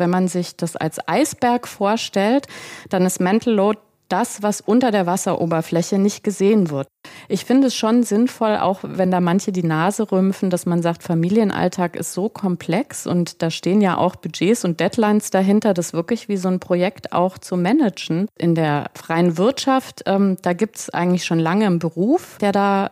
Wenn 0.00 0.10
man 0.10 0.26
sich 0.26 0.56
das 0.56 0.74
als 0.74 0.98
Eisberg 1.06 1.68
vorstellt, 1.68 2.46
dann 2.88 3.06
ist 3.06 3.20
Mental 3.20 3.54
Load 3.54 3.78
das, 4.10 4.42
was 4.42 4.60
unter 4.60 4.90
der 4.90 5.06
Wasseroberfläche 5.06 5.98
nicht 5.98 6.24
gesehen 6.24 6.70
wird. 6.70 6.88
Ich 7.28 7.44
finde 7.44 7.68
es 7.68 7.76
schon 7.76 8.02
sinnvoll, 8.02 8.56
auch 8.56 8.80
wenn 8.82 9.10
da 9.10 9.20
manche 9.20 9.52
die 9.52 9.62
Nase 9.62 10.10
rümpfen, 10.10 10.50
dass 10.50 10.66
man 10.66 10.82
sagt, 10.82 11.02
Familienalltag 11.02 11.96
ist 11.96 12.12
so 12.12 12.28
komplex 12.28 13.06
und 13.06 13.40
da 13.42 13.50
stehen 13.50 13.80
ja 13.80 13.96
auch 13.96 14.16
Budgets 14.16 14.64
und 14.64 14.80
Deadlines 14.80 15.30
dahinter, 15.30 15.74
das 15.74 15.92
wirklich 15.92 16.28
wie 16.28 16.36
so 16.36 16.48
ein 16.48 16.60
Projekt 16.60 17.12
auch 17.12 17.38
zu 17.38 17.56
managen. 17.56 18.26
In 18.36 18.54
der 18.54 18.90
freien 18.94 19.38
Wirtschaft, 19.38 20.02
ähm, 20.06 20.36
da 20.42 20.52
gibt 20.52 20.76
es 20.76 20.90
eigentlich 20.90 21.24
schon 21.24 21.38
lange 21.38 21.66
einen 21.66 21.78
Beruf, 21.78 22.36
der 22.40 22.52
da 22.52 22.90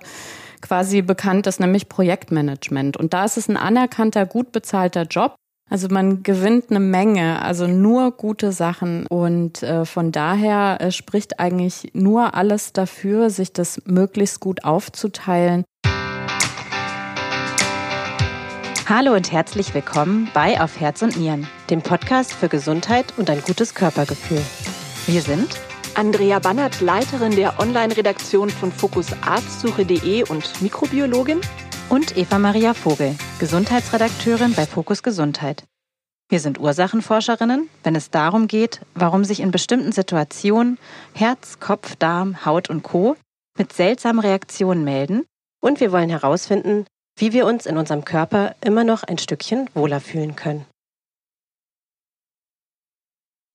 quasi 0.61 1.03
bekannt 1.03 1.47
ist, 1.47 1.61
nämlich 1.61 1.89
Projektmanagement. 1.89 2.97
Und 2.97 3.13
da 3.13 3.25
ist 3.25 3.37
es 3.37 3.49
ein 3.49 3.57
anerkannter, 3.57 4.27
gut 4.27 4.53
bezahlter 4.53 5.03
Job. 5.03 5.35
Also 5.71 5.89
man 5.91 6.23
gewinnt 6.23 6.71
eine 6.71 6.81
Menge, 6.81 7.43
also 7.43 7.67
nur 7.67 8.13
gute 8.13 8.53
Sachen. 8.53 9.07
Und 9.07 9.63
äh, 9.63 9.85
von 9.85 10.13
daher 10.13 10.79
äh, 10.81 10.91
spricht 10.91 11.41
eigentlich 11.41 11.91
nur 11.93 12.35
alles 12.35 12.73
dafür, 12.73 13.29
sich 13.29 13.53
das 13.53 13.83
möglichst 13.85 14.41
gut 14.41 14.65
aufzuteilen. 14.65 15.65
Hallo 18.87 19.13
und 19.15 19.31
herzlich 19.31 19.75
willkommen 19.75 20.31
bei 20.33 20.59
Auf 20.59 20.81
Herz 20.81 21.03
und 21.03 21.19
Nieren, 21.19 21.47
dem 21.69 21.83
Podcast 21.83 22.33
für 22.33 22.49
Gesundheit 22.49 23.13
und 23.19 23.29
ein 23.29 23.43
gutes 23.43 23.75
Körpergefühl. 23.75 24.41
Wir 25.07 25.21
sind 25.21 25.61
Andrea 25.95 26.39
Bannert, 26.39 26.81
Leiterin 26.81 27.37
der 27.37 27.61
Online-Redaktion 27.61 28.49
von 28.49 28.73
fokusarztsuche.de 28.73 30.23
und 30.31 30.63
Mikrobiologin 30.63 31.43
und 31.91 32.17
Eva 32.17 32.39
Maria 32.39 32.75
Vogel, 32.75 33.17
Gesundheitsredakteurin 33.39 34.55
bei 34.55 34.67
Fokus 34.67 35.03
Gesundheit. 35.03 35.65
Wir 36.29 36.41
sind 36.41 36.61
Ursachenforscherinnen, 36.61 37.71
wenn 37.83 37.97
es 37.97 38.11
darum 38.11 38.49
geht, 38.49 38.81
warum 38.95 39.25
sich 39.25 39.41
in 39.41 39.51
bestimmten 39.51 39.93
Situationen 39.93 40.79
Herz, 41.15 41.59
Kopf, 41.59 41.97
Darm, 41.97 42.45
Haut 42.45 42.69
und 42.69 42.83
Co. 42.83 43.17
mit 43.57 43.73
seltsamen 43.73 44.21
Reaktionen 44.21 44.85
melden. 44.85 45.25
Und 45.61 45.81
wir 45.81 45.91
wollen 45.91 46.11
herausfinden, 46.11 46.85
wie 47.17 47.33
wir 47.33 47.47
uns 47.47 47.65
in 47.65 47.79
unserem 47.79 48.05
Körper 48.05 48.55
immer 48.61 48.85
noch 48.85 49.03
ein 49.03 49.19
Stückchen 49.19 49.71
wohler 49.75 50.01
fühlen 50.01 50.37
können. 50.37 50.67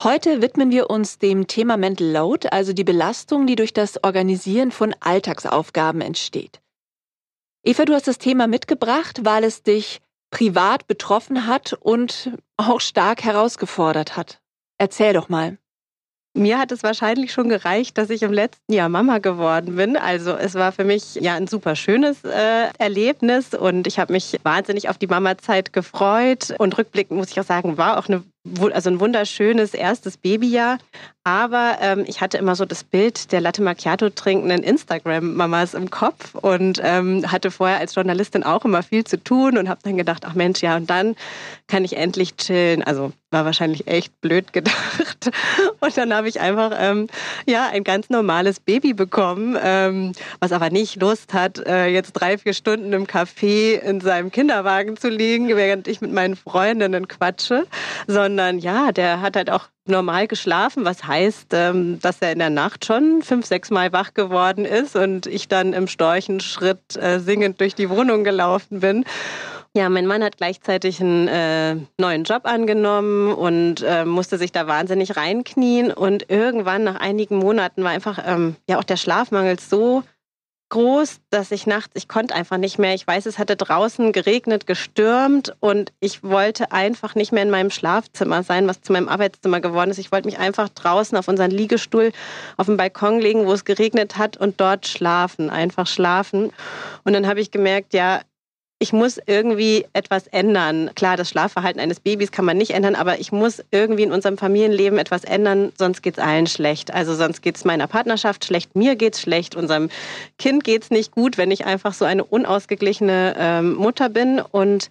Heute 0.02 0.42
widmen 0.42 0.72
wir 0.72 0.90
uns 0.90 1.20
dem 1.20 1.48
Thema 1.48 1.78
Mental 1.78 2.08
Load, 2.08 2.50
also 2.50 2.74
die 2.74 2.84
Belastung, 2.84 3.48
die 3.48 3.56
durch 3.56 3.72
das 3.72 4.04
Organisieren 4.04 4.72
von 4.72 4.94
Alltagsaufgaben 5.00 6.02
entsteht. 6.02 6.63
Eva, 7.66 7.86
du 7.86 7.94
hast 7.94 8.08
das 8.08 8.18
Thema 8.18 8.48
mitgebracht, 8.48 9.22
weil 9.24 9.46
es 9.46 9.64
dich 9.64 10.02
privat 10.32 10.86
betroffen 10.86 11.48
hat 11.48 11.74
und 11.74 12.32
auch 12.58 12.82
stark 12.82 13.24
herausgefordert 13.24 14.18
hat. 14.18 14.42
Erzähl 14.78 15.14
doch 15.14 15.30
mal. 15.30 15.58
Mir 16.36 16.58
hat 16.58 16.72
es 16.72 16.84
wahrscheinlich 16.84 17.32
schon 17.32 17.48
gereicht, 17.48 17.98
dass 17.98 18.10
ich 18.10 18.24
im 18.24 18.34
letzten 18.34 18.74
Jahr 18.74 18.90
Mama 18.90 19.20
geworden 19.20 19.76
bin. 19.76 19.96
Also 19.96 20.32
es 20.32 20.56
war 20.56 20.72
für 20.72 20.84
mich 20.84 21.16
ja 21.16 21.36
ein 21.36 21.48
super 21.48 21.76
schönes 21.76 22.24
äh, 22.24 22.70
Erlebnis 22.80 23.54
und 23.54 23.86
ich 23.86 24.00
habe 24.00 24.12
mich 24.12 24.38
wahnsinnig 24.44 24.90
auf 24.90 24.98
die 24.98 25.08
Mama-Zeit 25.08 25.72
gefreut. 25.72 26.54
Und 26.58 26.78
rückblickend 26.78 27.18
muss 27.18 27.30
ich 27.30 27.40
auch 27.40 27.46
sagen, 27.46 27.78
war 27.78 27.98
auch 27.98 28.10
eine 28.10 28.24
also 28.74 28.90
ein 28.90 29.00
wunderschönes 29.00 29.74
erstes 29.74 30.18
Babyjahr. 30.18 30.78
Aber 31.24 31.78
ähm, 31.80 32.04
ich 32.06 32.20
hatte 32.20 32.38
immer 32.38 32.56
so 32.56 32.66
das 32.66 32.84
Bild 32.84 33.32
der 33.32 33.40
Latte 33.40 33.62
Macchiato 33.62 34.10
trinkenden 34.10 34.62
Instagram-Mamas 34.62 35.74
im 35.74 35.90
Kopf 35.90 36.36
und 36.36 36.82
ähm, 36.84 37.32
hatte 37.32 37.50
vorher 37.50 37.78
als 37.78 37.96
Journalistin 37.96 38.44
auch 38.44 38.66
immer 38.66 38.84
viel 38.84 39.06
zu 39.06 39.24
tun 39.24 39.58
und 39.58 39.70
habe 39.70 39.80
dann 39.84 39.96
gedacht, 39.96 40.26
ach 40.26 40.34
Mensch, 40.34 40.62
ja, 40.62 40.76
und 40.76 40.90
dann 40.90 41.16
kann 41.68 41.86
ich 41.86 41.96
endlich 41.96 42.36
chillen. 42.36 42.84
Also 42.84 43.14
war 43.32 43.46
wahrscheinlich 43.46 43.88
echt 43.88 44.20
blöd 44.22 44.54
gedacht. 44.54 45.32
Und 45.80 45.98
dann 45.98 46.14
habe 46.14 46.30
ich 46.30 46.40
einfach 46.40 46.72
ähm, 46.78 47.08
ja 47.48 47.68
ein 47.68 47.84
ganz 47.84 48.10
normales 48.10 48.60
Baby 48.60 48.94
bekommen, 48.94 49.58
ähm, 49.62 50.12
was 50.40 50.52
aber 50.52 50.70
nicht 50.70 51.02
Lust 51.02 51.34
hat, 51.34 51.58
äh, 51.66 51.88
jetzt 51.88 52.14
drei, 52.14 52.38
vier 52.38 52.54
Stunden 52.54 52.94
im 52.94 53.06
Café 53.06 53.80
in 53.80 54.00
seinem 54.00 54.32
Kinderwagen 54.32 54.98
zu 54.98 55.10
liegen, 55.10 55.48
während 55.50 55.88
ich 55.88 56.00
mit 56.00 56.14
meinen 56.14 56.36
Freundinnen 56.36 57.08
quatsche, 57.08 57.66
sondern 58.08 58.33
sondern 58.34 58.58
ja, 58.58 58.92
der 58.92 59.22
hat 59.22 59.36
halt 59.36 59.52
auch 59.52 59.68
normal 59.86 60.28
geschlafen, 60.28 60.86
was 60.86 61.06
heißt, 61.06 61.50
ähm, 61.54 62.00
dass 62.02 62.20
er 62.20 62.32
in 62.32 62.40
der 62.40 62.50
Nacht 62.50 62.84
schon 62.84 63.22
fünf, 63.22 63.46
sechs 63.46 63.70
Mal 63.70 63.94
wach 63.94 64.16
geworden 64.16 64.66
ist 64.66 64.96
und 64.96 65.28
ich 65.28 65.48
dann 65.48 65.74
im 65.74 65.88
Storchenschritt 65.88 66.96
äh, 66.96 67.20
singend 67.20 67.62
durch 67.62 67.76
die 67.76 67.92
Wohnung 67.92 68.24
gelaufen 68.24 68.80
bin. 68.80 69.06
Ja, 69.76 69.88
mein 69.90 70.08
Mann 70.08 70.24
hat 70.24 70.38
gleichzeitig 70.38 71.00
einen 71.00 71.28
äh, 71.28 71.76
neuen 72.00 72.24
Job 72.24 72.46
angenommen 72.46 73.34
und 73.34 73.84
äh, 73.84 74.04
musste 74.04 74.40
sich 74.40 74.52
da 74.52 74.66
wahnsinnig 74.66 75.16
reinknien. 75.16 75.92
Und 75.92 76.32
irgendwann 76.32 76.84
nach 76.84 77.00
einigen 77.00 77.38
Monaten 77.38 77.84
war 77.84 77.92
einfach 77.92 78.20
ähm, 78.26 78.56
ja 78.68 78.80
auch 78.80 78.84
der 78.84 78.98
Schlafmangel 78.98 79.60
so 79.60 80.02
groß, 80.74 81.20
dass 81.30 81.52
ich 81.52 81.68
nachts, 81.68 81.92
ich 81.94 82.08
konnte 82.08 82.34
einfach 82.34 82.58
nicht 82.58 82.80
mehr. 82.80 82.96
Ich 82.96 83.06
weiß, 83.06 83.28
es 83.28 83.38
hatte 83.38 83.56
draußen 83.56 84.12
geregnet, 84.12 84.66
gestürmt 84.66 85.56
und 85.60 85.94
ich 86.00 86.24
wollte 86.24 86.72
einfach 86.72 87.14
nicht 87.14 87.32
mehr 87.32 87.44
in 87.44 87.52
meinem 87.52 87.70
Schlafzimmer 87.70 88.42
sein, 88.42 88.68
was 88.68 88.82
zu 88.82 88.92
meinem 88.92 89.08
Arbeitszimmer 89.08 89.62
geworden 89.62 89.92
ist. 89.92 90.00
Ich 90.00 90.12
wollte 90.12 90.28
mich 90.28 90.40
einfach 90.40 90.70
draußen 90.70 91.16
auf 91.16 91.28
unseren 91.28 91.52
Liegestuhl 91.52 92.12
auf 92.58 92.66
dem 92.66 92.78
Balkon 92.78 93.20
legen, 93.20 93.46
wo 93.46 93.54
es 93.54 93.66
geregnet 93.66 94.18
hat 94.18 94.36
und 94.36 94.60
dort 94.60 94.88
schlafen, 94.88 95.52
einfach 95.52 95.86
schlafen. 95.86 96.52
Und 97.04 97.14
dann 97.14 97.28
habe 97.28 97.40
ich 97.40 97.52
gemerkt, 97.52 97.94
ja, 97.94 98.22
ich 98.84 98.92
muss 98.92 99.18
irgendwie 99.28 99.86
etwas 99.94 100.28
ändern. 100.28 100.90
Klar, 100.94 101.16
das 101.16 101.30
Schlafverhalten 101.30 101.80
eines 101.80 102.02
Babys 102.02 102.34
kann 102.34 102.44
man 102.44 102.58
nicht 102.58 102.72
ändern, 102.72 102.96
aber 102.96 103.18
ich 103.18 103.32
muss 103.32 103.64
irgendwie 103.72 104.04
in 104.04 104.12
unserem 104.12 104.38
Familienleben 104.38 105.00
etwas 105.00 105.24
ändern, 105.24 105.72
sonst 105.78 106.04
geht 106.04 106.18
es 106.18 106.24
allen 106.24 106.48
schlecht. 106.48 106.94
Also 106.94 107.16
sonst 107.16 107.42
geht 107.42 107.56
es 107.56 107.64
meiner 107.64 107.88
Partnerschaft 107.88 108.44
schlecht, 108.44 108.76
mir 108.76 108.98
geht 108.98 109.14
es 109.14 109.22
schlecht, 109.22 109.56
unserem 109.56 109.88
Kind 110.38 110.66
geht 110.66 110.84
es 110.84 110.90
nicht 110.90 111.12
gut, 111.12 111.38
wenn 111.38 111.50
ich 111.50 111.66
einfach 111.66 111.94
so 111.94 112.04
eine 112.04 112.26
unausgeglichene 112.26 113.36
ähm, 113.38 113.76
Mutter 113.76 114.10
bin. 114.10 114.42
Und 114.42 114.90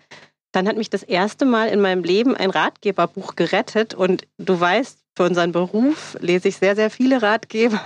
dann 0.53 0.67
hat 0.67 0.79
mich 0.79 0.89
das 0.89 1.03
erste 1.03 1.45
Mal 1.45 1.69
in 1.69 1.83
meinem 1.83 2.03
Leben 2.03 2.35
ein 2.35 2.49
Ratgeberbuch 2.49 3.37
gerettet. 3.37 3.93
Und 3.93 4.27
du 4.39 4.59
weißt, 4.59 5.02
für 5.15 5.25
unseren 5.25 5.53
Beruf 5.53 6.17
lese 6.21 6.49
ich 6.49 6.57
sehr, 6.57 6.75
sehr 6.75 6.91
viele 6.91 7.23
Ratgeber. 7.23 7.81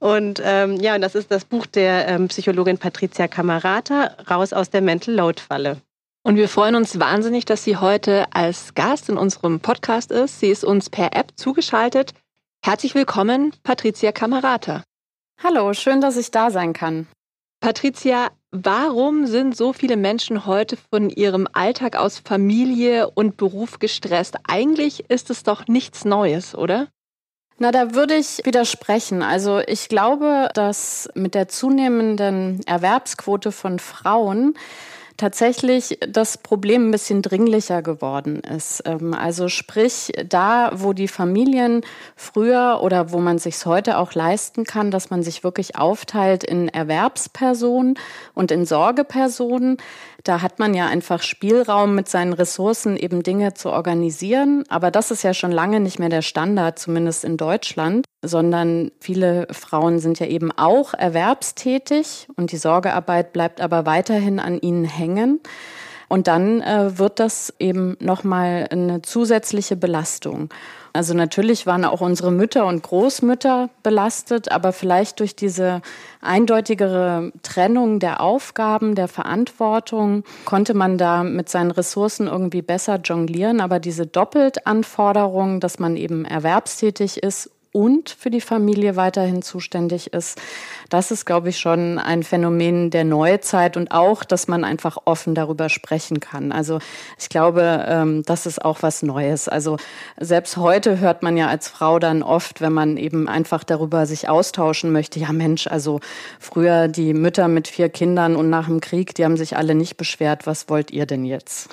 Und 0.00 0.40
ähm, 0.44 0.76
ja, 0.76 0.94
und 0.94 1.00
das 1.00 1.14
ist 1.14 1.30
das 1.30 1.44
Buch 1.44 1.66
der 1.66 2.08
ähm, 2.08 2.28
Psychologin 2.28 2.78
Patricia 2.78 3.26
Camarata, 3.26 4.16
Raus 4.30 4.52
aus 4.52 4.70
der 4.70 4.80
Mental 4.80 5.14
Load 5.14 5.40
Falle. 5.40 5.80
Und 6.22 6.36
wir 6.36 6.48
freuen 6.48 6.74
uns 6.74 6.98
wahnsinnig, 7.00 7.44
dass 7.44 7.64
sie 7.64 7.76
heute 7.76 8.26
als 8.32 8.74
Gast 8.74 9.08
in 9.08 9.16
unserem 9.16 9.60
Podcast 9.60 10.10
ist. 10.10 10.40
Sie 10.40 10.48
ist 10.50 10.64
uns 10.64 10.90
per 10.90 11.16
App 11.16 11.32
zugeschaltet. 11.36 12.12
Herzlich 12.62 12.94
willkommen, 12.94 13.52
Patricia 13.62 14.12
Camarata. 14.12 14.82
Hallo, 15.42 15.72
schön, 15.72 16.00
dass 16.00 16.16
ich 16.16 16.30
da 16.30 16.50
sein 16.50 16.72
kann. 16.72 17.06
Patricia, 17.60 18.30
warum 18.50 19.26
sind 19.26 19.56
so 19.56 19.72
viele 19.72 19.96
Menschen 19.96 20.46
heute 20.46 20.76
von 20.90 21.10
ihrem 21.10 21.46
Alltag 21.52 21.96
aus 21.96 22.18
Familie 22.18 23.10
und 23.10 23.36
Beruf 23.36 23.78
gestresst? 23.78 24.36
Eigentlich 24.46 25.10
ist 25.10 25.30
es 25.30 25.42
doch 25.42 25.66
nichts 25.66 26.04
Neues, 26.04 26.54
oder? 26.54 26.88
Na, 27.58 27.72
da 27.72 27.94
würde 27.94 28.14
ich 28.14 28.40
widersprechen. 28.44 29.22
Also 29.22 29.58
ich 29.58 29.88
glaube, 29.88 30.48
dass 30.54 31.08
mit 31.14 31.34
der 31.34 31.48
zunehmenden 31.48 32.60
Erwerbsquote 32.66 33.50
von 33.50 33.80
Frauen 33.80 34.54
tatsächlich 35.18 35.98
das 36.08 36.38
Problem 36.38 36.88
ein 36.88 36.90
bisschen 36.90 37.20
dringlicher 37.20 37.82
geworden 37.82 38.40
ist. 38.40 38.82
Ähm, 38.86 39.12
also 39.12 39.48
sprich, 39.48 40.12
da, 40.26 40.70
wo 40.74 40.94
die 40.94 41.08
Familien 41.08 41.82
früher 42.16 42.78
oder 42.82 43.12
wo 43.12 43.18
man 43.18 43.38
sich 43.38 43.66
heute 43.66 43.98
auch 43.98 44.14
leisten 44.14 44.64
kann, 44.64 44.90
dass 44.90 45.10
man 45.10 45.22
sich 45.22 45.44
wirklich 45.44 45.76
aufteilt 45.76 46.44
in 46.44 46.68
Erwerbspersonen 46.68 47.98
und 48.34 48.50
in 48.50 48.64
Sorgepersonen, 48.64 49.76
da 50.24 50.42
hat 50.42 50.58
man 50.58 50.74
ja 50.74 50.86
einfach 50.86 51.22
Spielraum 51.22 51.94
mit 51.94 52.08
seinen 52.08 52.32
Ressourcen 52.32 52.96
eben 52.96 53.22
Dinge 53.22 53.54
zu 53.54 53.70
organisieren. 53.70 54.64
Aber 54.68 54.90
das 54.90 55.10
ist 55.10 55.22
ja 55.22 55.32
schon 55.32 55.52
lange 55.52 55.80
nicht 55.80 55.98
mehr 55.98 56.08
der 56.08 56.22
Standard, 56.22 56.78
zumindest 56.78 57.24
in 57.24 57.36
Deutschland, 57.36 58.04
sondern 58.22 58.90
viele 59.00 59.46
Frauen 59.52 60.00
sind 60.00 60.18
ja 60.18 60.26
eben 60.26 60.50
auch 60.52 60.94
erwerbstätig 60.94 62.28
und 62.36 62.52
die 62.52 62.56
Sorgearbeit 62.56 63.32
bleibt 63.32 63.60
aber 63.60 63.86
weiterhin 63.86 64.40
an 64.40 64.58
ihnen 64.58 64.84
hängen. 64.84 65.40
Und 66.08 66.26
dann 66.26 66.62
äh, 66.62 66.98
wird 66.98 67.20
das 67.20 67.52
eben 67.58 67.96
nochmal 68.00 68.66
eine 68.70 69.02
zusätzliche 69.02 69.76
Belastung. 69.76 70.48
Also 70.92 71.14
natürlich 71.14 71.66
waren 71.66 71.84
auch 71.84 72.00
unsere 72.00 72.30
Mütter 72.30 72.66
und 72.66 72.82
Großmütter 72.82 73.70
belastet, 73.82 74.50
aber 74.50 74.72
vielleicht 74.72 75.20
durch 75.20 75.36
diese 75.36 75.82
eindeutigere 76.20 77.32
Trennung 77.42 78.00
der 78.00 78.20
Aufgaben, 78.20 78.94
der 78.94 79.08
Verantwortung, 79.08 80.24
konnte 80.44 80.74
man 80.74 80.98
da 80.98 81.22
mit 81.22 81.48
seinen 81.48 81.70
Ressourcen 81.70 82.26
irgendwie 82.26 82.62
besser 82.62 83.00
jonglieren. 83.02 83.60
Aber 83.60 83.80
diese 83.80 84.06
Doppeltanforderung, 84.06 85.60
dass 85.60 85.78
man 85.78 85.96
eben 85.96 86.24
erwerbstätig 86.24 87.22
ist 87.22 87.50
und 87.72 88.10
für 88.10 88.30
die 88.30 88.40
Familie 88.40 88.96
weiterhin 88.96 89.42
zuständig 89.42 90.12
ist. 90.12 90.40
Das 90.88 91.10
ist, 91.10 91.24
glaube 91.26 91.50
ich, 91.50 91.58
schon 91.58 91.98
ein 91.98 92.22
Phänomen 92.22 92.90
der 92.90 93.04
Neuzeit 93.04 93.76
und 93.76 93.90
auch, 93.90 94.24
dass 94.24 94.48
man 94.48 94.64
einfach 94.64 94.98
offen 95.04 95.34
darüber 95.34 95.68
sprechen 95.68 96.20
kann. 96.20 96.52
Also 96.52 96.78
ich 97.18 97.28
glaube, 97.28 97.84
ähm, 97.86 98.22
das 98.24 98.46
ist 98.46 98.64
auch 98.64 98.82
was 98.82 99.02
Neues. 99.02 99.48
Also 99.48 99.76
selbst 100.18 100.56
heute 100.56 100.98
hört 100.98 101.22
man 101.22 101.36
ja 101.36 101.48
als 101.48 101.68
Frau 101.68 101.98
dann 101.98 102.22
oft, 102.22 102.60
wenn 102.60 102.72
man 102.72 102.96
eben 102.96 103.28
einfach 103.28 103.64
darüber 103.64 104.06
sich 104.06 104.28
austauschen 104.28 104.92
möchte, 104.92 105.20
ja 105.20 105.32
Mensch, 105.32 105.66
also 105.66 106.00
früher 106.38 106.88
die 106.88 107.14
Mütter 107.14 107.48
mit 107.48 107.68
vier 107.68 107.88
Kindern 107.88 108.36
und 108.36 108.50
nach 108.50 108.66
dem 108.66 108.80
Krieg, 108.80 109.14
die 109.14 109.24
haben 109.24 109.36
sich 109.36 109.56
alle 109.56 109.74
nicht 109.74 109.96
beschwert. 109.96 110.46
Was 110.46 110.68
wollt 110.68 110.90
ihr 110.90 111.06
denn 111.06 111.24
jetzt? 111.24 111.68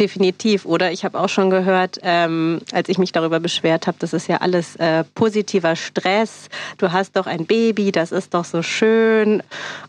Definitiv. 0.00 0.64
Oder 0.64 0.92
ich 0.92 1.04
habe 1.04 1.20
auch 1.20 1.28
schon 1.28 1.50
gehört, 1.50 1.98
ähm, 2.02 2.62
als 2.72 2.88
ich 2.88 2.96
mich 2.96 3.12
darüber 3.12 3.38
beschwert 3.38 3.86
habe, 3.86 3.98
das 4.00 4.14
ist 4.14 4.28
ja 4.28 4.38
alles 4.38 4.76
äh, 4.76 5.04
positiver 5.14 5.76
Stress. 5.76 6.48
Du 6.78 6.90
hast 6.90 7.16
doch 7.16 7.26
ein 7.26 7.44
Baby, 7.44 7.92
das 7.92 8.10
ist 8.10 8.32
doch 8.32 8.46
so 8.46 8.62
schön. 8.62 9.42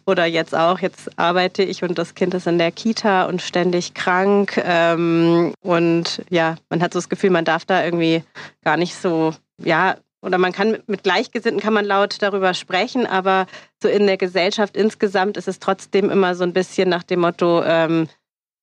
Oder 0.05 0.25
jetzt 0.25 0.53
auch, 0.53 0.79
jetzt 0.79 1.17
arbeite 1.17 1.63
ich 1.63 1.81
und 1.81 1.97
das 1.97 2.13
Kind 2.13 2.33
ist 2.33 2.45
in 2.45 2.57
der 2.57 2.73
Kita 2.73 3.23
und 3.23 3.41
ständig 3.41 3.93
krank. 3.93 4.61
Ähm, 4.65 5.53
und 5.61 6.21
ja, 6.29 6.55
man 6.69 6.81
hat 6.81 6.91
so 6.91 6.99
das 6.99 7.07
Gefühl, 7.07 7.29
man 7.29 7.45
darf 7.45 7.63
da 7.63 7.81
irgendwie 7.81 8.21
gar 8.65 8.75
nicht 8.75 8.95
so, 8.95 9.33
ja, 9.63 9.95
oder 10.21 10.37
man 10.37 10.51
kann 10.51 10.77
mit 10.87 11.03
Gleichgesinnten 11.03 11.61
kann 11.61 11.73
man 11.73 11.85
laut 11.85 12.21
darüber 12.21 12.53
sprechen, 12.53 13.07
aber 13.07 13.47
so 13.81 13.87
in 13.87 14.05
der 14.05 14.17
Gesellschaft 14.17 14.75
insgesamt 14.75 15.37
ist 15.37 15.47
es 15.47 15.59
trotzdem 15.59 16.09
immer 16.09 16.35
so 16.35 16.43
ein 16.43 16.53
bisschen 16.53 16.89
nach 16.89 17.03
dem 17.03 17.21
Motto, 17.21 17.63
ähm, 17.63 18.07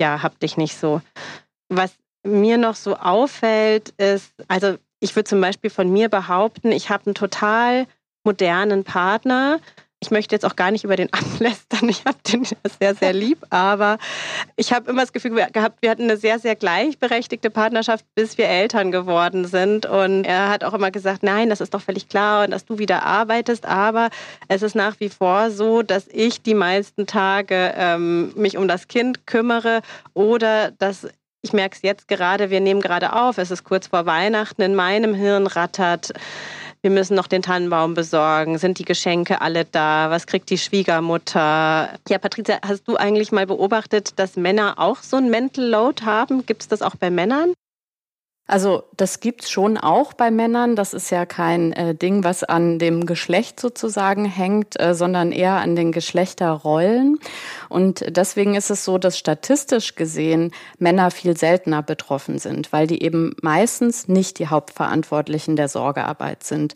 ja, 0.00 0.22
hab 0.22 0.38
dich 0.40 0.56
nicht 0.56 0.76
so. 0.76 1.00
Was 1.68 1.94
mir 2.24 2.58
noch 2.58 2.74
so 2.74 2.96
auffällt, 2.96 3.90
ist, 3.90 4.32
also 4.48 4.76
ich 5.00 5.14
würde 5.14 5.28
zum 5.28 5.40
Beispiel 5.40 5.70
von 5.70 5.90
mir 5.90 6.08
behaupten, 6.08 6.72
ich 6.72 6.90
habe 6.90 7.06
einen 7.06 7.14
total 7.14 7.86
modernen 8.24 8.84
Partner, 8.84 9.60
ich 10.00 10.10
möchte 10.10 10.34
jetzt 10.34 10.44
auch 10.44 10.56
gar 10.56 10.70
nicht 10.70 10.84
über 10.84 10.96
den 10.96 11.08
anlästern, 11.12 11.88
ich 11.88 12.04
habe 12.04 12.18
den 12.26 12.46
sehr, 12.78 12.94
sehr 12.94 13.12
lieb, 13.12 13.38
aber 13.50 13.98
ich 14.56 14.72
habe 14.72 14.90
immer 14.90 15.02
das 15.02 15.12
Gefühl 15.12 15.34
gehabt, 15.52 15.78
wir 15.80 15.90
hatten 15.90 16.04
eine 16.04 16.16
sehr, 16.16 16.38
sehr 16.38 16.54
gleichberechtigte 16.54 17.50
Partnerschaft, 17.50 18.04
bis 18.14 18.38
wir 18.38 18.46
Eltern 18.46 18.92
geworden 18.92 19.46
sind. 19.46 19.86
Und 19.86 20.24
er 20.24 20.48
hat 20.48 20.64
auch 20.64 20.74
immer 20.74 20.90
gesagt, 20.90 21.22
nein, 21.22 21.50
das 21.50 21.60
ist 21.60 21.74
doch 21.74 21.80
völlig 21.80 22.08
klar 22.08 22.48
dass 22.48 22.64
du 22.64 22.78
wieder 22.78 23.02
arbeitest, 23.02 23.66
aber 23.66 24.10
es 24.48 24.62
ist 24.62 24.74
nach 24.74 25.00
wie 25.00 25.08
vor 25.08 25.50
so, 25.50 25.82
dass 25.82 26.06
ich 26.08 26.42
die 26.42 26.54
meisten 26.54 27.06
Tage 27.06 27.74
ähm, 27.76 28.32
mich 28.36 28.56
um 28.56 28.68
das 28.68 28.88
Kind 28.88 29.26
kümmere 29.26 29.82
oder 30.14 30.70
dass 30.72 31.08
ich 31.42 31.52
merke 31.52 31.76
es 31.76 31.82
jetzt 31.82 32.08
gerade, 32.08 32.50
wir 32.50 32.60
nehmen 32.60 32.80
gerade 32.80 33.12
auf, 33.12 33.38
es 33.38 33.50
ist 33.50 33.64
kurz 33.64 33.86
vor 33.86 34.06
Weihnachten, 34.06 34.62
in 34.62 34.74
meinem 34.74 35.14
Hirn 35.14 35.46
rattert 35.46 36.12
wir 36.82 36.90
müssen 36.90 37.14
noch 37.14 37.26
den 37.26 37.42
Tannenbaum 37.42 37.94
besorgen, 37.94 38.58
sind 38.58 38.78
die 38.78 38.84
Geschenke 38.84 39.40
alle 39.40 39.64
da, 39.64 40.10
was 40.10 40.26
kriegt 40.26 40.50
die 40.50 40.58
Schwiegermutter? 40.58 41.98
Ja, 42.08 42.18
Patricia, 42.20 42.58
hast 42.62 42.86
du 42.86 42.96
eigentlich 42.96 43.32
mal 43.32 43.46
beobachtet, 43.46 44.18
dass 44.18 44.36
Männer 44.36 44.78
auch 44.78 44.98
so 44.98 45.16
ein 45.16 45.30
Mental 45.30 45.64
Load 45.64 46.04
haben? 46.04 46.46
Gibt 46.46 46.62
es 46.62 46.68
das 46.68 46.82
auch 46.82 46.96
bei 46.96 47.10
Männern? 47.10 47.54
Also 48.48 48.84
das 48.96 49.20
gibt's 49.20 49.50
schon 49.50 49.76
auch 49.76 50.14
bei 50.14 50.30
Männern. 50.30 50.74
Das 50.74 50.94
ist 50.94 51.10
ja 51.10 51.26
kein 51.26 51.74
äh, 51.74 51.94
Ding, 51.94 52.24
was 52.24 52.44
an 52.44 52.78
dem 52.78 53.04
Geschlecht 53.04 53.60
sozusagen 53.60 54.24
hängt, 54.24 54.80
äh, 54.80 54.94
sondern 54.94 55.32
eher 55.32 55.56
an 55.56 55.76
den 55.76 55.92
Geschlechterrollen. 55.92 57.18
Und 57.68 58.04
deswegen 58.08 58.54
ist 58.54 58.70
es 58.70 58.86
so, 58.86 58.96
dass 58.96 59.18
statistisch 59.18 59.96
gesehen 59.96 60.52
Männer 60.78 61.10
viel 61.10 61.36
seltener 61.36 61.82
betroffen 61.82 62.38
sind, 62.38 62.72
weil 62.72 62.86
die 62.86 63.02
eben 63.02 63.36
meistens 63.42 64.08
nicht 64.08 64.38
die 64.38 64.48
Hauptverantwortlichen 64.48 65.54
der 65.54 65.68
Sorgearbeit 65.68 66.42
sind. 66.42 66.72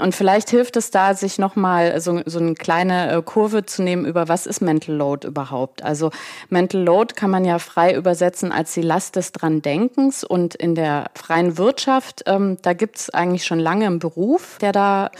Und 0.00 0.14
vielleicht 0.14 0.50
hilft 0.50 0.76
es 0.76 0.90
da, 0.90 1.14
sich 1.14 1.38
nochmal 1.38 2.00
so, 2.00 2.20
so 2.26 2.38
eine 2.38 2.54
kleine 2.54 3.12
äh, 3.12 3.22
Kurve 3.22 3.64
zu 3.66 3.82
nehmen 3.82 4.04
über 4.04 4.28
was 4.28 4.46
ist 4.46 4.60
Mental 4.60 4.94
Load 4.94 5.26
überhaupt. 5.26 5.82
Also 5.82 6.10
Mental 6.48 6.82
Load 6.82 7.14
kann 7.14 7.30
man 7.30 7.44
ja 7.44 7.58
frei 7.58 7.94
übersetzen 7.94 8.52
als 8.52 8.74
die 8.74 8.82
Last 8.82 9.16
des 9.16 9.32
dran 9.32 9.62
Denkens. 9.62 10.24
Und 10.24 10.54
in 10.54 10.74
der 10.74 11.10
freien 11.14 11.58
Wirtschaft, 11.58 12.22
ähm, 12.26 12.56
da 12.62 12.72
gibt 12.72 12.98
es 12.98 13.10
eigentlich 13.10 13.44
schon 13.44 13.58
lange 13.58 13.86
einen 13.86 13.98
Beruf, 13.98 14.58
der 14.60 14.72
da 14.72 15.10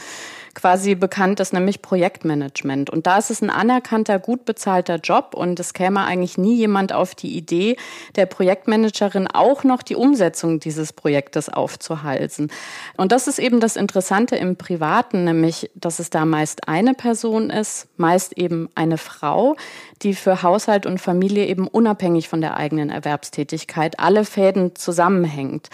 quasi 0.55 0.95
bekannt 0.95 1.39
ist, 1.39 1.53
nämlich 1.53 1.81
Projektmanagement. 1.81 2.89
Und 2.89 3.07
da 3.07 3.17
ist 3.17 3.31
es 3.31 3.41
ein 3.41 3.49
anerkannter, 3.49 4.19
gut 4.19 4.45
bezahlter 4.45 4.97
Job 4.97 5.33
und 5.35 5.59
es 5.59 5.73
käme 5.73 6.03
eigentlich 6.03 6.37
nie 6.37 6.55
jemand 6.55 6.93
auf 6.93 7.15
die 7.15 7.35
Idee, 7.35 7.77
der 8.15 8.25
Projektmanagerin 8.25 9.27
auch 9.27 9.63
noch 9.63 9.81
die 9.81 9.95
Umsetzung 9.95 10.59
dieses 10.59 10.93
Projektes 10.93 11.49
aufzuhalsen. 11.49 12.51
Und 12.97 13.11
das 13.11 13.27
ist 13.27 13.39
eben 13.39 13.59
das 13.59 13.75
Interessante 13.75 14.35
im 14.35 14.55
Privaten, 14.55 15.23
nämlich, 15.23 15.69
dass 15.75 15.99
es 15.99 16.09
da 16.09 16.25
meist 16.25 16.67
eine 16.67 16.93
Person 16.93 17.49
ist, 17.49 17.87
meist 17.97 18.37
eben 18.37 18.69
eine 18.75 18.97
Frau, 18.97 19.55
die 20.01 20.13
für 20.13 20.43
Haushalt 20.43 20.85
und 20.85 20.99
Familie 20.99 21.45
eben 21.45 21.67
unabhängig 21.67 22.27
von 22.27 22.41
der 22.41 22.57
eigenen 22.57 22.89
Erwerbstätigkeit 22.89 23.99
alle 23.99 24.25
Fäden 24.25 24.75
zusammenhängt. 24.75 25.69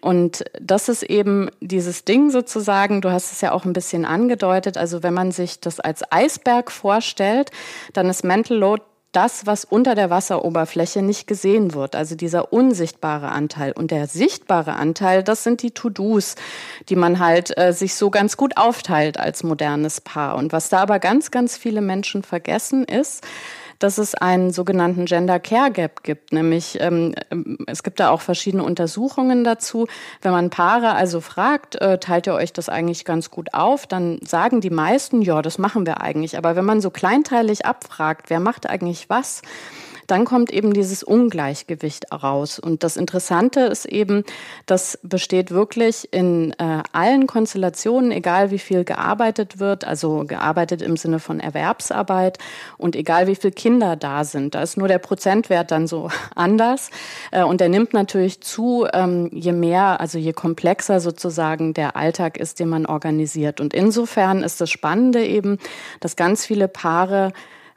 Und 0.00 0.44
das 0.60 0.88
ist 0.88 1.02
eben 1.02 1.50
dieses 1.60 2.04
Ding 2.04 2.30
sozusagen, 2.30 3.00
du 3.00 3.10
hast 3.10 3.32
es 3.32 3.40
ja 3.40 3.52
auch 3.52 3.64
ein 3.64 3.72
bisschen 3.72 4.04
angedeutet, 4.04 4.76
also 4.76 5.02
wenn 5.02 5.14
man 5.14 5.32
sich 5.32 5.60
das 5.60 5.80
als 5.80 6.02
Eisberg 6.10 6.70
vorstellt, 6.70 7.50
dann 7.92 8.08
ist 8.08 8.24
Mental 8.24 8.56
Load 8.56 8.82
das, 9.12 9.46
was 9.46 9.64
unter 9.64 9.94
der 9.94 10.10
Wasseroberfläche 10.10 11.00
nicht 11.00 11.26
gesehen 11.26 11.72
wird, 11.72 11.96
also 11.96 12.14
dieser 12.14 12.52
unsichtbare 12.52 13.30
Anteil. 13.30 13.72
Und 13.72 13.90
der 13.90 14.06
sichtbare 14.06 14.74
Anteil, 14.74 15.22
das 15.22 15.44
sind 15.44 15.62
die 15.62 15.70
To-Dos, 15.70 16.34
die 16.88 16.96
man 16.96 17.18
halt 17.18 17.56
äh, 17.56 17.72
sich 17.72 17.94
so 17.94 18.10
ganz 18.10 18.36
gut 18.36 18.56
aufteilt 18.58 19.18
als 19.18 19.42
modernes 19.42 20.02
Paar. 20.02 20.36
Und 20.36 20.52
was 20.52 20.68
da 20.68 20.80
aber 20.80 20.98
ganz, 20.98 21.30
ganz 21.30 21.56
viele 21.56 21.80
Menschen 21.80 22.22
vergessen 22.22 22.84
ist, 22.84 23.24
dass 23.78 23.98
es 23.98 24.14
einen 24.14 24.52
sogenannten 24.52 25.04
Gender 25.04 25.38
Care 25.40 25.70
Gap 25.70 26.02
gibt. 26.02 26.32
Nämlich 26.32 26.78
ähm, 26.80 27.14
ähm, 27.30 27.58
es 27.66 27.82
gibt 27.82 28.00
da 28.00 28.10
auch 28.10 28.20
verschiedene 28.20 28.62
Untersuchungen 28.64 29.44
dazu. 29.44 29.86
Wenn 30.22 30.32
man 30.32 30.50
Paare 30.50 30.92
also 30.94 31.20
fragt, 31.20 31.76
äh, 31.76 31.98
teilt 31.98 32.26
ihr 32.26 32.34
euch 32.34 32.52
das 32.52 32.68
eigentlich 32.68 33.04
ganz 33.04 33.30
gut 33.30 33.54
auf, 33.54 33.86
dann 33.86 34.18
sagen 34.24 34.60
die 34.60 34.70
meisten, 34.70 35.22
ja, 35.22 35.42
das 35.42 35.58
machen 35.58 35.86
wir 35.86 36.00
eigentlich. 36.00 36.36
Aber 36.36 36.56
wenn 36.56 36.64
man 36.64 36.80
so 36.80 36.90
kleinteilig 36.90 37.66
abfragt, 37.66 38.30
wer 38.30 38.40
macht 38.40 38.68
eigentlich 38.68 39.08
was, 39.08 39.42
dann 40.08 40.24
kommt 40.24 40.50
eben 40.50 40.72
dieses 40.72 41.02
Ungleichgewicht 41.02 42.12
raus. 42.12 42.58
Und 42.58 42.82
das 42.82 42.96
Interessante 42.96 43.60
ist 43.60 43.84
eben, 43.84 44.24
das 44.64 44.98
besteht 45.02 45.50
wirklich 45.50 46.12
in 46.12 46.52
äh, 46.58 46.82
allen 46.92 47.26
Konstellationen, 47.26 48.10
egal 48.10 48.50
wie 48.50 48.58
viel 48.58 48.84
gearbeitet 48.84 49.60
wird, 49.60 49.84
also 49.84 50.24
gearbeitet 50.26 50.80
im 50.80 50.96
Sinne 50.96 51.18
von 51.20 51.40
Erwerbsarbeit 51.40 52.38
und 52.78 52.96
egal 52.96 53.26
wie 53.26 53.36
viele 53.36 53.52
Kinder 53.52 53.96
da 53.96 54.24
sind. 54.24 54.54
Da 54.54 54.62
ist 54.62 54.78
nur 54.78 54.88
der 54.88 54.98
Prozentwert 54.98 55.70
dann 55.70 55.86
so 55.86 56.10
anders. 56.34 56.90
Äh, 57.30 57.44
und 57.44 57.60
der 57.60 57.68
nimmt 57.68 57.92
natürlich 57.92 58.40
zu, 58.40 58.86
ähm, 58.92 59.28
je 59.32 59.52
mehr, 59.52 60.00
also 60.00 60.18
je 60.18 60.32
komplexer 60.32 61.00
sozusagen 61.00 61.74
der 61.74 61.96
Alltag 61.96 62.38
ist, 62.38 62.60
den 62.60 62.70
man 62.70 62.86
organisiert. 62.86 63.60
Und 63.60 63.74
insofern 63.74 64.42
ist 64.42 64.60
das 64.60 64.70
Spannende 64.70 65.24
eben, 65.24 65.58
dass 66.00 66.16
ganz 66.16 66.46
viele 66.46 66.66
Paare 66.66 67.32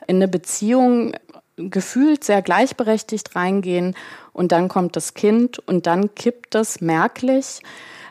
in 0.08 0.16
eine 0.16 0.28
Beziehung 0.28 1.14
gefühlt 1.58 2.24
sehr 2.24 2.41
gleichberechtigt 2.41 3.36
reingehen 3.36 3.96
und 4.34 4.51
dann 4.51 4.67
kommt 4.67 4.96
das 4.96 5.13
Kind 5.13 5.60
und 5.60 5.88
dann 5.88 6.15
kippt 6.15 6.55
das 6.55 6.81
merklich. 6.81 7.62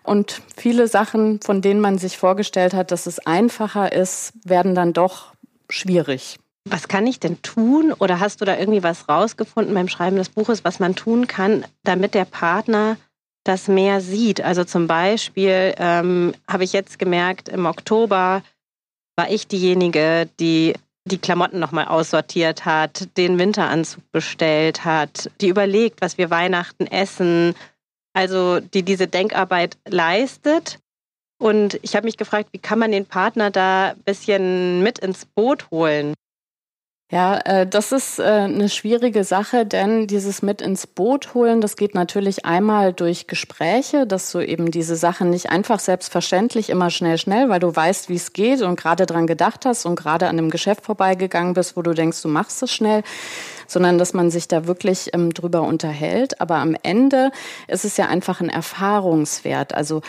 Und 0.03 0.43
viele 0.57 0.89
Sachen, 0.89 1.41
von 1.41 1.63
denen 1.63 1.81
man 1.81 1.99
sich 1.99 2.17
vorgestellt 2.19 2.75
hat, 2.75 2.91
dass 2.91 3.07
es 3.07 3.19
einfacher 3.27 3.93
ist, 3.93 4.33
werden 4.45 4.75
dann 4.75 4.93
doch 4.93 5.35
schwierig. 5.69 6.39
Was 6.65 6.89
kann 6.89 7.07
ich 7.07 7.21
denn 7.21 7.41
tun 7.43 7.93
oder 7.93 8.21
hast 8.21 8.41
du 8.41 8.45
da 8.45 8.57
irgendwie 8.57 8.83
was 8.83 9.09
rausgefunden 9.09 9.75
beim 9.75 9.89
Schreiben 9.89 10.17
des 10.17 10.29
Buches, 10.29 10.65
was 10.65 10.79
man 10.79 10.95
tun 10.95 11.27
kann, 11.27 11.65
damit 11.85 12.15
der 12.15 12.27
Partner 12.27 12.97
das 13.45 13.69
mehr 13.69 14.01
sieht? 14.01 14.43
Also 14.43 14.65
zum 14.65 14.87
Beispiel 14.87 15.75
ähm, 15.79 16.35
habe 16.47 16.65
ich 16.65 16.73
jetzt 16.73 16.99
gemerkt, 16.99 17.49
im 17.49 17.67
Oktober 17.67 18.43
war 19.17 19.31
ich 19.31 19.49
diejenige, 19.49 20.29
die 20.39 20.75
die 21.11 21.19
Klamotten 21.19 21.59
nochmal 21.59 21.87
aussortiert 21.87 22.65
hat, 22.65 23.09
den 23.17 23.39
Winteranzug 23.39 24.03
bestellt 24.13 24.85
hat, 24.85 25.31
die 25.41 25.49
überlegt, 25.49 26.01
was 26.01 26.19
wir 26.19 26.31
Weihnachten 26.31 26.87
essen, 26.87 27.55
also 28.13 28.61
die 28.61 28.83
diese 28.83 29.07
Denkarbeit 29.07 29.77
leistet. 29.87 30.79
Und 31.39 31.79
ich 31.83 31.97
habe 31.97 32.05
mich 32.05 32.17
gefragt, 32.17 32.51
wie 32.53 32.59
kann 32.59 32.79
man 32.79 32.93
den 32.93 33.07
Partner 33.07 33.51
da 33.51 33.91
ein 33.91 34.03
bisschen 34.05 34.83
mit 34.83 34.99
ins 34.99 35.25
Boot 35.25 35.71
holen? 35.71 36.15
Ja, 37.13 37.39
äh, 37.39 37.67
das 37.67 37.91
ist 37.91 38.21
äh, 38.21 38.23
eine 38.23 38.69
schwierige 38.69 39.25
Sache, 39.25 39.67
denn 39.67 40.07
dieses 40.07 40.43
mit 40.43 40.63
ins 40.63 40.87
Boot 40.87 41.35
holen, 41.35 41.61
das 41.61 41.75
geht 41.75 41.97
natürlich 41.97 42.45
einmal 42.45 42.93
durch 42.93 43.27
Gespräche, 43.27 44.07
dass 44.07 44.31
du 44.31 44.39
eben 44.39 44.71
diese 44.71 44.95
Sachen 44.95 45.31
nicht 45.31 45.51
einfach 45.51 45.81
selbstverständlich 45.81 46.71
immer 46.71 46.89
schnell, 46.91 47.19
schnell, 47.19 47.49
weil 47.49 47.59
du 47.59 47.75
weißt, 47.75 48.11
wie 48.11 48.15
es 48.15 48.33
geht 48.33 48.63
und 48.63 48.79
gerade 48.79 49.07
dran 49.07 49.27
gedacht 49.27 49.67
hast 49.67 49.87
und 49.87 49.97
gerade 49.97 50.29
an 50.29 50.39
einem 50.39 50.51
Geschäft 50.51 50.85
vorbeigegangen 50.85 51.53
bist, 51.55 51.77
wo 51.77 51.83
du 51.83 51.95
denkst, 51.95 52.23
du 52.23 52.29
machst 52.29 52.63
es 52.63 52.73
schnell, 52.73 53.03
sondern 53.67 53.99
dass 53.99 54.15
man 54.15 54.31
sich 54.31 54.47
da 54.47 54.69
wirklich 54.69 55.11
ähm, 55.13 55.35
drüber 55.35 55.63
unterhält. 55.63 56.41
Aber 56.41 56.57
am 56.57 56.77
Ende 56.83 57.33
ist 57.67 57.85
es 57.85 57.97
ja 57.97 58.07
einfach 58.07 58.41
ein 58.41 58.51
Erfahrungswert. 58.51 59.75
Also 59.75 60.03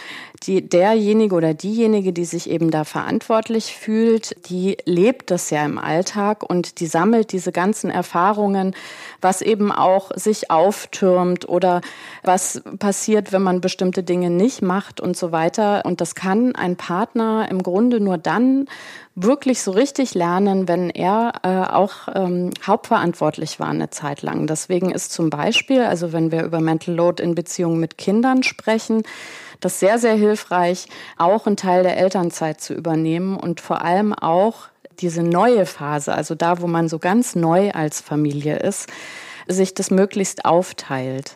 die, 0.43 0.67
derjenige 0.67 1.35
oder 1.35 1.53
diejenige, 1.55 2.13
die 2.13 2.25
sich 2.25 2.49
eben 2.49 2.69
da 2.71 2.83
verantwortlich 2.83 3.75
fühlt, 3.75 4.35
die 4.49 4.77
lebt 4.85 5.31
das 5.31 5.49
ja 5.49 5.65
im 5.65 5.77
Alltag 5.77 6.47
und 6.47 6.79
die 6.79 6.87
sammelt 6.91 7.31
diese 7.31 7.51
ganzen 7.51 7.89
Erfahrungen, 7.89 8.75
was 9.21 9.41
eben 9.41 9.71
auch 9.71 10.11
sich 10.15 10.51
auftürmt 10.51 11.47
oder 11.47 11.81
was 12.23 12.61
passiert, 12.79 13.31
wenn 13.31 13.41
man 13.41 13.61
bestimmte 13.61 14.03
Dinge 14.03 14.29
nicht 14.29 14.61
macht 14.61 14.99
und 14.99 15.17
so 15.17 15.31
weiter. 15.31 15.83
Und 15.85 16.01
das 16.01 16.15
kann 16.15 16.55
ein 16.55 16.75
Partner 16.75 17.47
im 17.49 17.63
Grunde 17.63 17.99
nur 17.99 18.17
dann 18.17 18.67
wirklich 19.15 19.61
so 19.61 19.71
richtig 19.71 20.13
lernen, 20.13 20.67
wenn 20.67 20.89
er 20.89 21.33
äh, 21.43 21.73
auch 21.73 22.07
ähm, 22.13 22.51
hauptverantwortlich 22.65 23.59
war 23.59 23.69
eine 23.69 23.89
Zeit 23.89 24.21
lang. 24.21 24.47
Deswegen 24.47 24.91
ist 24.91 25.11
zum 25.11 25.29
Beispiel, 25.29 25.81
also 25.81 26.13
wenn 26.13 26.31
wir 26.31 26.43
über 26.43 26.61
Mental 26.61 26.95
Load 26.95 27.21
in 27.21 27.35
Beziehungen 27.35 27.79
mit 27.79 27.97
Kindern 27.97 28.43
sprechen, 28.43 29.03
das 29.59 29.79
sehr, 29.79 29.99
sehr 29.99 30.15
hilfreich, 30.15 30.87
auch 31.17 31.45
einen 31.45 31.57
Teil 31.57 31.83
der 31.83 31.97
Elternzeit 31.97 32.61
zu 32.61 32.73
übernehmen 32.73 33.37
und 33.37 33.61
vor 33.61 33.83
allem 33.83 34.13
auch 34.13 34.70
diese 35.01 35.23
neue 35.23 35.65
Phase, 35.65 36.13
also 36.13 36.35
da, 36.35 36.61
wo 36.61 36.67
man 36.67 36.87
so 36.87 36.99
ganz 36.99 37.35
neu 37.35 37.71
als 37.71 38.01
Familie 38.01 38.57
ist, 38.57 38.87
sich 39.47 39.73
das 39.73 39.91
möglichst 39.91 40.45
aufteilt. 40.45 41.35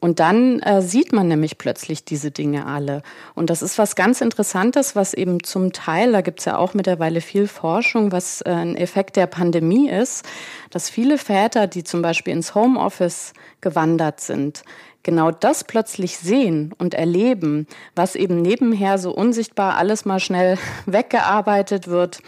Und 0.00 0.18
dann 0.18 0.60
äh, 0.60 0.80
sieht 0.80 1.12
man 1.12 1.28
nämlich 1.28 1.58
plötzlich 1.58 2.06
diese 2.06 2.30
Dinge 2.30 2.64
alle. 2.66 3.02
Und 3.34 3.50
das 3.50 3.60
ist 3.60 3.76
was 3.76 3.96
ganz 3.96 4.22
Interessantes, 4.22 4.96
was 4.96 5.12
eben 5.12 5.42
zum 5.44 5.72
Teil, 5.74 6.12
da 6.12 6.22
gibt's 6.22 6.46
ja 6.46 6.56
auch 6.56 6.72
mittlerweile 6.72 7.20
viel 7.20 7.46
Forschung, 7.46 8.10
was 8.10 8.40
äh, 8.40 8.50
ein 8.50 8.76
Effekt 8.76 9.16
der 9.16 9.26
Pandemie 9.26 9.90
ist, 9.90 10.24
dass 10.70 10.88
viele 10.88 11.18
Väter, 11.18 11.66
die 11.66 11.84
zum 11.84 12.00
Beispiel 12.00 12.32
ins 12.32 12.54
Homeoffice 12.54 13.34
gewandert 13.60 14.20
sind, 14.20 14.62
genau 15.02 15.30
das 15.30 15.64
plötzlich 15.64 16.16
sehen 16.16 16.74
und 16.78 16.94
erleben, 16.94 17.66
was 17.94 18.16
eben 18.16 18.40
nebenher 18.40 18.96
so 18.96 19.14
unsichtbar 19.14 19.76
alles 19.76 20.06
mal 20.06 20.18
schnell 20.20 20.56
weggearbeitet 20.86 21.88
wird 21.88 22.22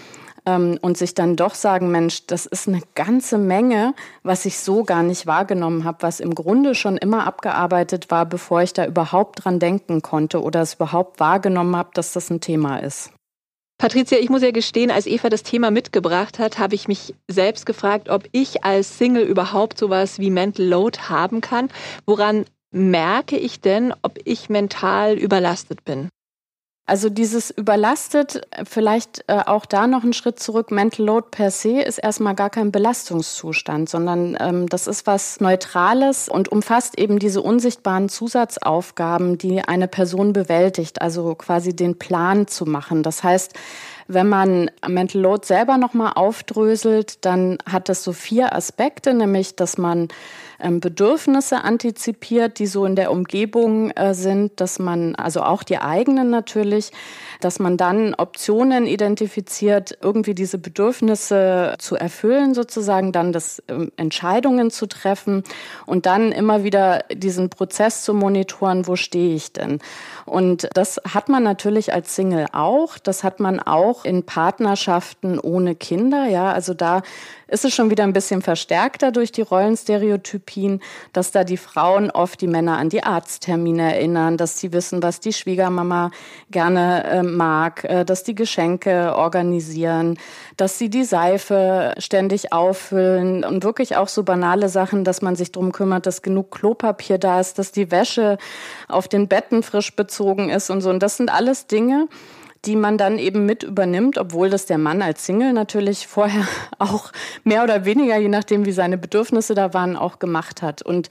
ähm, 0.47 0.79
und 0.83 0.97
sich 0.97 1.15
dann 1.15 1.37
doch 1.37 1.55
sagen, 1.55 1.91
Mensch, 1.91 2.27
das 2.27 2.47
ist 2.47 2.69
eine 2.69 2.83
ganze 2.95 3.39
Menge, 3.39 3.95
was 4.23 4.45
ich 4.45 4.59
so 4.59 4.85
gar 4.85 5.03
nicht 5.03 5.27
wahrgenommen 5.27 5.85
habe, 5.85 5.99
was 6.01 6.21
im 6.21 6.35
Grunde 6.35 6.75
schon 6.75 6.97
immer 6.97 7.27
abgearbeitet 7.27 8.11
war, 8.11 8.27
bevor 8.27 8.63
ich 8.63 8.73
da 8.73 8.87
überhaupt 8.87 9.45
dran 9.45 9.59
denken 9.59 10.03
konnte 10.03 10.43
oder 10.43 10.61
es 10.63 10.75
überhaupt 10.75 11.21
wahrgenommen 11.21 11.77
habe, 11.77 11.91
dass 11.95 12.13
das 12.13 12.31
ein 12.31 12.41
Thema 12.41 12.79
ist. 12.79 13.11
Patricia, 13.79 14.19
ich 14.19 14.31
muss 14.31 14.43
ja 14.43 14.53
gestehen, 14.53 14.93
als 14.93 15.07
Eva 15.07 15.29
das 15.29 15.43
Thema 15.43 15.73
mitgebracht 15.73 16.39
hat, 16.39 16.61
habe 16.61 16.77
ich 16.77 16.87
mich 16.87 17.15
selbst 17.27 17.67
gefragt, 17.67 18.09
ob 18.09 18.29
ich 18.31 18.63
als 18.65 18.97
Single 18.97 19.25
überhaupt 19.25 19.77
sowas 19.77 20.21
wie 20.21 20.31
Mental 20.31 20.65
Load 20.65 21.01
haben 21.09 21.41
kann. 21.41 21.69
Woran 22.07 22.45
merke 22.71 23.37
ich 23.37 23.61
denn, 23.61 23.93
ob 24.03 24.21
ich 24.25 24.49
mental 24.49 25.19
überlastet 25.19 25.85
bin? 25.85 26.09
Also 26.85 27.09
dieses 27.09 27.51
überlastet, 27.53 28.41
vielleicht 28.65 29.25
äh, 29.29 29.39
auch 29.47 29.67
da 29.67 29.87
noch 29.87 30.03
einen 30.03 30.13
Schritt 30.13 30.41
zurück, 30.41 30.73
Mental 30.73 31.07
Load 31.07 31.29
per 31.31 31.53
se 31.53 31.81
ist 31.81 31.99
erstmal 31.99 32.35
gar 32.35 32.51
kein 32.51 32.73
Belastungszustand, 32.73 33.89
sondern 33.89 34.37
ähm, 34.41 34.69
das 34.69 34.89
ist 34.89 35.07
was 35.07 35.41
Neutrales 35.41 36.29
und 36.29 36.51
umfasst 36.51 36.99
eben 36.99 37.21
diese 37.21 37.41
unsichtbaren 37.41 38.09
Zusatzaufgaben, 38.09 39.39
die 39.39 39.63
eine 39.63 39.87
Person 39.87 40.33
bewältigt, 40.33 41.01
also 41.01 41.37
quasi 41.37 41.75
den 41.75 42.01
Plan 42.01 42.49
zu 42.49 42.67
machen. 42.67 43.05
Das 43.05 43.23
heißt, 43.23 43.55
wenn 44.15 44.29
man 44.29 44.71
Mental 44.87 45.21
Load 45.21 45.47
selber 45.47 45.79
nochmal 45.79 46.13
aufdröselt, 46.15 47.25
dann 47.25 47.59
hat 47.71 47.89
das 47.89 48.03
so 48.03 48.13
vier 48.13 48.55
Aspekte, 48.55 49.15
nämlich 49.15 49.57
dass 49.57 49.79
man 49.79 50.09
ähm, 50.63 50.81
Bedürfnisse 50.81 51.65
antizipiert, 51.65 52.59
die 52.59 52.67
so 52.67 52.87
in 52.87 52.95
der 52.95 53.11
Umgebung 53.11 53.91
äh, 53.91 54.15
sind, 54.15 54.61
dass 54.61 54.79
man, 54.79 55.17
also 55.17 55.43
auch 55.43 55.65
die 55.65 55.79
eigenen 55.79 56.31
natürlich, 56.31 56.93
dass 57.41 57.59
man 57.59 57.77
dann 57.77 58.15
Optionen 58.15 58.87
identifiziert, 58.87 59.99
irgendwie 60.01 60.35
diese 60.35 60.59
Bedürfnisse 60.59 61.75
zu 61.79 61.97
erfüllen, 61.97 62.55
sozusagen, 62.55 63.11
dann 63.11 63.33
das 63.33 63.63
ähm, 63.69 63.91
Entscheidungen 63.97 64.71
zu 64.71 64.87
treffen 64.87 65.43
und 65.85 66.07
dann 66.07 66.31
immer 66.31 66.63
wieder 66.63 67.01
diesen 67.13 67.51
Prozess 67.51 68.03
zu 68.05 68.15
monitoren, 68.15 68.87
wo 68.87 68.95
stehe 68.95 69.35
ich 69.35 69.53
denn? 69.53 69.81
Und 70.25 70.69
das 70.75 71.01
hat 71.13 71.29
man 71.29 71.43
natürlich 71.43 71.93
als 71.93 72.15
Single 72.15 72.47
auch. 72.53 72.99
Das 72.99 73.25
hat 73.25 73.41
man 73.41 73.59
auch 73.59 74.02
in 74.05 74.25
Partnerschaften 74.25 75.39
ohne 75.39 75.75
Kinder. 75.75 76.27
Ja, 76.27 76.53
also 76.53 76.75
da 76.75 77.03
ist 77.53 77.67
es 77.67 77.75
schon 77.75 77.91
wieder 77.91 78.05
ein 78.05 78.15
bisschen 78.15 78.41
verstärkter 78.41 79.13
durch 79.13 79.31
die 79.31 79.43
Rollenstereotypien, 79.43 80.81
dass 81.13 81.33
da 81.33 81.45
die 81.45 81.59
Frauen 81.59 82.11
oft 82.11 82.41
die 82.41 82.47
Männer 82.47 82.79
an 82.79 82.89
die 82.89 83.03
Arzttermine 83.03 83.95
erinnern, 83.95 84.39
dass 84.39 84.59
sie 84.59 84.73
wissen, 84.73 85.03
was 85.03 85.21
die 85.21 85.35
Schwiegermama 85.35 86.11
gerne 86.51 87.05
äh, 87.05 87.23
mag, 87.23 87.85
äh, 87.85 88.05
dass 88.05 88.23
die 88.23 88.35
Geschenke 88.35 89.15
organisieren, 89.15 90.19
dass 90.57 90.79
sie 90.79 90.89
die 90.89 91.05
Seife 91.05 91.93
ständig 91.99 92.55
auffüllen 92.55 93.45
und 93.45 93.65
wirklich 93.65 93.97
auch 93.97 94.09
so 94.09 94.23
banale 94.23 94.71
Sachen, 94.71 95.05
dass 95.05 95.21
man 95.21 95.37
sich 95.37 95.53
drum 95.53 95.73
kümmert, 95.73 96.07
dass 96.07 96.23
genug 96.23 96.51
Klopapier 96.53 97.19
da 97.19 97.39
ist, 97.39 97.59
dass 97.59 97.71
die 97.71 97.91
Wäsche 97.91 98.39
auf 98.89 99.09
den 99.09 99.29
Betten 99.29 99.63
frisch 99.63 99.95
bezogen 99.95 100.49
ist 100.49 100.71
und 100.71 100.81
so. 100.81 100.89
Und 100.89 101.03
das 101.03 101.19
sind 101.19 101.31
alles 101.31 101.67
Dinge, 101.67 102.09
die 102.65 102.77
man 102.77 102.97
dann 102.97 103.19
eben 103.19 103.45
mit 103.45 103.65
übernimmt, 103.65 104.19
obwohl 104.19 104.49
das 104.49 104.67
der 104.67 104.79
Mann 104.79 105.03
als 105.03 105.27
Single 105.27 105.53
natürlich 105.53 106.07
vorher 106.09 106.47
auch 106.79 107.13
mehr 107.45 107.65
oder 107.65 107.85
weniger, 107.85 108.17
je 108.17 108.29
nachdem 108.29 108.65
wie 108.65 108.73
seine 108.73 108.99
Bedürfnisse 108.99 109.55
da 109.55 109.75
waren, 109.75 109.97
auch 109.97 110.19
gemacht 110.19 110.63
hat. 110.63 110.83
Und 110.83 111.09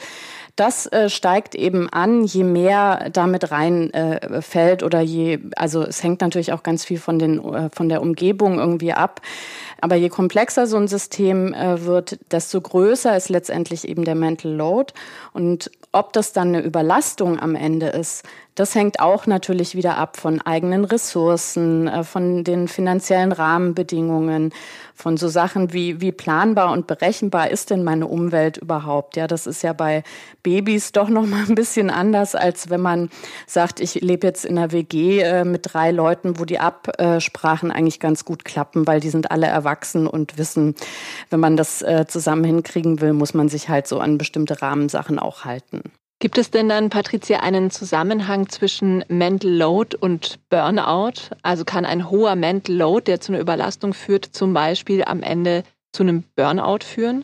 das 0.55 0.85
äh, 0.87 1.09
steigt 1.09 1.55
eben 1.55 1.89
an, 1.89 2.23
je 2.23 2.43
mehr 2.43 3.09
damit 3.11 3.51
reinfällt 3.51 4.81
äh, 4.81 4.85
oder 4.85 5.01
je, 5.01 5.39
also 5.55 5.83
es 5.83 6.03
hängt 6.03 6.21
natürlich 6.21 6.53
auch 6.53 6.63
ganz 6.63 6.85
viel 6.85 6.99
von 6.99 7.19
den 7.19 7.43
äh, 7.53 7.69
von 7.71 7.89
der 7.89 8.01
Umgebung 8.01 8.59
irgendwie 8.59 8.93
ab. 8.93 9.21
Aber 9.79 9.95
je 9.95 10.09
komplexer 10.09 10.67
so 10.67 10.77
ein 10.77 10.87
System 10.87 11.53
äh, 11.53 11.85
wird, 11.85 12.19
desto 12.31 12.61
größer 12.61 13.15
ist 13.17 13.29
letztendlich 13.29 13.87
eben 13.87 14.03
der 14.03 14.15
Mental 14.15 14.51
Load. 14.51 14.93
Und 15.33 15.71
ob 15.91 16.13
das 16.13 16.33
dann 16.33 16.49
eine 16.49 16.61
Überlastung 16.61 17.39
am 17.39 17.55
Ende 17.55 17.87
ist, 17.87 18.23
das 18.55 18.75
hängt 18.75 18.99
auch 18.99 19.27
natürlich 19.27 19.75
wieder 19.75 19.97
ab 19.97 20.17
von 20.17 20.41
eigenen 20.41 20.83
Ressourcen, 20.83 21.87
äh, 21.87 22.03
von 22.03 22.43
den 22.43 22.67
finanziellen 22.67 23.31
Rahmenbedingungen, 23.31 24.53
von 24.93 25.17
so 25.17 25.29
Sachen 25.29 25.73
wie, 25.73 26.01
wie 26.01 26.11
planbar 26.11 26.71
und 26.73 26.85
berechenbar 26.85 27.49
ist 27.49 27.69
denn 27.69 27.83
meine 27.83 28.07
Umwelt 28.07 28.57
überhaupt? 28.57 29.15
Ja, 29.15 29.27
das 29.27 29.47
ist 29.47 29.63
ja 29.63 29.73
bei 29.73 30.03
Babys 30.43 30.91
doch 30.91 31.07
noch 31.07 31.25
mal 31.25 31.45
ein 31.47 31.55
bisschen 31.55 31.89
anders, 31.89 32.35
als 32.35 32.69
wenn 32.69 32.81
man 32.81 33.09
sagt, 33.47 33.79
ich 33.79 33.95
lebe 33.95 34.27
jetzt 34.27 34.45
in 34.45 34.57
einer 34.57 34.71
WG 34.71 35.21
äh, 35.21 35.45
mit 35.45 35.73
drei 35.73 35.91
Leuten, 35.91 36.37
wo 36.37 36.45
die 36.45 36.59
Absprachen 36.59 37.71
eigentlich 37.71 37.99
ganz 37.99 38.25
gut 38.25 38.45
klappen, 38.45 38.85
weil 38.85 38.99
die 38.99 39.09
sind 39.09 39.31
alle 39.31 39.47
erwachsen 39.47 40.07
und 40.07 40.37
wissen, 40.37 40.75
wenn 41.29 41.39
man 41.39 41.57
das 41.57 41.81
äh, 41.81 42.05
zusammen 42.07 42.43
hinkriegen 42.43 43.01
will, 43.01 43.13
muss 43.13 43.33
man 43.33 43.49
sich 43.49 43.69
halt 43.69 43.87
so 43.87 43.99
an 43.99 44.17
bestimmte 44.17 44.61
Rahmensachen 44.61 45.19
auch 45.19 45.45
halten. 45.45 45.80
Gibt 46.21 46.37
es 46.37 46.51
denn 46.51 46.69
dann, 46.69 46.91
Patricia, 46.91 47.39
einen 47.39 47.71
Zusammenhang 47.71 48.47
zwischen 48.47 49.03
Mental 49.07 49.49
Load 49.49 49.97
und 49.97 50.37
Burnout? 50.49 51.35
Also 51.41 51.65
kann 51.65 51.83
ein 51.83 52.11
hoher 52.11 52.35
Mental 52.35 52.75
Load, 52.75 53.05
der 53.05 53.19
zu 53.19 53.31
einer 53.31 53.41
Überlastung 53.41 53.95
führt, 53.95 54.25
zum 54.25 54.53
Beispiel 54.53 55.03
am 55.03 55.23
Ende 55.23 55.63
zu 55.91 56.03
einem 56.03 56.23
Burnout 56.35 56.85
führen? 56.85 57.23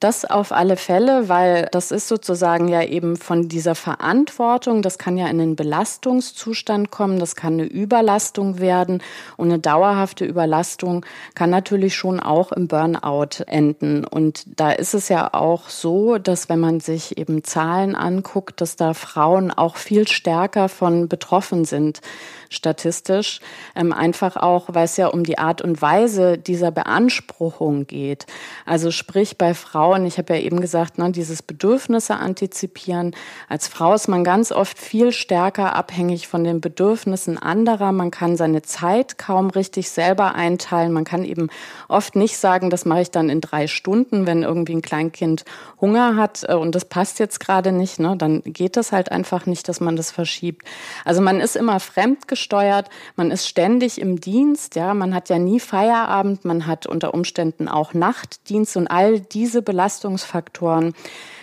Das 0.00 0.24
auf 0.24 0.52
alle 0.52 0.76
Fälle, 0.76 1.28
weil 1.28 1.66
das 1.72 1.90
ist 1.90 2.06
sozusagen 2.06 2.68
ja 2.68 2.84
eben 2.84 3.16
von 3.16 3.48
dieser 3.48 3.74
Verantwortung, 3.74 4.80
das 4.80 4.96
kann 4.96 5.18
ja 5.18 5.26
in 5.26 5.40
einen 5.40 5.56
Belastungszustand 5.56 6.92
kommen, 6.92 7.18
das 7.18 7.34
kann 7.34 7.54
eine 7.54 7.64
Überlastung 7.64 8.60
werden 8.60 9.02
und 9.36 9.48
eine 9.48 9.58
dauerhafte 9.58 10.24
Überlastung 10.24 11.04
kann 11.34 11.50
natürlich 11.50 11.96
schon 11.96 12.20
auch 12.20 12.52
im 12.52 12.68
Burnout 12.68 13.42
enden. 13.48 14.04
Und 14.04 14.44
da 14.60 14.70
ist 14.70 14.94
es 14.94 15.08
ja 15.08 15.34
auch 15.34 15.68
so, 15.68 16.18
dass 16.18 16.48
wenn 16.48 16.60
man 16.60 16.78
sich 16.78 17.18
eben 17.18 17.42
Zahlen 17.42 17.96
anguckt, 17.96 18.60
dass 18.60 18.76
da 18.76 18.94
Frauen 18.94 19.50
auch 19.50 19.74
viel 19.74 20.06
stärker 20.06 20.68
von 20.68 21.08
betroffen 21.08 21.64
sind 21.64 22.02
statistisch. 22.50 23.40
Ähm, 23.74 23.92
einfach 23.92 24.36
auch, 24.36 24.68
weil 24.68 24.84
es 24.84 24.96
ja 24.96 25.08
um 25.08 25.24
die 25.24 25.38
Art 25.38 25.62
und 25.62 25.80
Weise 25.82 26.38
dieser 26.38 26.70
Beanspruchung 26.70 27.86
geht. 27.86 28.26
Also 28.64 28.90
sprich 28.90 29.38
bei 29.38 29.54
Frauen, 29.54 29.87
Frauen, 29.88 30.04
ich 30.04 30.18
habe 30.18 30.34
ja 30.34 30.40
eben 30.42 30.60
gesagt, 30.60 30.98
ne, 30.98 31.10
dieses 31.10 31.40
Bedürfnisse 31.40 32.16
antizipieren. 32.16 33.16
Als 33.48 33.68
Frau 33.68 33.94
ist 33.94 34.06
man 34.06 34.22
ganz 34.22 34.52
oft 34.52 34.78
viel 34.78 35.12
stärker 35.12 35.74
abhängig 35.74 36.28
von 36.28 36.44
den 36.44 36.60
Bedürfnissen 36.60 37.38
anderer. 37.38 37.92
Man 37.92 38.10
kann 38.10 38.36
seine 38.36 38.60
Zeit 38.60 39.16
kaum 39.16 39.48
richtig 39.48 39.88
selber 39.88 40.34
einteilen. 40.34 40.92
Man 40.92 41.04
kann 41.04 41.24
eben 41.24 41.48
oft 41.88 42.16
nicht 42.16 42.36
sagen, 42.36 42.68
das 42.68 42.84
mache 42.84 43.00
ich 43.00 43.10
dann 43.10 43.30
in 43.30 43.40
drei 43.40 43.66
Stunden, 43.66 44.26
wenn 44.26 44.42
irgendwie 44.42 44.74
ein 44.74 44.82
Kleinkind 44.82 45.46
Hunger 45.80 46.16
hat 46.16 46.44
äh, 46.46 46.54
und 46.54 46.74
das 46.74 46.84
passt 46.84 47.18
jetzt 47.18 47.40
gerade 47.40 47.72
nicht, 47.72 47.98
ne, 47.98 48.14
dann 48.14 48.42
geht 48.42 48.76
das 48.76 48.92
halt 48.92 49.10
einfach 49.10 49.46
nicht, 49.46 49.68
dass 49.70 49.80
man 49.80 49.96
das 49.96 50.10
verschiebt. 50.10 50.66
Also 51.06 51.22
man 51.22 51.40
ist 51.40 51.56
immer 51.56 51.80
fremdgesteuert, 51.80 52.90
man 53.16 53.30
ist 53.30 53.48
ständig 53.48 53.98
im 54.00 54.20
Dienst, 54.20 54.74
ja, 54.74 54.92
man 54.92 55.14
hat 55.14 55.30
ja 55.30 55.38
nie 55.38 55.60
Feierabend, 55.60 56.44
man 56.44 56.66
hat 56.66 56.86
unter 56.86 57.14
Umständen 57.14 57.68
auch 57.68 57.94
Nachtdienst 57.94 58.76
und 58.76 58.88
all 58.88 59.20
diese 59.20 59.62
Belastungsfaktoren 59.78 60.92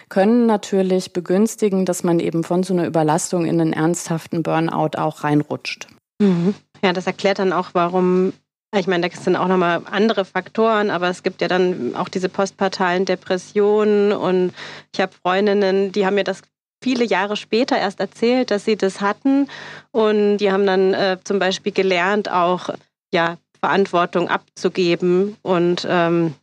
können 0.09 0.45
natürlich 0.45 1.13
begünstigen, 1.13 1.85
dass 1.85 2.03
man 2.03 2.19
eben 2.19 2.43
von 2.43 2.63
so 2.63 2.73
einer 2.73 2.85
Überlastung 2.85 3.45
in 3.45 3.61
einen 3.61 3.71
ernsthaften 3.71 4.43
Burnout 4.43 4.97
auch 4.97 5.23
reinrutscht. 5.23 5.87
Mhm. 6.21 6.53
Ja, 6.83 6.91
das 6.91 7.07
erklärt 7.07 7.39
dann 7.39 7.53
auch, 7.53 7.69
warum 7.71 8.33
ich 8.77 8.87
meine, 8.87 9.07
da 9.07 9.15
sind 9.15 9.37
auch 9.37 9.47
nochmal 9.47 9.83
andere 9.89 10.25
Faktoren, 10.25 10.89
aber 10.89 11.07
es 11.07 11.23
gibt 11.23 11.39
ja 11.39 11.47
dann 11.47 11.95
auch 11.95 12.09
diese 12.09 12.27
postpartalen 12.27 13.05
Depressionen 13.05 14.11
und 14.11 14.53
ich 14.93 14.99
habe 14.99 15.13
Freundinnen, 15.13 15.93
die 15.93 16.05
haben 16.05 16.15
mir 16.15 16.25
das 16.25 16.41
viele 16.83 17.05
Jahre 17.05 17.37
später 17.37 17.77
erst 17.77 18.01
erzählt, 18.01 18.51
dass 18.51 18.65
sie 18.65 18.75
das 18.75 18.99
hatten 18.99 19.47
und 19.91 20.39
die 20.39 20.51
haben 20.51 20.65
dann 20.65 20.93
äh, 20.93 21.17
zum 21.23 21.39
Beispiel 21.39 21.71
gelernt, 21.71 22.29
auch 22.29 22.69
ja 23.13 23.37
Verantwortung 23.61 24.27
abzugeben 24.27 25.37
und 25.41 25.87
ähm, 25.89 26.33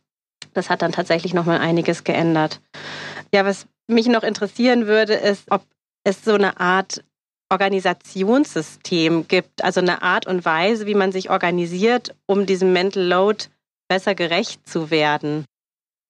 das 0.53 0.69
hat 0.69 0.81
dann 0.81 0.91
tatsächlich 0.91 1.33
nochmal 1.33 1.59
einiges 1.59 2.03
geändert. 2.03 2.61
Ja, 3.33 3.45
was 3.45 3.67
mich 3.87 4.07
noch 4.07 4.23
interessieren 4.23 4.87
würde, 4.87 5.13
ist, 5.13 5.51
ob 5.51 5.63
es 6.03 6.23
so 6.23 6.33
eine 6.33 6.59
Art 6.59 7.03
Organisationssystem 7.49 9.27
gibt, 9.27 9.63
also 9.63 9.79
eine 9.79 10.01
Art 10.01 10.25
und 10.25 10.43
Weise, 10.45 10.87
wie 10.87 10.95
man 10.95 11.11
sich 11.11 11.29
organisiert, 11.29 12.15
um 12.25 12.45
diesem 12.45 12.73
Mental 12.73 13.03
Load 13.03 13.45
besser 13.87 14.15
gerecht 14.15 14.67
zu 14.67 14.89
werden. 14.89 15.45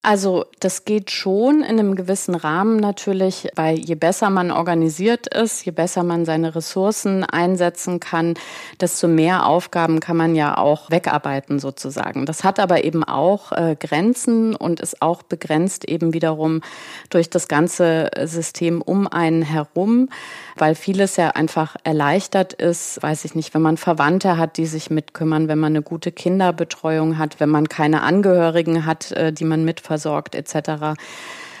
Also 0.04 0.44
das 0.60 0.84
geht 0.84 1.10
schon 1.10 1.62
in 1.62 1.78
einem 1.78 1.94
gewissen 1.94 2.34
Rahmen 2.34 2.76
natürlich, 2.76 3.48
weil 3.54 3.78
je 3.78 3.94
besser 3.94 4.28
man 4.28 4.50
organisiert 4.50 5.28
ist, 5.28 5.64
je 5.64 5.72
besser 5.72 6.02
man 6.02 6.26
seine 6.26 6.54
Ressourcen 6.54 7.24
einsetzen 7.24 8.00
kann, 8.00 8.34
desto 8.82 9.08
mehr 9.08 9.46
Aufgaben 9.46 10.00
kann 10.00 10.18
man 10.18 10.34
ja 10.34 10.58
auch 10.58 10.90
wegarbeiten 10.90 11.58
sozusagen. 11.58 12.26
Das 12.26 12.44
hat 12.44 12.60
aber 12.60 12.84
eben 12.84 13.02
auch 13.02 13.52
äh, 13.52 13.76
Grenzen 13.80 14.54
und 14.54 14.78
ist 14.78 15.00
auch 15.00 15.22
begrenzt 15.22 15.88
eben 15.88 16.12
wiederum 16.12 16.60
durch 17.08 17.30
das 17.30 17.48
ganze 17.48 18.10
System 18.24 18.82
um 18.82 19.08
einen 19.08 19.40
herum, 19.40 20.10
weil 20.58 20.74
vieles 20.74 21.16
ja 21.16 21.30
einfach 21.30 21.76
erleichtert 21.82 22.52
ist, 22.52 23.02
weiß 23.02 23.24
ich 23.24 23.34
nicht, 23.34 23.54
wenn 23.54 23.62
man 23.62 23.78
Verwandte 23.78 24.36
hat, 24.36 24.58
die 24.58 24.66
sich 24.66 24.90
mitkümmern, 24.90 25.48
wenn 25.48 25.58
man 25.58 25.72
eine 25.72 25.82
gute 25.82 26.12
Kinderbetreuung 26.12 27.16
hat, 27.16 27.40
wenn 27.40 27.48
man 27.48 27.70
keine 27.70 28.02
Angehörigen 28.02 28.84
hat, 28.84 29.10
äh, 29.12 29.32
die 29.32 29.44
man 29.44 29.64
mitverfolgt 29.64 29.93
versorgt 29.94 30.34
etc. 30.34 30.96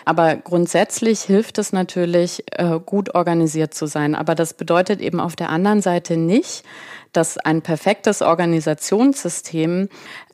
Aber 0.04 0.36
grundsätzlich 0.36 1.20
hilft 1.22 1.58
es 1.58 1.72
natürlich, 1.72 2.44
äh, 2.52 2.78
gut 2.84 3.14
organisiert 3.14 3.74
zu 3.74 3.86
sein. 3.86 4.14
Aber 4.14 4.34
das 4.34 4.54
bedeutet 4.54 5.00
eben 5.00 5.20
auf 5.20 5.36
der 5.36 5.50
anderen 5.50 5.80
Seite 5.80 6.16
nicht, 6.16 6.64
dass 7.12 7.38
ein 7.38 7.62
perfektes 7.62 8.22
Organisationssystem 8.22 9.88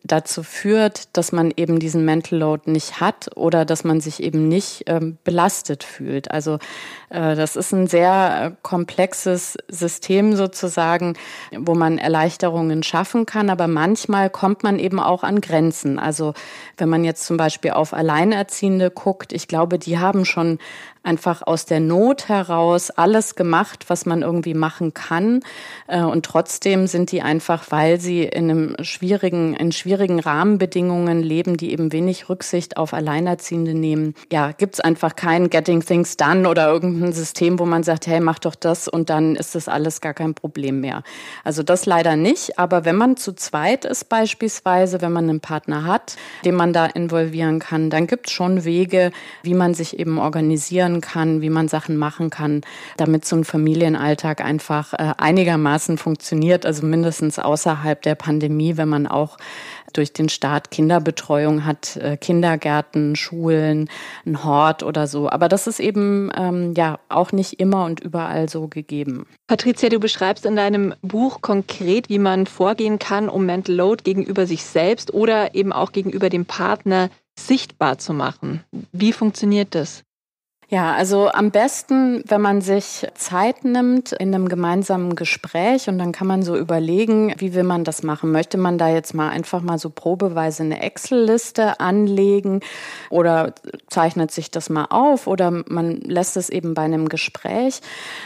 dazu 0.05 0.43
führt, 0.43 1.17
dass 1.17 1.33
man 1.33 1.53
eben 1.57 1.79
diesen 1.79 2.05
Mental 2.05 2.39
Load 2.39 2.71
nicht 2.71 3.01
hat 3.01 3.31
oder 3.37 3.65
dass 3.65 3.85
man 3.85 4.01
sich 4.01 4.23
eben 4.23 4.49
nicht 4.49 4.85
ähm, 4.87 5.19
belastet 5.25 5.85
fühlt. 5.85 6.31
Also 6.31 6.55
äh, 7.11 7.35
das 7.37 7.57
ist 7.57 7.73
ein 7.73 7.87
sehr 7.87 8.53
äh, 8.53 8.57
komplexes 8.63 9.59
System 9.69 10.37
sozusagen, 10.37 11.15
wo 11.57 11.75
man 11.75 11.99
Erleichterungen 11.99 12.83
schaffen 12.83 13.27
kann, 13.27 13.51
aber 13.51 13.67
manchmal 13.67 14.31
kommt 14.31 14.63
man 14.63 14.79
eben 14.79 15.01
auch 15.01 15.23
an 15.23 15.41
Grenzen. 15.41 15.99
Also 15.99 16.35
wenn 16.79 16.89
man 16.89 17.05
jetzt 17.05 17.25
zum 17.25 17.37
Beispiel 17.37 17.73
auf 17.73 17.93
Alleinerziehende 17.93 18.91
guckt, 18.91 19.33
ich 19.33 19.49
glaube, 19.49 19.79
die 19.79 19.99
haben 19.99 20.25
schon 20.25 20.59
einfach 21.03 21.43
aus 21.43 21.65
der 21.65 21.81
Not 21.81 22.29
heraus 22.29 22.91
alles 22.91 23.35
gemacht, 23.35 23.87
was 23.89 24.05
man 24.05 24.21
irgendwie 24.21 24.53
machen 24.53 24.93
kann. 24.93 25.41
Äh, 25.87 26.03
und 26.03 26.27
trotzdem 26.27 26.87
sind 26.87 27.11
die 27.11 27.23
einfach, 27.23 27.67
weil 27.71 27.99
sie 27.99 28.25
in 28.25 28.51
einem 28.51 28.77
schwierigen, 28.83 29.55
in 29.55 29.73
schwierigen 29.73 29.90
Rahmenbedingungen 29.95 31.23
leben, 31.23 31.57
die 31.57 31.73
eben 31.73 31.93
wenig 31.93 32.29
Rücksicht 32.29 32.77
auf 32.77 32.95
Alleinerziehende 32.95 33.75
nehmen. 33.75 34.15
Ja, 34.33 34.53
gibt's 34.53 34.81
einfach 34.81 35.17
kein 35.17 35.51
Getting 35.51 35.81
Things 35.85 36.17
Done 36.17 36.49
oder 36.49 36.69
irgendein 36.69 37.13
System, 37.13 37.59
wo 37.59 37.67
man 37.67 37.83
sagt, 37.83 38.07
hey, 38.07 38.21
mach 38.21 38.39
doch 38.39 38.55
das 38.55 38.89
und 38.89 39.11
dann 39.11 39.37
ist 39.37 39.55
das 39.55 39.69
alles 39.69 40.01
gar 40.01 40.15
kein 40.15 40.35
Problem 40.35 40.81
mehr. 40.81 41.03
Also 41.45 41.63
das 41.63 41.87
leider 41.87 42.17
nicht. 42.17 42.59
Aber 42.59 42.85
wenn 42.85 42.97
man 42.97 43.17
zu 43.17 43.33
zweit 43.33 43.85
ist 43.85 44.09
beispielsweise, 44.09 45.01
wenn 45.01 45.13
man 45.13 45.29
einen 45.29 45.41
Partner 45.41 45.85
hat, 45.85 46.17
den 46.45 46.55
man 46.55 46.73
da 46.73 46.87
involvieren 46.87 47.59
kann, 47.59 47.91
dann 47.91 48.07
gibt's 48.07 48.33
schon 48.33 48.65
Wege, 48.65 49.13
wie 49.43 49.55
man 49.55 49.75
sich 49.75 49.99
eben 49.99 50.19
organisieren 50.19 50.41
organisieren 50.41 51.01
kann, 51.01 51.43
wie 51.43 51.51
man 51.51 51.69
Sachen 51.69 51.97
machen 51.97 52.31
kann, 52.31 52.63
damit 52.97 53.25
so 53.25 53.37
ein 53.37 53.45
Familienalltag 53.45 54.41
einfach 54.41 54.93
äh, 54.95 55.13
einigermaßen 55.19 55.99
funktioniert, 55.99 56.65
also 56.65 56.87
mindestens 56.87 57.39
außerhalb 57.39 58.01
der 58.03 58.15
Pandemie, 58.15 58.77
wenn 58.77 58.89
man 58.89 59.07
auch 59.07 59.37
durch 59.93 60.13
den 60.13 60.29
Staat 60.29 60.71
Kinderbetreuung 60.71 61.65
hat, 61.65 61.97
äh, 61.97 62.17
Kindergärten, 62.17 63.17
Schulen, 63.17 63.89
ein 64.27 64.45
Hort 64.45 64.83
oder 64.83 65.07
so. 65.07 65.29
Aber 65.29 65.49
das 65.49 65.67
ist 65.67 65.81
eben 65.81 66.31
ähm, 66.37 66.75
ja 66.77 66.99
auch 67.09 67.33
nicht 67.33 67.61
immer 67.61 67.85
und 67.85 68.01
überall 68.01 68.49
so 68.49 68.69
gegeben. 68.69 69.27
Patricia, 69.47 69.89
du 69.89 69.99
beschreibst 69.99 70.47
in 70.47 70.57
deinem 70.57 70.95
Buch 71.03 71.41
konkret, 71.41 72.09
wie 72.09 72.19
man 72.19 72.47
vorgehen 72.47 72.99
kann, 72.99 73.29
um 73.29 73.47
Mental 73.47 73.75
Load 73.75 74.05
gegenüber 74.05 74.47
sich 74.47 74.65
selbst 74.65 75.13
oder 75.13 75.55
eben 75.55 75.73
auch 75.73 75.93
gegenüber 75.93 76.29
dem 76.29 76.47
Partner 76.47 77.11
sichtbar 77.39 77.99
zu 77.99 78.13
machen. 78.13 78.65
Wie 78.93 79.13
funktioniert 79.13 79.75
das? 79.75 80.05
Ja, 80.73 80.93
also 80.93 81.29
am 81.29 81.51
besten, 81.51 82.23
wenn 82.29 82.41
man 82.41 82.61
sich 82.61 83.05
Zeit 83.15 83.65
nimmt 83.65 84.13
in 84.13 84.33
einem 84.33 84.49
gemeinsamen 84.49 85.17
Gespräch 85.17 85.89
und 85.89 85.99
dann 85.99 86.13
kann 86.13 86.29
man 86.29 86.45
so 86.45 86.57
überlegen, 86.57 87.35
wie 87.39 87.55
will 87.55 87.65
man 87.65 87.83
das 87.83 88.05
machen? 88.05 88.31
Möchte 88.31 88.57
man 88.57 88.79
da 88.79 88.89
jetzt 88.89 89.13
mal 89.13 89.31
einfach 89.31 89.63
mal 89.63 89.79
so 89.79 89.91
probeweise 89.91 90.63
eine 90.63 90.81
Excel-Liste 90.81 91.81
anlegen 91.81 92.61
oder 93.11 93.53
zeichnet 93.89 94.31
sich 94.31 94.53
das 94.53 94.71
mal 94.71 94.87
auf 94.91 95.27
oder 95.27 95.51
man 95.51 96.03
lässt 96.03 96.37
es 96.37 96.49
eben 96.49 96.75
bei 96.75 96.83
einem 96.83 97.09
Gespräch 97.09 97.81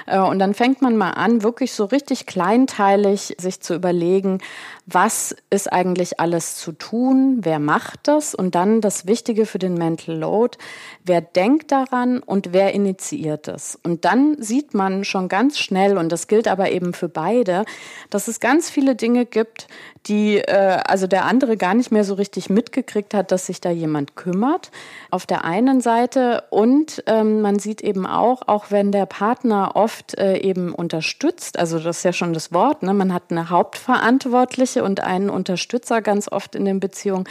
äh, 0.05 0.19
und 0.19 0.39
dann 0.39 0.53
fängt 0.53 0.83
man 0.83 0.99
mal 0.99 1.13
an, 1.13 1.43
wirklich 1.43 1.73
so 1.73 1.87
richtig 1.87 2.27
kleinteilig 2.27 3.37
sich 3.39 3.63
zu 3.63 3.75
überlegen, 3.75 4.41
was 4.87 5.35
ist 5.49 5.73
eigentlich 5.73 6.21
alles 6.21 6.57
zu 6.57 6.73
tun, 6.73 7.39
wer 7.41 7.59
macht 7.59 8.01
das 8.05 8.35
und 8.35 8.55
dann 8.55 8.83
das 8.83 9.07
Wichtige 9.07 9.47
für 9.47 9.59
den 9.59 9.75
Mental 9.75 10.15
Load, 10.15 10.59
wer 11.05 11.23
denkt 11.23 11.73
daran 11.73 12.19
und 12.21 12.53
wer 12.53 12.75
initiiert 12.75 13.49
es. 13.49 13.79
Und 13.83 14.05
dann 14.05 14.37
sieht 14.43 14.75
man 14.75 15.05
schon 15.05 15.29
ganz 15.29 15.59
schnell, 15.59 15.97
und 15.97 16.13
das 16.13 16.27
gilt 16.27 16.49
aber 16.49 16.71
eben 16.71 16.93
für 16.93 17.09
beide, 17.09 17.65
dass 18.11 18.29
es 18.29 18.41
ganz 18.41 18.69
viele 18.69 18.95
Dinge 18.95 19.25
gibt, 19.25 19.69
die 20.07 20.39
äh, 20.39 20.83
also 20.87 21.07
der 21.07 21.25
andere 21.25 21.57
gar 21.57 21.75
nicht 21.75 21.91
mehr 21.91 22.05
so 22.05 22.15
richtig 22.15 22.51
mitgekriegt 22.51 23.15
hat, 23.15 23.33
dass 23.33 23.47
sich 23.47 23.61
da 23.61 23.71
jemand 23.71 24.17
kümmert. 24.17 24.71
Auf 25.11 25.25
der 25.25 25.45
einen 25.45 25.81
Seite 25.81 26.45
und 26.51 27.03
ähm, 27.07 27.41
man 27.41 27.59
sieht 27.59 27.81
eben 27.81 28.07
auch, 28.07 28.43
auch 28.47 28.67
wenn 28.71 28.93
der 28.93 29.07
Partner 29.07 29.73
oft 29.77 30.19
äh, 30.19 30.39
eben 30.39 30.75
unterstützt, 30.75 31.59
also 31.59 31.79
das 31.79 31.99
ist 31.99 32.03
ja 32.05 32.13
schon 32.13 32.35
das 32.35 32.53
Wort, 32.53 32.83
ne, 32.83 32.93
man 32.93 33.15
hat 33.15 33.25
eine 33.31 33.49
Hauptverantwortliche 33.49 34.74
und 34.83 35.01
einen 35.01 35.31
Unterstützer 35.31 36.03
ganz 36.03 36.31
oft 36.31 36.55
in 36.55 36.65
den 36.65 36.81
Beziehungen, 36.81 37.25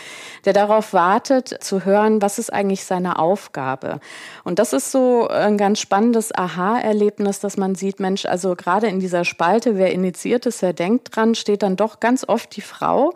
der 0.45 0.53
darauf 0.53 0.93
wartet 0.93 1.63
zu 1.63 1.85
hören, 1.85 2.21
was 2.21 2.39
ist 2.39 2.51
eigentlich 2.51 2.85
seine 2.85 3.19
Aufgabe. 3.19 3.99
Und 4.43 4.59
das 4.59 4.73
ist 4.73 4.91
so 4.91 5.27
ein 5.27 5.57
ganz 5.57 5.79
spannendes 5.79 6.33
Aha-Erlebnis, 6.33 7.39
dass 7.39 7.57
man 7.57 7.75
sieht, 7.75 7.99
Mensch, 7.99 8.25
also 8.25 8.55
gerade 8.55 8.87
in 8.87 8.99
dieser 8.99 9.25
Spalte, 9.25 9.77
wer 9.77 9.91
initiiert 9.91 10.45
es, 10.45 10.61
wer 10.61 10.73
denkt 10.73 11.15
dran, 11.15 11.35
steht 11.35 11.63
dann 11.63 11.75
doch 11.75 11.99
ganz 11.99 12.23
oft 12.27 12.55
die 12.55 12.61
Frau. 12.61 13.13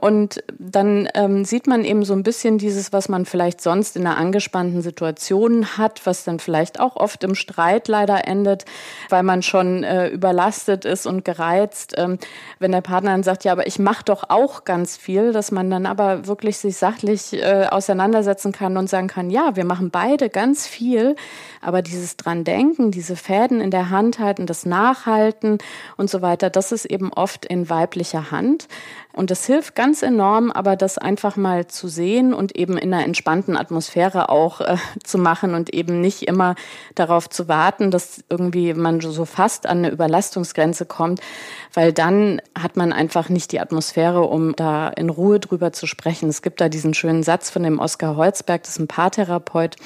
Und 0.00 0.42
dann 0.58 1.08
ähm, 1.14 1.44
sieht 1.44 1.66
man 1.66 1.84
eben 1.84 2.04
so 2.04 2.12
ein 2.14 2.22
bisschen 2.22 2.58
dieses, 2.58 2.92
was 2.92 3.08
man 3.08 3.24
vielleicht 3.24 3.60
sonst 3.60 3.96
in 3.96 4.06
einer 4.06 4.16
angespannten 4.16 4.82
Situation 4.82 5.78
hat, 5.78 6.04
was 6.04 6.24
dann 6.24 6.38
vielleicht 6.38 6.80
auch 6.80 6.96
oft 6.96 7.24
im 7.24 7.34
Streit 7.34 7.88
leider 7.88 8.26
endet, 8.26 8.64
weil 9.08 9.22
man 9.22 9.42
schon 9.42 9.84
äh, 9.84 10.08
überlastet 10.08 10.84
ist 10.84 11.06
und 11.06 11.24
gereizt. 11.24 11.94
Ähm, 11.96 12.18
wenn 12.58 12.72
der 12.72 12.80
Partner 12.80 13.10
dann 13.10 13.22
sagt, 13.22 13.44
ja, 13.44 13.52
aber 13.52 13.66
ich 13.66 13.78
mache 13.78 14.04
doch 14.04 14.24
auch 14.28 14.64
ganz 14.64 14.96
viel, 14.96 15.32
dass 15.32 15.50
man 15.50 15.70
dann 15.70 15.86
aber 15.86 16.26
wirklich 16.26 16.58
sich 16.58 16.76
sachlich 16.76 17.32
äh, 17.32 17.66
auseinandersetzen 17.70 18.52
kann 18.52 18.76
und 18.76 18.88
sagen 18.88 19.08
kann, 19.08 19.30
ja, 19.30 19.56
wir 19.56 19.64
machen 19.64 19.90
beide 19.90 20.28
ganz 20.30 20.66
viel, 20.66 21.16
aber 21.60 21.82
dieses 21.82 22.16
dran 22.16 22.44
denken, 22.44 22.90
diese 22.90 23.16
Fäden 23.16 23.60
in 23.60 23.70
der 23.70 23.90
Hand 23.90 24.18
halten, 24.18 24.46
das 24.46 24.66
Nachhalten 24.66 25.58
und 25.96 26.10
so 26.10 26.22
weiter, 26.22 26.50
das 26.50 26.72
ist 26.72 26.84
eben 26.84 27.12
oft 27.12 27.46
in 27.46 27.68
weiblicher 27.70 28.30
Hand. 28.30 28.68
Und 29.16 29.30
das 29.30 29.46
hilft 29.46 29.74
ganz 29.74 30.02
enorm, 30.02 30.50
aber 30.50 30.76
das 30.76 30.98
einfach 30.98 31.36
mal 31.36 31.66
zu 31.68 31.88
sehen 31.88 32.34
und 32.34 32.54
eben 32.54 32.76
in 32.76 32.92
einer 32.92 33.02
entspannten 33.02 33.56
Atmosphäre 33.56 34.28
auch 34.28 34.60
äh, 34.60 34.76
zu 35.04 35.16
machen 35.16 35.54
und 35.54 35.72
eben 35.72 36.02
nicht 36.02 36.24
immer 36.24 36.54
darauf 36.94 37.30
zu 37.30 37.48
warten, 37.48 37.90
dass 37.90 38.22
irgendwie 38.28 38.74
man 38.74 39.00
so 39.00 39.24
fast 39.24 39.64
an 39.66 39.78
eine 39.78 39.88
Überlastungsgrenze 39.88 40.84
kommt, 40.84 41.22
weil 41.72 41.94
dann 41.94 42.42
hat 42.54 42.76
man 42.76 42.92
einfach 42.92 43.30
nicht 43.30 43.52
die 43.52 43.60
Atmosphäre, 43.60 44.20
um 44.20 44.54
da 44.54 44.88
in 44.88 45.08
Ruhe 45.08 45.40
drüber 45.40 45.72
zu 45.72 45.86
sprechen. 45.86 46.28
Es 46.28 46.42
gibt 46.42 46.60
da 46.60 46.68
diesen 46.68 46.92
schönen 46.92 47.22
Satz 47.22 47.48
von 47.48 47.62
dem 47.62 47.78
Oskar 47.78 48.16
Holzberg, 48.16 48.64
das 48.64 48.72
ist 48.72 48.80
ein 48.80 48.86
Paartherapeut, 48.86 49.76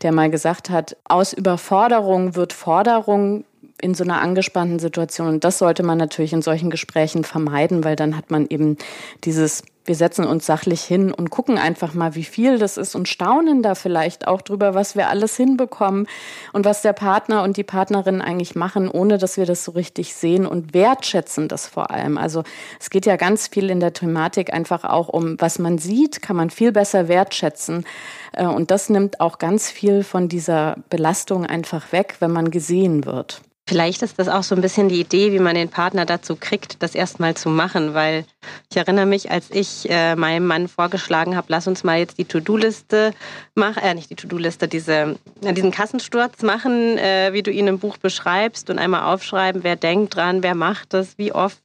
der 0.00 0.12
mal 0.12 0.30
gesagt 0.30 0.70
hat, 0.70 0.96
aus 1.04 1.34
Überforderung 1.34 2.34
wird 2.34 2.54
Forderung 2.54 3.44
in 3.80 3.94
so 3.94 4.04
einer 4.04 4.20
angespannten 4.20 4.78
Situation. 4.78 5.28
Und 5.28 5.44
das 5.44 5.58
sollte 5.58 5.82
man 5.82 5.98
natürlich 5.98 6.32
in 6.32 6.42
solchen 6.42 6.70
Gesprächen 6.70 7.24
vermeiden, 7.24 7.84
weil 7.84 7.96
dann 7.96 8.16
hat 8.16 8.30
man 8.30 8.46
eben 8.48 8.76
dieses, 9.24 9.62
wir 9.84 9.94
setzen 9.94 10.24
uns 10.24 10.46
sachlich 10.46 10.82
hin 10.82 11.12
und 11.12 11.30
gucken 11.30 11.58
einfach 11.58 11.94
mal, 11.94 12.14
wie 12.14 12.24
viel 12.24 12.58
das 12.58 12.76
ist 12.76 12.94
und 12.94 13.08
staunen 13.08 13.62
da 13.62 13.74
vielleicht 13.74 14.28
auch 14.28 14.42
drüber, 14.42 14.74
was 14.74 14.94
wir 14.94 15.08
alles 15.08 15.36
hinbekommen 15.36 16.06
und 16.52 16.64
was 16.64 16.82
der 16.82 16.92
Partner 16.92 17.42
und 17.42 17.56
die 17.56 17.64
Partnerin 17.64 18.20
eigentlich 18.20 18.54
machen, 18.54 18.88
ohne 18.88 19.18
dass 19.18 19.36
wir 19.36 19.46
das 19.46 19.64
so 19.64 19.72
richtig 19.72 20.14
sehen 20.14 20.46
und 20.46 20.74
wertschätzen 20.74 21.48
das 21.48 21.66
vor 21.66 21.90
allem. 21.90 22.18
Also 22.18 22.44
es 22.78 22.90
geht 22.90 23.06
ja 23.06 23.16
ganz 23.16 23.48
viel 23.48 23.70
in 23.70 23.80
der 23.80 23.92
Thematik 23.92 24.52
einfach 24.52 24.84
auch 24.84 25.08
um, 25.08 25.36
was 25.40 25.58
man 25.58 25.78
sieht, 25.78 26.22
kann 26.22 26.36
man 26.36 26.50
viel 26.50 26.72
besser 26.72 27.08
wertschätzen. 27.08 27.84
Äh, 28.32 28.46
und 28.46 28.70
das 28.70 28.90
nimmt 28.90 29.20
auch 29.20 29.38
ganz 29.38 29.70
viel 29.70 30.04
von 30.04 30.28
dieser 30.28 30.76
Belastung 30.90 31.46
einfach 31.46 31.92
weg, 31.92 32.16
wenn 32.20 32.30
man 32.30 32.50
gesehen 32.50 33.06
wird. 33.06 33.40
Vielleicht 33.70 34.02
ist 34.02 34.18
das 34.18 34.26
auch 34.26 34.42
so 34.42 34.56
ein 34.56 34.62
bisschen 34.62 34.88
die 34.88 34.98
Idee, 34.98 35.30
wie 35.30 35.38
man 35.38 35.54
den 35.54 35.68
Partner 35.68 36.04
dazu 36.04 36.34
kriegt, 36.34 36.82
das 36.82 36.96
erstmal 36.96 37.36
zu 37.36 37.48
machen, 37.48 37.94
weil 37.94 38.24
ich 38.68 38.76
erinnere 38.76 39.06
mich, 39.06 39.30
als 39.30 39.48
ich 39.48 39.88
äh, 39.88 40.16
meinem 40.16 40.44
Mann 40.44 40.66
vorgeschlagen 40.66 41.36
habe, 41.36 41.46
lass 41.50 41.68
uns 41.68 41.84
mal 41.84 41.96
jetzt 41.96 42.18
die 42.18 42.24
To-Do-Liste 42.24 43.14
machen, 43.54 43.80
äh, 43.80 43.94
nicht 43.94 44.10
die 44.10 44.16
To-Do-Liste, 44.16 44.66
diese, 44.66 45.16
äh, 45.44 45.52
diesen 45.52 45.70
Kassensturz 45.70 46.42
machen, 46.42 46.98
äh, 46.98 47.32
wie 47.32 47.44
du 47.44 47.52
ihn 47.52 47.68
im 47.68 47.78
Buch 47.78 47.96
beschreibst 47.96 48.70
und 48.70 48.80
einmal 48.80 49.14
aufschreiben, 49.14 49.62
wer 49.62 49.76
denkt 49.76 50.16
dran, 50.16 50.42
wer 50.42 50.56
macht 50.56 50.92
das, 50.92 51.16
wie 51.16 51.30
oft, 51.30 51.62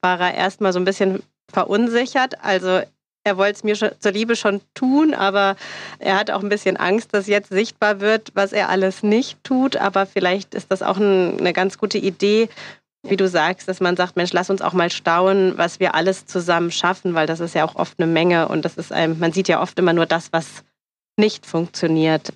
war 0.00 0.18
er 0.18 0.34
erstmal 0.34 0.72
so 0.72 0.80
ein 0.80 0.84
bisschen 0.84 1.22
verunsichert. 1.52 2.42
Also 2.42 2.80
er 3.26 3.36
wollte 3.36 3.54
es 3.54 3.64
mir 3.64 3.74
schon, 3.74 3.90
zur 3.98 4.12
Liebe 4.12 4.36
schon 4.36 4.60
tun, 4.74 5.12
aber 5.12 5.56
er 5.98 6.16
hat 6.16 6.30
auch 6.30 6.44
ein 6.44 6.48
bisschen 6.48 6.76
Angst, 6.76 7.12
dass 7.12 7.26
jetzt 7.26 7.50
sichtbar 7.50 8.00
wird, 8.00 8.30
was 8.34 8.52
er 8.52 8.68
alles 8.68 9.02
nicht 9.02 9.42
tut. 9.42 9.76
Aber 9.76 10.06
vielleicht 10.06 10.54
ist 10.54 10.70
das 10.70 10.80
auch 10.80 10.96
ein, 10.96 11.36
eine 11.40 11.52
ganz 11.52 11.76
gute 11.76 11.98
Idee, 11.98 12.48
wie 13.02 13.16
du 13.16 13.26
sagst, 13.26 13.66
dass 13.68 13.80
man 13.80 13.96
sagt, 13.96 14.14
Mensch, 14.16 14.32
lass 14.32 14.48
uns 14.48 14.62
auch 14.62 14.74
mal 14.74 14.92
staunen, 14.92 15.58
was 15.58 15.80
wir 15.80 15.96
alles 15.96 16.26
zusammen 16.26 16.70
schaffen, 16.70 17.14
weil 17.14 17.26
das 17.26 17.40
ist 17.40 17.56
ja 17.56 17.64
auch 17.64 17.74
oft 17.74 17.98
eine 17.98 18.10
Menge 18.10 18.46
und 18.46 18.64
das 18.64 18.76
ist 18.76 18.92
einem, 18.92 19.18
man 19.18 19.32
sieht 19.32 19.48
ja 19.48 19.60
oft 19.60 19.76
immer 19.76 19.92
nur 19.92 20.06
das, 20.06 20.32
was 20.32 20.62
nicht 21.16 21.46
funktioniert. 21.46 22.32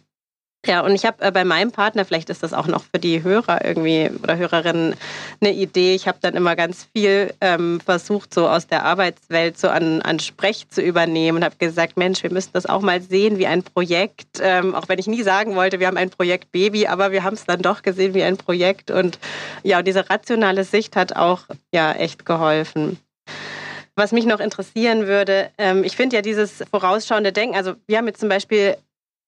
Ja, 0.66 0.82
und 0.82 0.94
ich 0.94 1.06
habe 1.06 1.22
äh, 1.22 1.30
bei 1.30 1.44
meinem 1.44 1.72
Partner, 1.72 2.04
vielleicht 2.04 2.28
ist 2.28 2.42
das 2.42 2.52
auch 2.52 2.66
noch 2.66 2.82
für 2.82 3.00
die 3.00 3.22
Hörer 3.22 3.64
irgendwie 3.64 4.10
oder 4.22 4.36
Hörerinnen 4.36 4.94
eine 5.40 5.54
Idee. 5.54 5.94
Ich 5.94 6.06
habe 6.06 6.18
dann 6.20 6.34
immer 6.34 6.54
ganz 6.54 6.86
viel 6.94 7.32
ähm, 7.40 7.80
versucht, 7.80 8.34
so 8.34 8.46
aus 8.46 8.66
der 8.66 8.84
Arbeitswelt 8.84 9.58
so 9.58 9.70
an, 9.70 10.02
an 10.02 10.18
Sprech 10.20 10.68
zu 10.68 10.82
übernehmen 10.82 11.38
und 11.38 11.44
habe 11.44 11.56
gesagt, 11.56 11.96
Mensch, 11.96 12.22
wir 12.22 12.30
müssen 12.30 12.50
das 12.52 12.66
auch 12.66 12.82
mal 12.82 13.00
sehen 13.00 13.38
wie 13.38 13.46
ein 13.46 13.62
Projekt. 13.62 14.38
Ähm, 14.42 14.74
auch 14.74 14.86
wenn 14.90 14.98
ich 14.98 15.06
nie 15.06 15.22
sagen 15.22 15.56
wollte, 15.56 15.80
wir 15.80 15.86
haben 15.86 15.96
ein 15.96 16.10
Projekt 16.10 16.52
Baby, 16.52 16.86
aber 16.86 17.10
wir 17.10 17.24
haben 17.24 17.34
es 17.34 17.46
dann 17.46 17.62
doch 17.62 17.80
gesehen 17.80 18.12
wie 18.12 18.22
ein 18.22 18.36
Projekt. 18.36 18.90
Und 18.90 19.18
ja, 19.62 19.78
und 19.78 19.86
diese 19.86 20.10
rationale 20.10 20.64
Sicht 20.64 20.94
hat 20.94 21.16
auch 21.16 21.44
ja 21.72 21.92
echt 21.92 22.26
geholfen. 22.26 22.98
Was 23.96 24.12
mich 24.12 24.26
noch 24.26 24.40
interessieren 24.40 25.06
würde, 25.06 25.50
ähm, 25.56 25.84
ich 25.84 25.96
finde 25.96 26.16
ja 26.16 26.22
dieses 26.22 26.62
vorausschauende 26.70 27.32
Denken, 27.32 27.56
also 27.56 27.76
wir 27.86 27.96
haben 27.96 28.06
jetzt 28.06 28.20
zum 28.20 28.28
Beispiel 28.28 28.76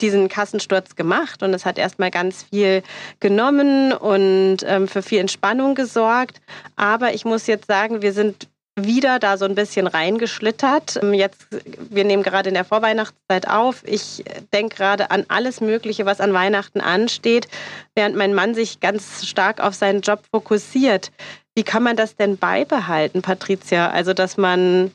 diesen 0.02 0.28
Kassensturz 0.28 0.96
gemacht 0.96 1.42
und 1.42 1.54
es 1.54 1.64
hat 1.64 1.78
erstmal 1.78 2.10
ganz 2.10 2.44
viel 2.50 2.82
genommen 3.20 3.92
und 3.92 4.58
ähm, 4.64 4.88
für 4.88 5.02
viel 5.02 5.20
Entspannung 5.20 5.74
gesorgt. 5.74 6.40
Aber 6.76 7.14
ich 7.14 7.24
muss 7.24 7.46
jetzt 7.46 7.66
sagen, 7.66 8.02
wir 8.02 8.12
sind 8.12 8.48
wieder 8.74 9.18
da 9.18 9.36
so 9.36 9.44
ein 9.44 9.54
bisschen 9.54 9.86
reingeschlittert. 9.86 10.98
Ähm, 11.02 11.14
jetzt, 11.14 11.46
wir 11.90 12.04
nehmen 12.04 12.22
gerade 12.22 12.48
in 12.48 12.54
der 12.54 12.64
Vorweihnachtszeit 12.64 13.48
auf. 13.48 13.82
Ich 13.86 14.24
denke 14.52 14.76
gerade 14.76 15.10
an 15.10 15.24
alles 15.28 15.60
Mögliche, 15.60 16.06
was 16.06 16.20
an 16.20 16.32
Weihnachten 16.32 16.80
ansteht, 16.80 17.48
während 17.94 18.16
mein 18.16 18.34
Mann 18.34 18.54
sich 18.54 18.80
ganz 18.80 19.26
stark 19.26 19.60
auf 19.60 19.74
seinen 19.74 20.00
Job 20.00 20.22
fokussiert. 20.30 21.12
Wie 21.54 21.64
kann 21.64 21.82
man 21.82 21.96
das 21.96 22.16
denn 22.16 22.38
beibehalten, 22.38 23.20
Patricia? 23.20 23.90
Also, 23.90 24.14
dass 24.14 24.36
man 24.38 24.90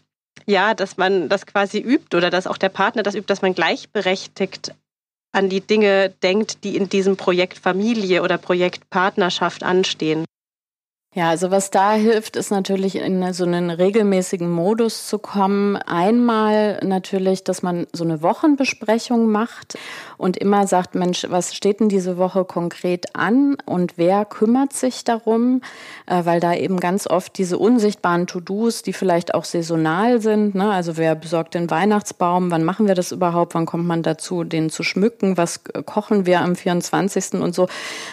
ja, 0.46 0.74
dass 0.74 0.98
man 0.98 1.30
das 1.30 1.46
quasi 1.46 1.80
übt 1.80 2.16
oder 2.16 2.30
dass 2.30 2.48
auch 2.48 2.58
der 2.58 2.70
Partner 2.70 3.04
das 3.04 3.16
übt, 3.16 3.28
dass 3.28 3.42
man 3.42 3.54
gleichberechtigt 3.54 4.74
an 5.38 5.50
die 5.50 5.62
Dinge 5.62 6.10
denkt, 6.24 6.64
die 6.64 6.76
in 6.76 6.90
diesem 6.90 7.16
Projekt 7.16 7.60
Familie 7.60 8.24
oder 8.24 8.40
Projekt 8.40 8.90
Partnerschaft 8.90 9.64
anstehen. 9.64 10.26
Ja, 11.14 11.30
also 11.30 11.52
was 11.52 11.72
da 11.72 11.94
hilft, 11.94 12.36
ist 12.36 12.52
natürlich 12.52 12.96
in 12.96 13.34
so 13.34 13.44
einen 13.44 13.70
regelmäßigen 13.70 14.50
Modus 14.50 15.08
zu 15.08 15.20
kommen. 15.20 15.76
Einmal 15.76 16.80
natürlich, 16.84 17.44
dass 17.44 17.64
man 17.64 17.88
so 17.94 18.04
eine 18.04 18.22
Wochenbesprechung 18.22 19.32
macht 19.32 19.78
und 20.18 20.38
immer 20.38 20.68
sagt, 20.68 20.96
Mensch, 20.96 21.28
was 21.30 21.56
steht 21.56 21.80
denn 21.80 21.90
diese 21.90 22.18
Woche 22.18 22.46
konkret 22.46 23.16
an 23.16 23.58
und 23.66 23.98
wer 23.98 24.26
kümmert 24.26 24.74
sich 24.74 25.04
darum? 25.04 25.62
Äh, 26.06 26.26
weil 26.26 26.40
da 26.40 26.54
eben 26.54 26.80
ganz 26.80 27.08
oft 27.08 27.38
diese 27.38 27.58
unsichtbaren 27.58 28.28
To-Dos, 28.28 28.82
die 28.82 28.94
vielleicht 28.94 29.34
auch 29.34 29.44
saisonal 29.44 30.22
sind, 30.22 30.56
ne? 30.56 30.72
also 30.72 30.98
wer 30.98 31.16
besorgt 31.16 31.54
den 31.54 31.70
Weihnachtsbaum, 31.70 32.52
wann 32.52 32.64
machen 32.64 32.88
wir 32.88 32.96
das 32.96 33.12
überhaupt, 33.12 33.54
wann 33.54 33.66
kommt 33.66 33.86
man 33.86 34.04
dazu, 34.04 34.44
den 34.44 34.70
zu 34.70 34.84
schmücken, 34.84 35.38
was 35.38 35.62
kochen 35.86 36.26
wir 36.26 36.42
am 36.42 36.56
24. 36.56 37.34
und 37.34 37.54
so. 37.54 37.68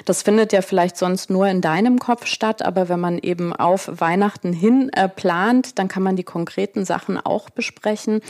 Das 0.04 0.22
findet 0.22 0.52
ja 0.52 0.62
vielleicht 0.62 0.96
sonst 0.96 1.30
nur 1.30 1.46
in 1.48 1.60
deinem 1.60 1.98
Kopf 1.98 2.26
statt, 2.26 2.62
aber 2.62 2.88
wenn 2.88 3.00
man 3.00 3.18
eben 3.18 3.52
auf 3.54 3.90
Weihnachten 3.92 4.52
hin 4.52 4.90
äh, 4.92 5.08
plant, 5.08 5.78
dann 5.78 5.88
kann 5.88 6.02
man 6.02 6.16
die 6.16 6.24
konkreten 6.24 6.84
Sachen 6.84 7.18
auch 7.18 7.50
besprechen. 7.50 8.20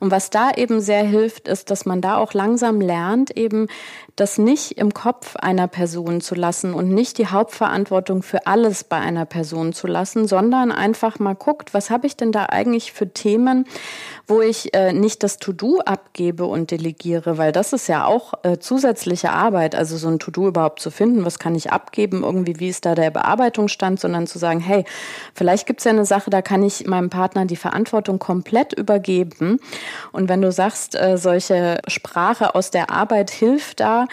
Und 0.00 0.10
was 0.10 0.30
da 0.30 0.50
eben 0.52 0.80
sehr 0.80 1.02
hilft, 1.02 1.48
ist, 1.48 1.70
dass 1.70 1.86
man 1.86 2.00
da 2.00 2.18
auch 2.18 2.34
langsam 2.34 2.80
lernt, 2.80 3.15
eben 3.24 3.68
das 4.16 4.38
nicht 4.38 4.72
im 4.78 4.94
Kopf 4.94 5.36
einer 5.36 5.68
Person 5.68 6.22
zu 6.22 6.34
lassen 6.34 6.72
und 6.72 6.88
nicht 6.88 7.18
die 7.18 7.26
Hauptverantwortung 7.26 8.22
für 8.22 8.46
alles 8.46 8.82
bei 8.82 8.96
einer 8.96 9.26
Person 9.26 9.74
zu 9.74 9.86
lassen, 9.86 10.26
sondern 10.26 10.72
einfach 10.72 11.18
mal 11.18 11.34
guckt, 11.34 11.74
was 11.74 11.90
habe 11.90 12.06
ich 12.06 12.16
denn 12.16 12.32
da 12.32 12.46
eigentlich 12.46 12.92
für 12.92 13.12
Themen, 13.12 13.66
wo 14.26 14.40
ich 14.40 14.74
äh, 14.74 14.94
nicht 14.94 15.22
das 15.22 15.36
To-Do 15.36 15.80
abgebe 15.84 16.46
und 16.46 16.70
delegiere, 16.70 17.36
weil 17.36 17.52
das 17.52 17.74
ist 17.74 17.88
ja 17.88 18.06
auch 18.06 18.32
äh, 18.42 18.58
zusätzliche 18.58 19.30
Arbeit, 19.30 19.74
also 19.74 19.98
so 19.98 20.08
ein 20.08 20.18
To-Do 20.18 20.48
überhaupt 20.48 20.80
zu 20.80 20.90
finden, 20.90 21.26
was 21.26 21.38
kann 21.38 21.54
ich 21.54 21.70
abgeben, 21.70 22.22
irgendwie, 22.24 22.58
wie 22.58 22.70
ist 22.70 22.86
da 22.86 22.94
der 22.94 23.10
Bearbeitungsstand, 23.10 24.00
sondern 24.00 24.26
zu 24.26 24.38
sagen, 24.38 24.60
hey, 24.60 24.86
vielleicht 25.34 25.66
gibt 25.66 25.80
es 25.80 25.84
ja 25.84 25.90
eine 25.90 26.06
Sache, 26.06 26.30
da 26.30 26.40
kann 26.40 26.62
ich 26.62 26.86
meinem 26.86 27.10
Partner 27.10 27.44
die 27.44 27.56
Verantwortung 27.56 28.18
komplett 28.18 28.72
übergeben. 28.72 29.60
Und 30.12 30.30
wenn 30.30 30.40
du 30.40 30.50
sagst, 30.50 30.98
äh, 30.98 31.18
solche 31.18 31.80
Sprache 31.86 32.54
aus 32.54 32.70
der 32.70 32.90
Arbeit 32.90 33.30
hilft 33.30 33.80
da, 33.80 34.05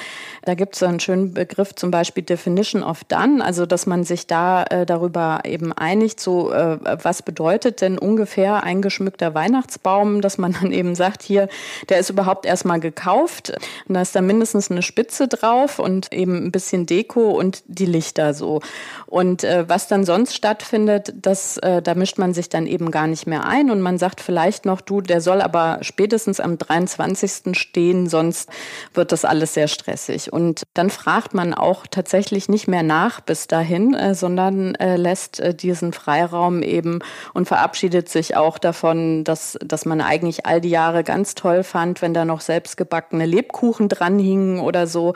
da 0.44 0.56
gibt 0.56 0.74
es 0.74 0.80
so 0.80 0.86
einen 0.86 1.00
schönen 1.00 1.34
Begriff, 1.34 1.74
zum 1.76 1.92
Beispiel 1.92 2.24
Definition 2.24 2.84
of 2.84 3.04
Done, 3.06 3.44
also 3.44 3.66
dass 3.66 3.86
man 3.86 4.04
sich 4.04 4.28
da 4.28 4.64
äh, 4.64 4.86
darüber 4.86 5.42
eben 5.46 5.74
einigt, 5.74 6.20
so 6.20 6.52
äh, 6.52 6.78
was 7.02 7.22
bedeutet 7.22 7.82
denn 7.82 7.98
ungefähr 7.98 8.64
ein 8.64 8.82
geschmückter 8.82 9.34
Weihnachtsbaum, 9.34 10.22
dass 10.22 10.38
man 10.38 10.54
dann 10.54 10.72
eben 10.72 10.96
sagt, 10.96 11.24
hier, 11.24 11.48
der 11.90 12.00
ist 12.00 12.10
überhaupt 12.10 12.46
erstmal 12.46 12.80
gekauft 12.80 13.54
und 13.88 13.96
da 13.96 14.02
ist 14.02 14.16
da 14.16 14.22
mindestens 14.22 14.70
eine 14.70 14.82
Spitze 14.82 15.28
drauf 15.28 15.80
und 15.80 16.12
eben 16.12 16.46
ein 16.46 16.52
bisschen 16.52 16.86
Deko 16.86 17.32
und 17.32 17.64
die 17.68 17.86
Lichter 17.86 18.34
so. 18.34 18.62
Und 19.08 19.44
äh, 19.44 19.68
was 19.68 19.88
dann 19.88 20.04
sonst 20.04 20.36
stattfindet, 20.36 21.14
das, 21.16 21.58
äh, 21.58 21.82
da 21.82 21.96
mischt 21.96 22.18
man 22.18 22.34
sich 22.34 22.50
dann 22.50 22.68
eben 22.68 22.92
gar 22.92 23.08
nicht 23.08 23.28
mehr 23.28 23.46
ein 23.46 23.72
und 23.72 23.82
man 23.82 23.98
sagt 23.98 24.22
vielleicht 24.22 24.66
noch, 24.66 24.82
du, 24.82 25.02
der 25.02 25.22
soll 25.22 25.42
aber 25.42 25.80
spätestens 25.82 26.40
am 26.40 26.58
23. 26.58 27.58
stehen, 27.58 28.10
sonst 28.10 28.50
wird 28.94 29.12
das 29.12 29.26
alles 29.26 29.54
sehr 29.54 29.68
stressig. 29.68 29.83
Und 30.32 30.64
dann 30.74 30.90
fragt 30.90 31.34
man 31.34 31.54
auch 31.54 31.86
tatsächlich 31.88 32.50
nicht 32.50 32.68
mehr 32.68 32.84
nach 32.84 33.22
bis 33.22 33.48
dahin, 33.48 33.94
äh, 33.94 34.16
sondern 34.16 34.76
äh, 34.76 34.96
lässt 34.96 35.40
äh, 35.40 35.54
diesen 35.54 35.94
Freiraum 35.94 36.64
eben 36.64 37.00
und 37.34 37.48
verabschiedet 37.48 38.10
sich 38.10 38.36
auch 38.36 38.58
davon, 38.58 39.24
dass, 39.24 39.58
dass 39.64 39.86
man 39.86 40.02
eigentlich 40.02 40.46
all 40.46 40.62
die 40.62 40.70
Jahre 40.70 41.04
ganz 41.04 41.36
toll 41.36 41.64
fand, 41.64 42.02
wenn 42.02 42.14
da 42.14 42.26
noch 42.26 42.42
selbstgebackene 42.42 43.26
Lebkuchen 43.26 43.90
dran 43.90 44.20
hingen 44.20 44.60
oder 44.60 44.88
so, 44.88 45.14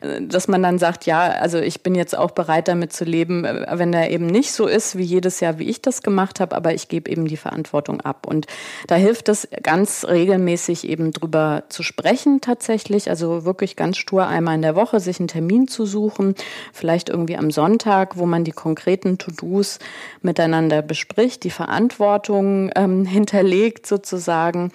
äh, 0.00 0.20
dass 0.22 0.48
man 0.48 0.62
dann 0.62 0.78
sagt, 0.78 1.06
ja, 1.06 1.20
also 1.20 1.58
ich 1.58 1.82
bin 1.82 1.94
jetzt 1.94 2.16
auch 2.16 2.32
bereit 2.32 2.68
damit 2.68 2.92
zu 2.92 3.04
leben, 3.04 3.44
äh, 3.44 3.66
wenn 3.72 3.92
der 3.92 4.10
eben 4.10 4.26
nicht 4.26 4.52
so 4.52 4.66
ist 4.66 4.96
wie 4.96 5.04
jedes 5.04 5.40
Jahr, 5.40 5.58
wie 5.58 5.68
ich 5.68 5.82
das 5.82 6.02
gemacht 6.02 6.40
habe, 6.40 6.56
aber 6.56 6.74
ich 6.74 6.88
gebe 6.88 7.10
eben 7.10 7.26
die 7.26 7.36
Verantwortung 7.36 8.00
ab. 8.00 8.26
Und 8.26 8.46
da 8.86 8.96
hilft 8.96 9.28
es 9.28 9.48
ganz 9.62 10.04
regelmäßig 10.06 10.88
eben 10.88 11.12
drüber 11.12 11.64
zu 11.68 11.82
sprechen 11.82 12.40
tatsächlich, 12.40 13.10
also 13.10 13.44
wirklich 13.44 13.76
ganz 13.76 13.96
stur 14.08 14.26
einmal 14.26 14.54
in 14.54 14.62
der 14.62 14.74
Woche 14.74 15.00
sich 15.00 15.20
einen 15.20 15.28
Termin 15.28 15.68
zu 15.68 15.84
suchen, 15.84 16.34
vielleicht 16.72 17.10
irgendwie 17.10 17.36
am 17.36 17.50
Sonntag, 17.50 18.16
wo 18.16 18.24
man 18.24 18.42
die 18.42 18.52
konkreten 18.52 19.18
To-Dos 19.18 19.80
miteinander 20.22 20.80
bespricht, 20.80 21.44
die 21.44 21.50
Verantwortung 21.50 22.70
ähm, 22.74 23.04
hinterlegt 23.18 23.86
sozusagen 23.86 24.72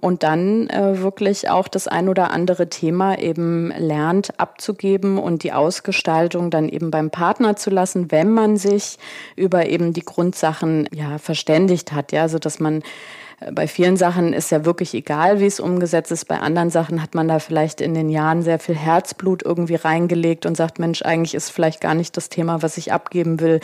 und 0.00 0.22
dann 0.22 0.70
äh, 0.70 1.02
wirklich 1.02 1.50
auch 1.50 1.66
das 1.66 1.88
ein 1.88 2.08
oder 2.08 2.30
andere 2.30 2.70
Thema 2.70 3.18
eben 3.18 3.72
lernt 3.76 4.38
abzugeben 4.38 5.18
und 5.18 5.42
die 5.42 5.52
Ausgestaltung 5.52 6.50
dann 6.50 6.68
eben 6.68 6.92
beim 6.92 7.10
Partner 7.10 7.56
zu 7.56 7.70
lassen, 7.70 8.12
wenn 8.12 8.30
man 8.30 8.56
sich 8.56 8.98
über 9.34 9.66
eben 9.66 9.92
die 9.92 10.04
Grundsachen 10.04 10.88
ja 10.94 11.18
verständigt 11.18 11.92
hat, 11.92 12.12
ja, 12.12 12.28
so 12.28 12.38
dass 12.38 12.60
man 12.60 12.82
bei 13.52 13.66
vielen 13.66 13.96
Sachen 13.96 14.34
ist 14.34 14.50
ja 14.50 14.66
wirklich 14.66 14.92
egal, 14.92 15.40
wie 15.40 15.46
es 15.46 15.60
umgesetzt 15.60 16.12
ist. 16.12 16.26
Bei 16.26 16.40
anderen 16.40 16.68
Sachen 16.68 17.02
hat 17.02 17.14
man 17.14 17.26
da 17.26 17.38
vielleicht 17.38 17.80
in 17.80 17.94
den 17.94 18.10
Jahren 18.10 18.42
sehr 18.42 18.58
viel 18.58 18.74
Herzblut 18.74 19.42
irgendwie 19.42 19.76
reingelegt 19.76 20.44
und 20.44 20.56
sagt, 20.56 20.78
Mensch, 20.78 21.02
eigentlich 21.02 21.34
ist 21.34 21.50
vielleicht 21.50 21.80
gar 21.80 21.94
nicht 21.94 22.16
das 22.18 22.28
Thema, 22.28 22.62
was 22.62 22.76
ich 22.76 22.92
abgeben 22.92 23.40
will. 23.40 23.60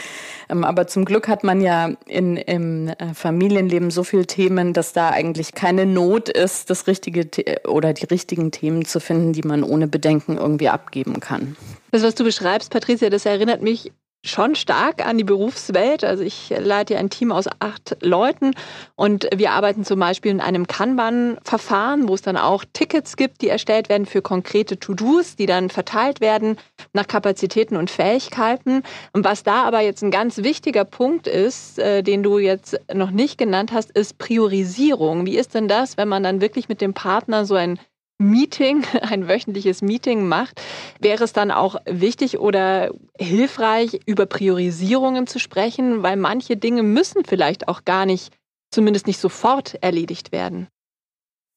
Ähm, 0.49 0.65
aber 0.65 0.87
zum 0.87 1.05
Glück 1.05 1.29
hat 1.29 1.45
man 1.45 1.61
ja 1.61 1.91
in, 2.07 2.39
im 2.39 2.89
äh, 2.89 3.12
Familienleben 3.12 3.91
so 3.91 4.03
viele 4.03 4.27
Themen, 4.27 4.73
dass 4.73 4.95
da 4.95 5.11
eigentlich 5.11 5.53
keine 5.53 5.85
Not 5.85 6.31
ist, 6.31 6.71
das 6.71 6.87
richtige 6.87 7.29
oder 7.69 7.93
die 7.93 8.07
richtigen 8.07 8.51
Themen 8.53 8.87
zu 8.87 8.99
finden, 8.99 9.35
die 9.35 9.43
man 9.43 9.62
ohne 9.62 9.89
Bedenken 9.89 10.39
irgendwie 10.39 10.71
abgeben 10.71 11.21
kann. 11.21 11.57
Das, 11.91 12.03
was 12.03 12.15
du 12.15 12.25
beschreibst, 12.25 12.71
Patricia, 12.71 13.11
das 13.11 13.27
erinnert 13.27 13.62
mich 13.62 13.93
schon 14.27 14.55
stark 14.55 15.07
an 15.07 15.19
die 15.19 15.25
Berufswelt. 15.25 16.05
Also 16.05 16.23
ich 16.23 16.53
leite 16.59 16.97
ein 16.99 17.11
Team 17.11 17.33
aus 17.33 17.47
acht 17.59 17.97
Leuten 18.01 18.53
und 18.95 19.29
wir 19.35 19.53
arbeiten 19.53 19.85
zum 19.85 20.01
Beispiel 20.01 20.31
in 20.31 20.41
einem 20.41 20.67
Kanban-Verfahren, 20.67 22.09
wo 22.09 22.15
es 22.15 22.23
dann 22.23 22.37
auch 22.37 22.65
Tickets 22.73 23.17
gibt, 23.17 23.43
die 23.43 23.49
erstellt 23.49 23.89
werden 23.89 24.07
für 24.07 24.23
konkrete 24.23 24.79
To-Dos, 24.79 25.37
die 25.37 25.47
dann 25.47 25.71
verteilt 25.71 26.21
werden 26.21 26.59
nach 26.93 27.07
Kapazitäten 27.07 27.77
und 27.77 27.91
Fähigkeiten. 27.91 28.83
Und 29.12 29.25
was 29.25 29.43
da 29.43 29.65
aber 29.65 29.81
jetzt 29.81 30.03
ein 30.03 30.11
ganz 30.11 30.39
wichtiger 30.39 30.85
Punkt 30.85 31.27
ist, 31.27 31.79
äh, 31.79 32.03
den 32.03 32.23
du 32.23 32.39
jetzt 32.39 32.79
noch 32.93 33.11
nicht 33.11 33.39
genannt 33.39 33.73
hast, 33.73 33.91
ist 33.91 34.19
Priorisierung. 34.19 35.27
Wie 35.27 35.37
ist 35.37 35.55
denn 35.55 35.69
das, 35.69 35.97
wenn 35.97 36.09
man 36.09 36.23
dann 36.23 36.41
wirklich 36.41 36.69
mit 36.69 36.81
dem 36.81 36.95
Partner 36.95 37.45
so 37.45 37.55
ein 37.55 37.79
Meeting, 38.19 38.85
ein 39.03 39.29
wöchentliches 39.29 39.83
Meeting 39.83 40.27
macht, 40.27 40.61
wäre 41.01 41.25
es 41.25 41.33
dann 41.33 41.51
auch 41.51 41.77
wichtig 41.87 42.39
oder 42.39 42.91
hilfreich, 43.19 44.01
über 44.07 44.27
Priorisierungen 44.27 45.27
zu 45.27 45.39
sprechen, 45.39 46.03
weil 46.03 46.17
manche 46.17 46.57
Dinge 46.57 46.83
müssen 46.83 47.25
vielleicht 47.25 47.69
auch 47.69 47.85
gar 47.85 48.07
nicht, 48.07 48.33
zumindest 48.71 49.07
nicht 49.07 49.21
sofort 49.21 49.77
erledigt 49.83 50.33
werden. 50.33 50.69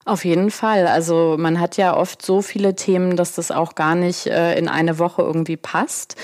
Auf 0.05 0.25
jeden 0.25 0.49
Fall. 0.49 0.88
Also 0.88 1.35
man 1.38 1.59
hat 1.59 1.77
ja 1.77 1.95
oft 1.95 2.25
so 2.25 2.41
viele 2.41 2.73
Themen, 2.75 3.15
dass 3.15 3.35
das 3.35 3.51
auch 3.51 3.75
gar 3.75 3.95
nicht 3.95 4.27
äh, 4.27 4.57
in 4.57 4.67
eine 4.67 4.97
Woche 4.97 5.21
irgendwie 5.21 5.57
passt. 5.57 6.15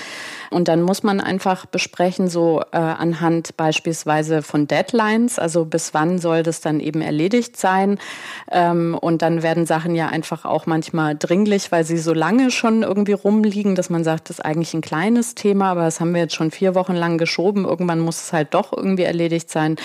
Und 0.50 0.68
dann 0.68 0.82
muss 0.82 1.02
man 1.02 1.20
einfach 1.20 1.66
besprechen, 1.66 2.28
so 2.28 2.62
äh, 2.72 2.76
anhand 2.78 3.56
beispielsweise 3.56 4.42
von 4.42 4.66
Deadlines, 4.66 5.38
also 5.38 5.64
bis 5.64 5.92
wann 5.92 6.18
soll 6.18 6.42
das 6.42 6.60
dann 6.60 6.80
eben 6.80 7.02
erledigt 7.02 7.56
sein. 7.56 7.98
Ähm, 8.50 8.96
und 9.00 9.22
dann 9.22 9.42
werden 9.42 9.66
Sachen 9.66 9.94
ja 9.94 10.06
einfach 10.08 10.44
auch 10.44 10.66
manchmal 10.66 11.16
dringlich, 11.16 11.72
weil 11.72 11.84
sie 11.84 11.98
so 11.98 12.14
lange 12.14 12.50
schon 12.50 12.82
irgendwie 12.82 13.12
rumliegen, 13.12 13.74
dass 13.74 13.90
man 13.90 14.04
sagt, 14.04 14.30
das 14.30 14.38
ist 14.38 14.44
eigentlich 14.44 14.72
ein 14.74 14.80
kleines 14.80 15.34
Thema, 15.34 15.72
aber 15.72 15.82
das 15.82 16.00
haben 16.00 16.14
wir 16.14 16.22
jetzt 16.22 16.34
schon 16.34 16.50
vier 16.50 16.74
Wochen 16.74 16.94
lang 16.94 17.18
geschoben. 17.18 17.64
Irgendwann 17.64 18.00
muss 18.00 18.22
es 18.22 18.32
halt 18.32 18.54
doch 18.54 18.72
irgendwie 18.72 19.04
erledigt 19.04 19.50
sein. 19.50 19.76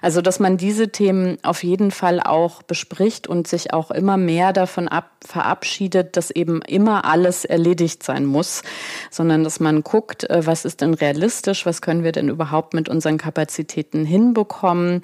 Also, 0.00 0.20
dass 0.20 0.38
man 0.38 0.56
diese 0.56 0.90
Themen 0.90 1.38
auf 1.42 1.64
jeden 1.64 1.90
Fall 1.90 2.20
auch 2.20 2.62
bespricht 2.62 3.26
und 3.34 3.48
sich 3.48 3.72
auch 3.72 3.90
immer 3.90 4.16
mehr 4.16 4.52
davon 4.52 4.86
ab, 4.86 5.10
verabschiedet, 5.24 6.16
dass 6.16 6.30
eben 6.30 6.62
immer 6.62 7.04
alles 7.04 7.44
erledigt 7.44 8.02
sein 8.02 8.26
muss, 8.26 8.62
sondern 9.10 9.42
dass 9.42 9.58
man 9.58 9.82
guckt, 9.82 10.28
äh, 10.30 10.46
was 10.46 10.64
ist 10.64 10.80
denn 10.80 10.94
realistisch, 10.94 11.66
was 11.66 11.82
können 11.82 12.04
wir 12.04 12.12
denn 12.12 12.28
überhaupt 12.28 12.74
mit 12.74 12.88
unseren 12.88 13.18
Kapazitäten 13.18 14.04
hinbekommen, 14.04 15.02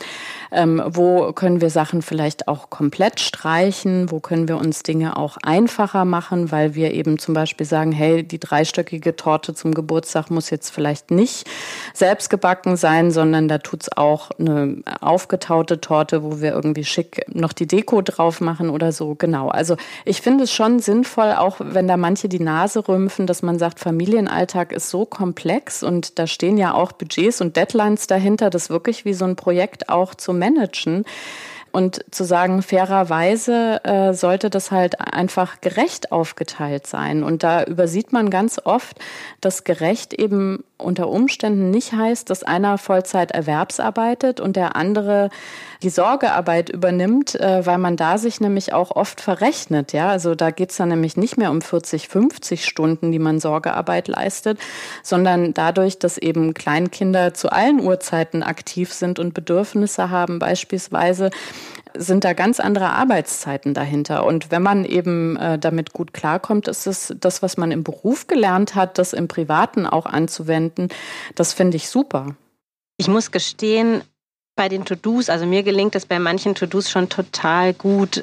ähm, 0.53 0.81
wo 0.87 1.33
können 1.33 1.61
wir 1.61 1.71
Sachen 1.71 2.03
vielleicht 2.03 2.47
auch 2.47 2.71
komplett 2.71 3.19
streichen, 3.19 4.11
wo 4.11 4.21
können 4.21 4.47
wir 4.47 4.59
uns 4.59 4.83
Dinge 4.83 5.16
auch 5.16 5.37
einfacher 5.43 6.05
machen, 6.05 6.53
weil 6.53 6.75
wir 6.75 6.93
eben 6.93 7.19
zum 7.19 7.35
Beispiel 7.35 7.66
sagen, 7.66 7.90
hey, 7.90 8.23
die 8.23 8.38
dreistöckige 8.38 9.16
Torte 9.16 9.55
zum 9.55 9.75
Geburtstag 9.75 10.31
muss 10.31 10.51
jetzt 10.51 10.71
vielleicht 10.71 11.11
nicht 11.11 11.49
selbst 11.95 12.31
gebacken 12.31 12.77
sein, 12.77 13.11
sondern 13.11 13.49
da 13.49 13.59
tut's 13.59 13.88
auch 13.97 14.31
eine 14.38 14.83
aufgetaute 15.01 15.81
Torte, 15.81 16.23
wo 16.23 16.40
wir 16.40 16.53
irgendwie 16.53 16.85
schick 16.85 17.25
noch 17.33 17.53
die 17.53 17.66
Deko 17.66 18.03
drauf 18.03 18.19
machen 18.40 18.70
oder 18.70 18.92
so. 18.92 19.14
Genau. 19.14 19.48
Also 19.48 19.76
ich 20.04 20.20
finde 20.20 20.44
es 20.44 20.52
schon 20.52 20.80
sinnvoll, 20.80 21.33
auch 21.33 21.56
wenn 21.59 21.88
da 21.88 21.96
manche 21.96 22.28
die 22.28 22.40
Nase 22.40 22.87
rümpfen, 22.87 23.26
dass 23.26 23.42
man 23.42 23.59
sagt, 23.59 23.80
Familienalltag 23.80 24.72
ist 24.72 24.90
so 24.90 25.06
komplex 25.06 25.83
und 25.83 26.18
da 26.18 26.26
stehen 26.26 26.59
ja 26.59 26.74
auch 26.74 26.92
Budgets 26.92 27.40
und 27.40 27.56
Deadlines 27.56 28.06
dahinter, 28.06 28.50
das 28.50 28.70
wirklich 28.70 29.04
wie 29.04 29.14
so 29.14 29.24
ein 29.24 29.37
Projekt 29.37 29.88
auch 29.88 30.14
zu 30.14 30.33
managen. 30.33 31.04
Und 31.72 32.04
zu 32.11 32.24
sagen, 32.24 32.62
fairerweise 32.62 33.85
äh, 33.85 34.12
sollte 34.12 34.50
das 34.50 34.72
halt 34.72 35.00
einfach 35.00 35.61
gerecht 35.61 36.11
aufgeteilt 36.11 36.88
sein. 36.88 37.22
Und 37.22 37.44
da 37.44 37.62
übersieht 37.62 38.12
man 38.12 38.28
ganz 38.28 38.61
oft, 38.64 38.98
dass 39.40 39.62
gerecht 39.62 40.12
eben 40.12 40.64
unter 40.83 41.09
Umständen 41.09 41.71
nicht 41.71 41.93
heißt, 41.93 42.31
dass 42.31 42.43
einer 42.43 42.79
Vollzeit 42.79 43.31
erwerbsarbeitet 43.31 44.40
und 44.40 44.57
der 44.57 44.77
andere 44.77 45.31
die 45.83 45.90
Sorgearbeit 45.90 46.69
übernimmt, 46.69 47.35
äh, 47.40 47.64
weil 47.64 47.79
man 47.79 47.97
da 47.97 48.19
sich 48.19 48.40
nämlich 48.40 48.73
auch 48.73 48.90
oft 48.90 49.21
verrechnet. 49.21 49.93
Ja, 49.93 50.09
also 50.09 50.35
da 50.35 50.51
geht's 50.51 50.77
dann 50.77 50.90
nämlich 50.90 51.16
nicht 51.16 51.38
mehr 51.38 51.51
um 51.51 51.62
40, 51.62 52.09
50 52.09 52.64
Stunden, 52.64 53.12
die 53.12 53.19
man 53.19 53.40
Sorgearbeit 53.40 54.09
leistet, 54.09 54.59
sondern 55.03 55.55
dadurch, 55.55 55.99
dass 55.99 56.19
eben 56.19 56.55
Kleinkinder 56.55 57.35
zu 57.35 57.51
allen 57.51 57.81
Uhrzeiten 57.81 58.43
aktiv 58.43 58.93
sind 58.93 59.19
und 59.19 59.33
Bedürfnisse 59.33 60.11
haben, 60.11 60.38
beispielsweise, 60.38 61.31
sind 61.96 62.24
da 62.24 62.33
ganz 62.33 62.61
andere 62.61 62.90
Arbeitszeiten 62.90 63.74
dahinter. 63.74 64.24
Und 64.24 64.50
wenn 64.50 64.62
man 64.62 64.85
eben 64.85 65.37
äh, 65.37 65.59
damit 65.59 65.92
gut 65.92 66.12
klarkommt, 66.12 66.68
ist 66.68 66.87
es 66.87 67.14
das, 67.18 67.42
was 67.42 67.57
man 67.57 67.70
im 67.70 67.85
Beruf 67.85 68.26
gelernt 68.26 68.74
hat, 68.74 68.98
das 68.98 69.12
im 69.12 69.29
Privaten 69.29 69.87
auch 69.87 70.07
anzuwenden. 70.07 70.88
Das 71.35 71.53
finde 71.53 71.76
ich 71.76 71.88
super. 71.88 72.35
Ich 72.96 73.09
muss 73.09 73.31
gestehen, 73.31 74.03
bei 74.57 74.68
den 74.68 74.85
To-Dos, 74.85 75.31
also 75.31 75.46
mir 75.46 75.62
gelingt 75.62 75.94
es 75.94 76.05
bei 76.05 76.18
manchen 76.18 76.55
To-Dos 76.55 76.90
schon 76.90 77.09
total 77.09 77.72
gut, 77.72 78.22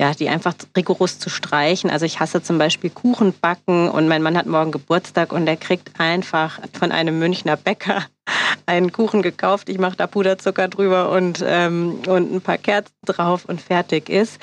ja, 0.00 0.12
die 0.12 0.28
einfach 0.28 0.54
rigoros 0.76 1.18
zu 1.18 1.30
streichen. 1.30 1.88
Also 1.88 2.04
ich 2.04 2.20
hasse 2.20 2.42
zum 2.42 2.58
Beispiel 2.58 2.90
Kuchen 2.90 3.32
backen 3.40 3.88
und 3.88 4.08
mein 4.08 4.22
Mann 4.22 4.36
hat 4.36 4.46
morgen 4.46 4.70
Geburtstag 4.70 5.32
und 5.32 5.46
er 5.46 5.56
kriegt 5.56 5.98
einfach 5.98 6.60
von 6.78 6.92
einem 6.92 7.18
Münchner 7.18 7.56
Bäcker 7.56 8.04
einen 8.66 8.92
Kuchen 8.92 9.22
gekauft. 9.22 9.70
Ich 9.70 9.78
mache 9.78 9.96
da 9.96 10.06
Puderzucker 10.06 10.68
drüber 10.68 11.10
und, 11.10 11.42
ähm, 11.46 12.00
und 12.06 12.34
ein 12.34 12.40
paar 12.42 12.58
Kerzen 12.58 12.92
drauf 13.06 13.46
und 13.46 13.60
fertig 13.60 14.10
ist. 14.10 14.38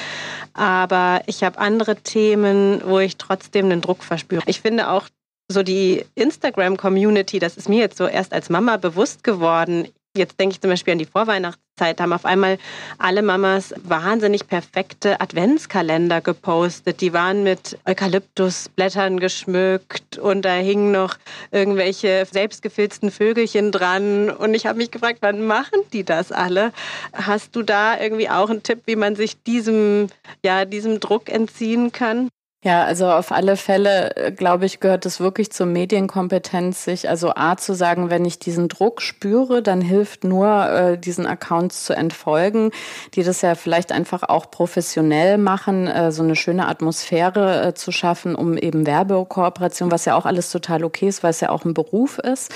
Aber 0.53 1.21
ich 1.27 1.43
habe 1.43 1.59
andere 1.59 1.97
Themen, 1.97 2.81
wo 2.85 2.99
ich 2.99 3.17
trotzdem 3.17 3.69
den 3.69 3.81
Druck 3.81 4.03
verspüre. 4.03 4.43
Ich 4.47 4.61
finde 4.61 4.89
auch 4.89 5.07
so 5.51 5.61
die 5.61 6.03
Instagram-Community, 6.15 7.37
das 7.37 7.57
ist 7.57 7.69
mir 7.69 7.79
jetzt 7.79 7.97
so 7.97 8.07
erst 8.07 8.33
als 8.33 8.49
Mama 8.49 8.77
bewusst 8.77 9.23
geworden. 9.23 9.87
Jetzt 10.15 10.39
denke 10.39 10.53
ich 10.53 10.61
zum 10.61 10.69
Beispiel 10.69 10.91
an 10.91 10.99
die 10.99 11.07
Vorweihnachtszeit, 11.07 11.99
haben 11.99 12.13
auf 12.13 12.23
einmal 12.23 12.59
alle 12.99 13.23
Mamas 13.23 13.73
wahnsinnig 13.81 14.45
perfekte 14.45 15.19
Adventskalender 15.19 16.21
gepostet. 16.21 17.01
Die 17.01 17.13
waren 17.13 17.41
mit 17.41 17.79
Eukalyptusblättern 17.85 19.19
geschmückt 19.19 20.19
und 20.19 20.43
da 20.43 20.53
hingen 20.53 20.91
noch 20.91 21.17
irgendwelche 21.49 22.27
selbstgefilzten 22.29 23.09
Vögelchen 23.09 23.71
dran. 23.71 24.29
Und 24.29 24.53
ich 24.53 24.67
habe 24.67 24.77
mich 24.77 24.91
gefragt, 24.91 25.17
wann 25.21 25.47
machen 25.47 25.79
die 25.93 26.03
das 26.03 26.31
alle? 26.31 26.73
Hast 27.13 27.55
du 27.55 27.63
da 27.63 27.99
irgendwie 27.99 28.29
auch 28.29 28.51
einen 28.51 28.61
Tipp, 28.61 28.83
wie 28.85 28.95
man 28.95 29.15
sich 29.15 29.41
diesem, 29.41 30.09
ja, 30.45 30.65
diesem 30.65 30.99
Druck 30.99 31.27
entziehen 31.27 31.91
kann? 31.91 32.29
Ja, 32.65 32.85
also 32.85 33.09
auf 33.11 33.33
alle 33.33 33.57
Fälle, 33.57 34.15
äh, 34.15 34.31
glaube 34.31 34.65
ich, 34.65 34.79
gehört 34.79 35.05
es 35.05 35.19
wirklich 35.19 35.51
zur 35.51 35.65
Medienkompetenz, 35.65 36.85
sich 36.85 37.09
also 37.09 37.33
A 37.35 37.57
zu 37.57 37.73
sagen, 37.73 38.09
wenn 38.09 38.23
ich 38.23 38.39
diesen 38.39 38.69
Druck 38.69 39.01
spüre, 39.01 39.61
dann 39.61 39.81
hilft 39.81 40.23
nur, 40.23 40.69
äh, 40.69 40.97
diesen 40.97 41.27
Accounts 41.27 41.83
zu 41.83 41.93
entfolgen, 41.93 42.71
die 43.15 43.23
das 43.23 43.41
ja 43.41 43.55
vielleicht 43.55 43.91
einfach 43.91 44.23
auch 44.23 44.49
professionell 44.49 45.37
machen, 45.37 45.87
äh, 45.87 46.13
so 46.13 46.23
eine 46.23 46.37
schöne 46.37 46.69
Atmosphäre 46.69 47.67
äh, 47.67 47.73
zu 47.73 47.91
schaffen, 47.91 48.33
um 48.33 48.57
eben 48.57 48.85
Werbekooperation, 48.85 49.91
was 49.91 50.05
ja 50.05 50.15
auch 50.15 50.25
alles 50.25 50.49
total 50.49 50.85
okay 50.85 51.09
ist, 51.09 51.21
weil 51.21 51.31
es 51.31 51.41
ja 51.41 51.49
auch 51.49 51.65
ein 51.65 51.73
Beruf 51.73 52.17
ist. 52.17 52.49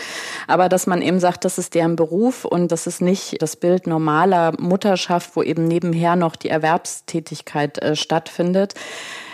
Aber 0.48 0.70
dass 0.70 0.88
man 0.88 1.02
eben 1.02 1.20
sagt, 1.20 1.44
das 1.44 1.58
ist 1.58 1.76
deren 1.76 1.98
Beruf 1.98 2.46
und 2.46 2.72
das 2.72 2.88
ist 2.88 3.02
nicht 3.02 3.42
das 3.42 3.58
Bild 3.58 3.88
normaler 3.88 4.54
Mutterschaft, 4.58 5.36
wo 5.36 5.44
eben 5.44 5.68
nebenher 5.68 6.16
noch 6.16 6.38
die 6.38 6.48
Erwerbstätigkeit 6.48 7.78
äh, 7.80 7.98
stattfindet 7.98 8.74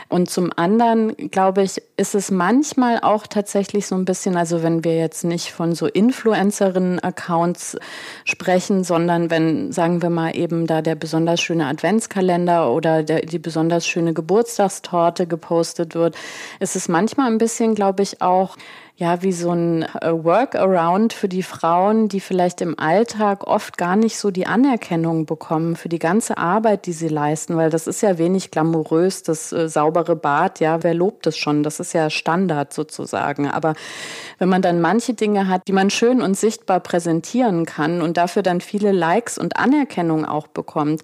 Und 0.10 0.30
zum 0.30 0.52
anderen, 0.56 1.16
glaube 1.32 1.63
ich, 1.63 1.82
ist 1.98 2.16
es 2.16 2.32
manchmal 2.32 3.00
auch 3.00 3.28
tatsächlich 3.28 3.88
so 3.88 3.96
ein 3.96 4.06
bisschen, 4.06 4.36
also 4.38 4.63
wenn 4.63 4.84
wir 4.84 4.98
jetzt 4.98 5.24
nicht 5.24 5.52
von 5.52 5.76
so 5.76 5.88
Influencerinnen-Accounts 5.88 7.78
sprechen, 8.26 8.84
sondern 8.84 9.30
wenn, 9.30 9.72
sagen 9.72 10.02
wir 10.02 10.10
mal, 10.10 10.36
eben 10.36 10.68
da 10.68 10.82
der 10.82 10.96
besonders 10.96 11.42
schöne 11.42 11.68
Adventskalender 11.68 12.72
oder 12.72 13.04
der, 13.04 13.22
die 13.22 13.39
besonders 13.39 13.88
schöne 13.88 14.13
Geburtstagstorte 14.13 15.28
gepostet 15.28 15.96
wird, 15.96 16.16
ist 16.60 16.76
es 16.76 16.88
manchmal 16.88 17.32
ein 17.32 17.38
bisschen, 17.38 17.76
glaube 17.76 18.04
ich, 18.04 18.22
auch 18.22 18.58
ja, 18.96 19.24
wie 19.24 19.32
so 19.32 19.50
ein 19.50 19.82
äh, 19.82 20.12
Workaround 20.24 21.14
für 21.14 21.28
die 21.28 21.42
Frauen, 21.42 22.10
die 22.10 22.20
vielleicht 22.20 22.62
im 22.62 22.78
Alltag 22.78 23.48
oft 23.48 23.76
gar 23.80 23.96
nicht 23.96 24.20
so 24.20 24.30
die 24.30 24.46
Anerkennung 24.46 25.26
bekommen 25.26 25.76
für 25.76 25.90
die 25.90 25.98
ganze 25.98 26.38
Arbeit, 26.38 26.86
die 26.86 26.94
sie 26.94 27.08
leisten, 27.08 27.58
weil 27.58 27.72
das 27.72 27.88
ist 27.88 28.04
ja 28.04 28.20
wenig 28.20 28.52
glamourös, 28.52 29.24
das 29.24 29.52
äh, 29.52 29.68
saubere 29.68 30.16
Bad, 30.16 30.60
ja, 30.60 30.84
wer 30.84 30.94
lobt 30.94 31.26
es 31.26 31.38
schon? 31.38 31.64
Das 31.64 31.80
ist 31.80 31.94
ja 31.94 32.12
Standard 32.12 32.72
sozusagen. 32.72 33.50
Aber 33.50 33.74
wenn 34.38 34.48
man 34.48 34.62
dann 34.62 34.80
manche 34.80 35.16
Dinge 35.16 35.48
hat, 35.48 35.68
die 35.68 35.74
man 35.74 35.90
schön 35.90 36.22
und 36.22 36.38
sichtbar 36.38 36.80
präsentieren 36.80 37.66
kann 37.66 38.00
und 38.00 38.18
dafür 38.18 38.44
dann 38.44 38.62
viele 38.62 38.92
Likes 38.92 39.40
und 39.40 39.58
Anerkennung 39.58 40.24
auch 40.24 40.46
bekommt, 40.46 41.02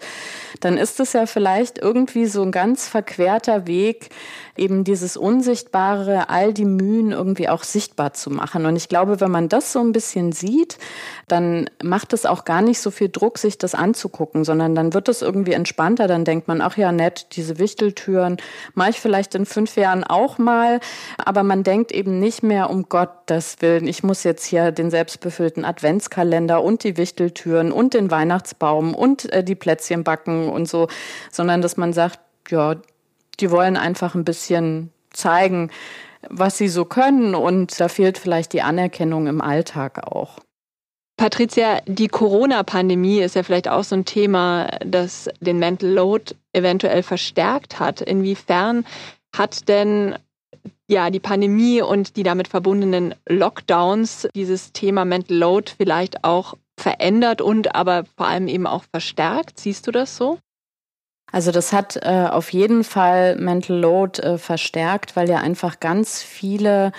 dann 0.59 0.77
ist 0.77 0.99
es 0.99 1.13
ja 1.13 1.25
vielleicht 1.25 1.79
irgendwie 1.79 2.27
so 2.27 2.43
ein 2.43 2.51
ganz 2.51 2.87
verquerter 2.87 3.65
Weg, 3.65 4.09
eben 4.57 4.83
dieses 4.83 5.17
Unsichtbare, 5.17 6.29
all 6.29 6.53
die 6.53 6.65
Mühen 6.65 7.11
irgendwie 7.11 7.49
auch 7.49 7.63
sichtbar 7.63 7.78
zu 8.13 8.29
machen. 8.29 8.65
Und 8.65 8.75
ich 8.75 8.89
glaube, 8.89 9.19
wenn 9.19 9.31
man 9.31 9.49
das 9.49 9.73
so 9.73 9.79
ein 9.79 9.91
bisschen 9.91 10.31
sieht, 10.31 10.77
dann 11.27 11.69
macht 11.83 12.13
es 12.13 12.25
auch 12.25 12.45
gar 12.45 12.61
nicht 12.61 12.79
so 12.79 12.91
viel 12.91 13.09
Druck, 13.09 13.37
sich 13.37 13.57
das 13.57 13.75
anzugucken, 13.75 14.43
sondern 14.43 14.75
dann 14.75 14.93
wird 14.93 15.09
es 15.09 15.21
irgendwie 15.21 15.53
entspannter. 15.53 16.07
Dann 16.07 16.25
denkt 16.25 16.47
man, 16.47 16.61
ach 16.61 16.77
ja, 16.77 16.91
nett, 16.91 17.27
diese 17.35 17.59
Wichteltüren 17.59 18.37
mache 18.73 18.91
ich 18.91 18.99
vielleicht 18.99 19.35
in 19.35 19.45
fünf 19.45 19.75
Jahren 19.75 20.03
auch 20.03 20.37
mal. 20.37 20.79
Aber 21.17 21.43
man 21.43 21.63
denkt 21.63 21.91
eben 21.91 22.19
nicht 22.19 22.43
mehr, 22.43 22.69
um 22.69 22.89
Gottes 22.89 23.57
Willen, 23.61 23.87
ich 23.87 24.03
muss 24.03 24.23
jetzt 24.23 24.45
hier 24.45 24.71
den 24.71 24.91
selbstbefüllten 24.91 25.65
Adventskalender 25.65 26.63
und 26.63 26.83
die 26.83 26.97
Wichteltüren 26.97 27.71
und 27.71 27.93
den 27.93 28.11
Weihnachtsbaum 28.11 28.93
und 28.93 29.31
äh, 29.31 29.43
die 29.43 29.55
Plätzchen 29.55 30.03
backen 30.03 30.49
und 30.49 30.67
so, 30.67 30.87
sondern 31.31 31.61
dass 31.61 31.77
man 31.77 31.93
sagt, 31.93 32.19
ja, 32.49 32.75
die 33.39 33.51
wollen 33.51 33.77
einfach 33.77 34.15
ein 34.15 34.25
bisschen 34.25 34.91
zeigen, 35.11 35.71
was 36.27 36.57
sie 36.57 36.67
so 36.67 36.85
können 36.85 37.35
und 37.35 37.79
da 37.79 37.87
fehlt 37.87 38.17
vielleicht 38.17 38.53
die 38.53 38.61
Anerkennung 38.61 39.27
im 39.27 39.41
Alltag 39.41 40.03
auch. 40.03 40.39
Patricia, 41.17 41.81
die 41.85 42.07
Corona-Pandemie 42.07 43.19
ist 43.19 43.35
ja 43.35 43.43
vielleicht 43.43 43.67
auch 43.67 43.83
so 43.83 43.95
ein 43.95 44.05
Thema, 44.05 44.69
das 44.85 45.29
den 45.41 45.59
Mental 45.59 45.89
Load 45.89 46.33
eventuell 46.53 47.03
verstärkt 47.03 47.79
hat. 47.79 47.99
Inwiefern 47.99 48.85
hat 49.35 49.67
denn 49.67 50.15
ja 50.87 51.09
die 51.09 51.19
Pandemie 51.19 51.81
und 51.81 52.15
die 52.15 52.23
damit 52.23 52.47
verbundenen 52.47 53.15
Lockdowns 53.27 54.29
dieses 54.33 54.71
Thema 54.71 55.03
Mental 55.03 55.35
Load 55.35 55.73
vielleicht 55.77 56.23
auch 56.23 56.55
verändert 56.79 57.41
und 57.41 57.75
aber 57.75 58.05
vor 58.15 58.27
allem 58.27 58.47
eben 58.47 58.65
auch 58.65 58.85
verstärkt? 58.89 59.59
Siehst 59.59 59.87
du 59.87 59.91
das 59.91 60.15
so? 60.15 60.39
Also 61.31 61.51
das 61.51 61.73
hat 61.73 61.97
äh, 61.97 62.27
auf 62.29 62.51
jeden 62.51 62.83
Fall 62.83 63.35
Mental 63.35 63.77
Load 63.77 64.21
äh, 64.21 64.37
verstärkt, 64.37 65.15
weil 65.15 65.29
ja 65.29 65.37
einfach 65.37 65.79
ganz 65.79 66.21
viele 66.21 66.91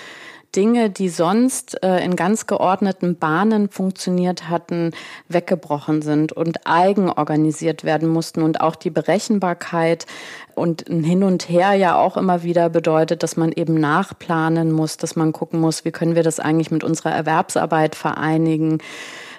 Dinge, 0.55 0.89
die 0.89 1.07
sonst 1.07 1.81
äh, 1.81 2.03
in 2.03 2.15
ganz 2.15 2.45
geordneten 2.45 3.15
Bahnen 3.15 3.69
funktioniert 3.69 4.49
hatten, 4.49 4.91
weggebrochen 5.29 6.01
sind 6.01 6.33
und 6.33 6.67
eigen 6.67 7.09
organisiert 7.09 7.83
werden 7.83 8.09
mussten. 8.09 8.41
Und 8.41 8.59
auch 8.59 8.75
die 8.75 8.89
Berechenbarkeit 8.89 10.05
und 10.53 10.89
ein 10.89 11.03
Hin 11.03 11.23
und 11.23 11.47
Her 11.47 11.73
ja 11.73 11.97
auch 11.97 12.17
immer 12.17 12.43
wieder 12.43 12.69
bedeutet, 12.69 13.23
dass 13.23 13.37
man 13.37 13.51
eben 13.53 13.75
nachplanen 13.75 14.71
muss, 14.71 14.97
dass 14.97 15.15
man 15.15 15.31
gucken 15.31 15.61
muss, 15.61 15.85
wie 15.85 15.91
können 15.91 16.15
wir 16.15 16.23
das 16.23 16.39
eigentlich 16.39 16.71
mit 16.71 16.83
unserer 16.83 17.11
Erwerbsarbeit 17.11 17.95
vereinigen 17.95 18.79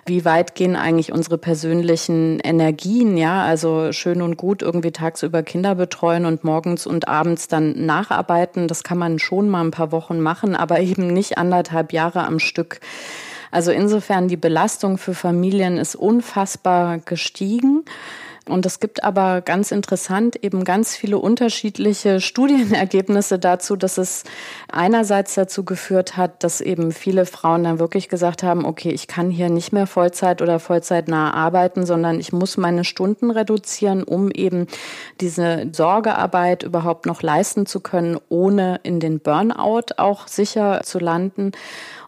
wie 0.04 0.24
weit 0.24 0.54
gehen 0.54 0.74
eigentlich 0.74 1.12
unsere 1.12 1.38
persönlichen 1.38 2.40
Energien, 2.40 3.16
ja, 3.16 3.44
also 3.44 3.92
schön 3.92 4.20
und 4.20 4.36
gut 4.36 4.60
irgendwie 4.62 4.90
tagsüber 4.90 5.42
Kinder 5.42 5.74
betreuen 5.74 6.26
und 6.26 6.42
morgens 6.42 6.86
und 6.86 7.06
abends 7.06 7.46
dann 7.46 7.86
nacharbeiten, 7.86 8.66
das 8.66 8.82
kann 8.82 8.98
man 8.98 9.18
schon 9.18 9.48
mal 9.48 9.62
ein 9.62 9.70
paar 9.70 9.92
Wochen 9.92 10.20
machen, 10.20 10.56
aber 10.56 10.80
eben 10.80 11.06
nicht 11.06 11.38
anderthalb 11.38 11.92
Jahre 11.92 12.24
am 12.24 12.40
Stück. 12.40 12.80
Also 13.52 13.70
insofern 13.70 14.28
die 14.28 14.38
Belastung 14.38 14.98
für 14.98 15.14
Familien 15.14 15.76
ist 15.76 15.94
unfassbar 15.94 16.98
gestiegen. 16.98 17.84
Und 18.48 18.66
es 18.66 18.80
gibt 18.80 19.04
aber 19.04 19.40
ganz 19.40 19.70
interessant 19.70 20.34
eben 20.42 20.64
ganz 20.64 20.96
viele 20.96 21.18
unterschiedliche 21.18 22.20
Studienergebnisse 22.20 23.38
dazu, 23.38 23.76
dass 23.76 23.98
es 23.98 24.24
einerseits 24.70 25.34
dazu 25.34 25.64
geführt 25.64 26.16
hat, 26.16 26.42
dass 26.42 26.60
eben 26.60 26.90
viele 26.90 27.24
Frauen 27.24 27.62
dann 27.62 27.78
wirklich 27.78 28.08
gesagt 28.08 28.42
haben, 28.42 28.64
okay, 28.64 28.90
ich 28.90 29.06
kann 29.06 29.30
hier 29.30 29.48
nicht 29.48 29.72
mehr 29.72 29.86
Vollzeit 29.86 30.42
oder 30.42 30.58
Vollzeitnah 30.58 31.32
arbeiten, 31.32 31.86
sondern 31.86 32.18
ich 32.18 32.32
muss 32.32 32.56
meine 32.56 32.82
Stunden 32.82 33.30
reduzieren, 33.30 34.02
um 34.02 34.30
eben 34.32 34.66
diese 35.20 35.68
Sorgearbeit 35.70 36.64
überhaupt 36.64 37.06
noch 37.06 37.22
leisten 37.22 37.64
zu 37.66 37.78
können, 37.78 38.18
ohne 38.28 38.80
in 38.82 38.98
den 38.98 39.20
Burnout 39.20 39.94
auch 39.98 40.26
sicher 40.26 40.80
zu 40.82 40.98
landen. 40.98 41.52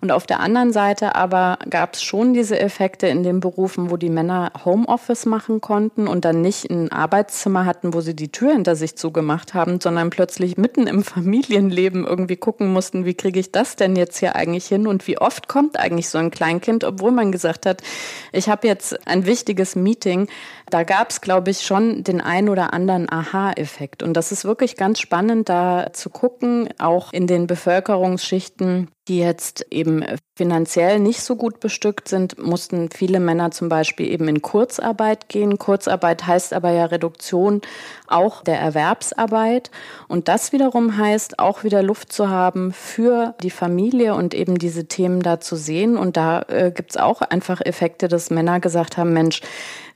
Und 0.04 0.12
auf 0.12 0.26
der 0.26 0.40
anderen 0.40 0.70
Seite 0.70 1.14
aber 1.14 1.58
gab 1.70 1.94
es 1.94 2.02
schon 2.02 2.34
diese 2.34 2.60
Effekte 2.60 3.06
in 3.06 3.22
den 3.22 3.40
Berufen, 3.40 3.90
wo 3.90 3.96
die 3.96 4.10
Männer 4.10 4.52
Homeoffice 4.62 5.24
machen 5.24 5.62
konnten 5.62 6.06
und 6.06 6.26
dann 6.26 6.42
nicht 6.42 6.68
ein 6.68 6.92
Arbeitszimmer 6.92 7.64
hatten, 7.64 7.94
wo 7.94 8.02
sie 8.02 8.14
die 8.14 8.30
Tür 8.30 8.52
hinter 8.52 8.76
sich 8.76 8.96
zugemacht 8.96 9.54
haben, 9.54 9.80
sondern 9.80 10.10
plötzlich 10.10 10.58
mitten 10.58 10.86
im 10.86 11.04
Familienleben 11.04 12.06
irgendwie 12.06 12.36
gucken 12.36 12.70
mussten, 12.70 13.06
wie 13.06 13.14
kriege 13.14 13.40
ich 13.40 13.50
das 13.50 13.76
denn 13.76 13.96
jetzt 13.96 14.18
hier 14.18 14.36
eigentlich 14.36 14.66
hin 14.66 14.86
und 14.86 15.06
wie 15.06 15.16
oft 15.16 15.48
kommt 15.48 15.78
eigentlich 15.78 16.10
so 16.10 16.18
ein 16.18 16.30
Kleinkind, 16.30 16.84
obwohl 16.84 17.10
man 17.10 17.32
gesagt 17.32 17.64
hat, 17.64 17.82
ich 18.30 18.50
habe 18.50 18.68
jetzt 18.68 19.06
ein 19.06 19.24
wichtiges 19.24 19.74
Meeting. 19.74 20.28
Da 20.74 20.82
gab 20.82 21.10
es, 21.10 21.20
glaube 21.20 21.52
ich, 21.52 21.60
schon 21.60 22.02
den 22.02 22.20
ein 22.20 22.48
oder 22.48 22.74
anderen 22.74 23.08
Aha-Effekt. 23.08 24.02
Und 24.02 24.14
das 24.14 24.32
ist 24.32 24.44
wirklich 24.44 24.74
ganz 24.74 24.98
spannend, 24.98 25.48
da 25.48 25.92
zu 25.92 26.10
gucken, 26.10 26.68
auch 26.78 27.12
in 27.12 27.28
den 27.28 27.46
Bevölkerungsschichten, 27.46 28.90
die 29.06 29.20
jetzt 29.20 29.66
eben 29.70 30.04
finanziell 30.34 30.98
nicht 30.98 31.20
so 31.20 31.36
gut 31.36 31.60
bestückt 31.60 32.08
sind, 32.08 32.38
mussten 32.38 32.88
viele 32.90 33.20
Männer 33.20 33.52
zum 33.52 33.68
Beispiel 33.68 34.10
eben 34.10 34.26
in 34.26 34.42
Kurzarbeit 34.42 35.28
gehen. 35.28 35.58
Kurzarbeit 35.58 36.26
heißt 36.26 36.52
aber 36.52 36.70
ja 36.70 36.86
Reduktion 36.86 37.60
auch 38.08 38.42
der 38.42 38.58
Erwerbsarbeit. 38.58 39.70
Und 40.08 40.26
das 40.26 40.52
wiederum 40.52 40.96
heißt, 40.96 41.38
auch 41.38 41.62
wieder 41.62 41.84
Luft 41.84 42.12
zu 42.12 42.30
haben 42.30 42.72
für 42.72 43.34
die 43.44 43.50
Familie 43.50 44.16
und 44.16 44.34
eben 44.34 44.58
diese 44.58 44.88
Themen 44.88 45.20
da 45.20 45.38
zu 45.38 45.54
sehen. 45.54 45.96
Und 45.96 46.16
da 46.16 46.42
äh, 46.48 46.72
gibt's 46.74 46.96
auch 46.96 47.20
einfach 47.20 47.60
Effekte, 47.60 48.08
dass 48.08 48.30
Männer 48.30 48.58
gesagt 48.58 48.96
haben, 48.96 49.12
Mensch, 49.12 49.40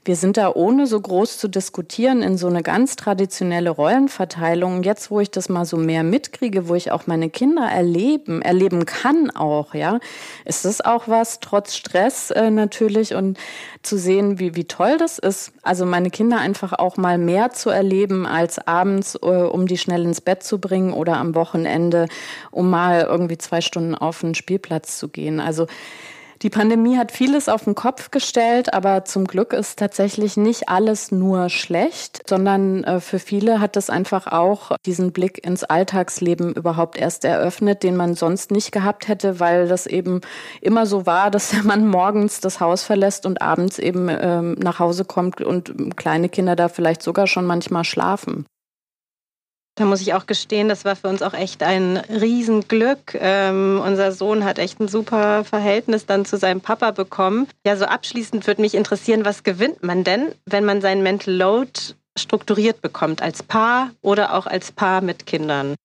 wir 0.05 0.15
sind 0.15 0.37
da 0.37 0.51
ohne 0.53 0.87
so 0.87 0.99
groß 0.99 1.37
zu 1.37 1.49
diskutieren 1.49 2.21
in 2.21 2.37
so 2.37 2.47
eine 2.47 2.63
ganz 2.63 2.95
traditionelle 2.95 3.69
Rollenverteilung. 3.69 4.83
Jetzt, 4.83 5.11
wo 5.11 5.19
ich 5.19 5.29
das 5.29 5.49
mal 5.49 5.65
so 5.65 5.75
mehr 5.75 6.03
mitkriege, 6.03 6.69
wo 6.69 6.75
ich 6.75 6.91
auch 6.91 7.05
meine 7.05 7.29
Kinder 7.29 7.63
erleben, 7.69 8.41
erleben 8.41 8.85
kann 8.85 9.29
auch, 9.31 9.73
ja, 9.73 9.99
ist 10.45 10.63
das 10.63 10.79
auch 10.79 11.09
was, 11.09 11.41
trotz 11.41 11.75
Stress 11.75 12.31
äh, 12.31 12.49
natürlich 12.49 13.13
und 13.13 13.37
zu 13.83 13.97
sehen, 13.97 14.39
wie, 14.39 14.55
wie 14.55 14.63
toll 14.65 14.97
das 14.97 15.19
ist. 15.19 15.51
Also 15.63 15.85
meine 15.85 16.09
Kinder 16.09 16.37
einfach 16.39 16.73
auch 16.73 16.95
mal 16.95 17.17
mehr 17.17 17.51
zu 17.51 17.69
erleben 17.69 18.25
als 18.25 18.57
abends, 18.67 19.15
äh, 19.21 19.25
um 19.25 19.67
die 19.67 19.77
schnell 19.77 20.03
ins 20.05 20.21
Bett 20.21 20.43
zu 20.43 20.59
bringen 20.59 20.93
oder 20.93 21.17
am 21.17 21.35
Wochenende, 21.35 22.07
um 22.51 22.69
mal 22.69 23.01
irgendwie 23.01 23.37
zwei 23.37 23.59
Stunden 23.59 23.95
auf 23.95 24.21
den 24.21 24.33
Spielplatz 24.33 24.97
zu 24.97 25.09
gehen. 25.09 25.41
Also 25.41 25.67
die 26.41 26.49
Pandemie 26.49 26.97
hat 26.97 27.11
vieles 27.11 27.49
auf 27.49 27.65
den 27.65 27.75
Kopf 27.75 28.11
gestellt, 28.11 28.73
aber 28.73 29.03
zum 29.03 29.25
Glück 29.25 29.51
ist 29.51 29.77
tatsächlich 29.77 30.37
nicht 30.37 30.69
alles 30.69 31.11
nur 31.11 31.49
schlecht, 31.49 32.27
sondern 32.29 32.85
äh, 32.85 33.01
für 33.01 33.19
viele 33.19 33.59
hat 33.59 33.75
es 33.75 33.89
einfach 33.89 34.27
auch 34.27 34.71
diesen 34.85 35.11
Blick 35.11 35.45
ins 35.45 35.65
Alltagsleben 35.65 36.53
überhaupt 36.53 36.97
erst 36.97 37.25
eröffnet, 37.25 37.83
den 37.83 37.97
man 37.97 38.15
sonst 38.15 38.51
nicht 38.51 38.71
gehabt 38.71 39.09
hätte, 39.09 39.41
weil 39.41 39.67
das 39.67 39.85
eben 39.85 40.21
immer 40.61 40.85
so 40.85 41.05
war, 41.05 41.29
dass 41.29 41.49
der 41.51 41.63
Mann 41.63 41.85
morgens 41.87 42.39
das 42.39 42.61
Haus 42.61 42.83
verlässt 42.83 43.25
und 43.25 43.41
abends 43.41 43.77
eben 43.77 44.07
ähm, 44.09 44.53
nach 44.53 44.79
Hause 44.79 45.03
kommt 45.03 45.41
und 45.41 45.97
kleine 45.97 46.29
Kinder 46.29 46.55
da 46.55 46.69
vielleicht 46.69 47.03
sogar 47.03 47.27
schon 47.27 47.45
manchmal 47.45 47.83
schlafen. 47.83 48.45
Da 49.79 49.85
muss 49.85 50.01
ich 50.01 50.13
auch 50.13 50.25
gestehen, 50.25 50.67
das 50.67 50.83
war 50.83 50.97
für 50.97 51.07
uns 51.07 51.21
auch 51.21 51.33
echt 51.33 51.63
ein 51.63 51.95
Riesenglück. 51.95 53.15
Ähm, 53.17 53.81
unser 53.81 54.11
Sohn 54.11 54.43
hat 54.43 54.59
echt 54.59 54.81
ein 54.81 54.89
super 54.89 55.45
Verhältnis 55.45 56.05
dann 56.05 56.25
zu 56.25 56.35
seinem 56.35 56.59
Papa 56.59 56.91
bekommen. 56.91 57.47
Ja, 57.65 57.77
so 57.77 57.85
abschließend 57.85 58.45
würde 58.45 58.61
mich 58.61 58.75
interessieren, 58.75 59.23
was 59.23 59.43
gewinnt 59.43 59.81
man 59.81 60.03
denn, 60.03 60.33
wenn 60.45 60.65
man 60.65 60.81
seinen 60.81 61.01
Mental 61.01 61.33
Load 61.33 61.71
strukturiert 62.17 62.81
bekommt, 62.81 63.21
als 63.21 63.41
Paar 63.41 63.91
oder 64.01 64.33
auch 64.33 64.47
als 64.47 64.73
Paar 64.73 64.99
mit 64.99 65.25
Kindern? 65.25 65.75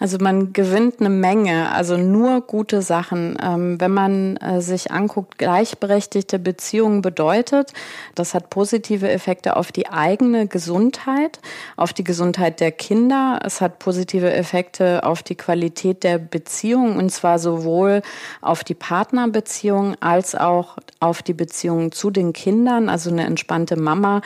Also 0.00 0.18
man 0.18 0.52
gewinnt 0.52 0.98
eine 0.98 1.08
Menge, 1.08 1.70
also 1.70 1.96
nur 1.96 2.40
gute 2.40 2.82
Sachen. 2.82 3.38
Ähm, 3.40 3.80
wenn 3.80 3.92
man 3.92 4.36
äh, 4.38 4.60
sich 4.60 4.90
anguckt, 4.90 5.38
gleichberechtigte 5.38 6.40
Beziehungen 6.40 7.00
bedeutet, 7.00 7.72
das 8.16 8.34
hat 8.34 8.50
positive 8.50 9.08
Effekte 9.08 9.56
auf 9.56 9.70
die 9.70 9.88
eigene 9.88 10.48
Gesundheit, 10.48 11.38
auf 11.76 11.92
die 11.92 12.02
Gesundheit 12.02 12.58
der 12.58 12.72
Kinder. 12.72 13.38
Es 13.44 13.60
hat 13.60 13.78
positive 13.78 14.32
Effekte 14.32 15.04
auf 15.04 15.22
die 15.22 15.36
Qualität 15.36 16.02
der 16.02 16.18
Beziehung 16.18 16.96
und 16.96 17.10
zwar 17.10 17.38
sowohl 17.38 18.02
auf 18.40 18.64
die 18.64 18.74
Partnerbeziehung 18.74 19.94
als 20.00 20.34
auch 20.34 20.76
auf 20.98 21.22
die 21.22 21.34
Beziehung 21.34 21.92
zu 21.92 22.10
den 22.10 22.32
Kindern. 22.32 22.88
Also 22.88 23.10
eine 23.10 23.26
entspannte 23.26 23.76
Mama 23.76 24.22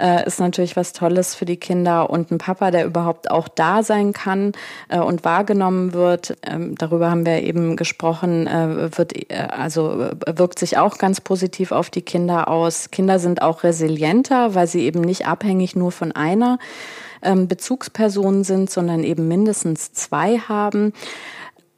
äh, 0.00 0.24
ist 0.24 0.38
natürlich 0.38 0.76
was 0.76 0.92
Tolles 0.92 1.34
für 1.34 1.44
die 1.44 1.56
Kinder 1.56 2.08
und 2.08 2.30
ein 2.30 2.38
Papa, 2.38 2.70
der 2.70 2.86
überhaupt 2.86 3.32
auch 3.32 3.48
da 3.48 3.82
sein 3.82 4.12
kann 4.12 4.52
äh, 4.88 5.07
und 5.08 5.24
wahrgenommen 5.24 5.94
wird, 5.94 6.36
ähm, 6.42 6.74
darüber 6.76 7.10
haben 7.10 7.24
wir 7.24 7.42
eben 7.42 7.76
gesprochen, 7.76 8.46
äh, 8.46 8.96
wird, 8.96 9.16
äh, 9.30 9.48
also 9.48 10.02
äh, 10.02 10.38
wirkt 10.38 10.58
sich 10.58 10.76
auch 10.76 10.98
ganz 10.98 11.20
positiv 11.20 11.72
auf 11.72 11.88
die 11.88 12.02
Kinder 12.02 12.48
aus. 12.48 12.90
Kinder 12.90 13.18
sind 13.18 13.42
auch 13.42 13.64
resilienter, 13.64 14.54
weil 14.54 14.66
sie 14.66 14.82
eben 14.82 15.00
nicht 15.00 15.26
abhängig 15.26 15.74
nur 15.74 15.92
von 15.92 16.12
einer 16.12 16.58
ähm, 17.22 17.48
Bezugsperson 17.48 18.44
sind, 18.44 18.70
sondern 18.70 19.02
eben 19.02 19.26
mindestens 19.26 19.92
zwei 19.92 20.38
haben. 20.38 20.92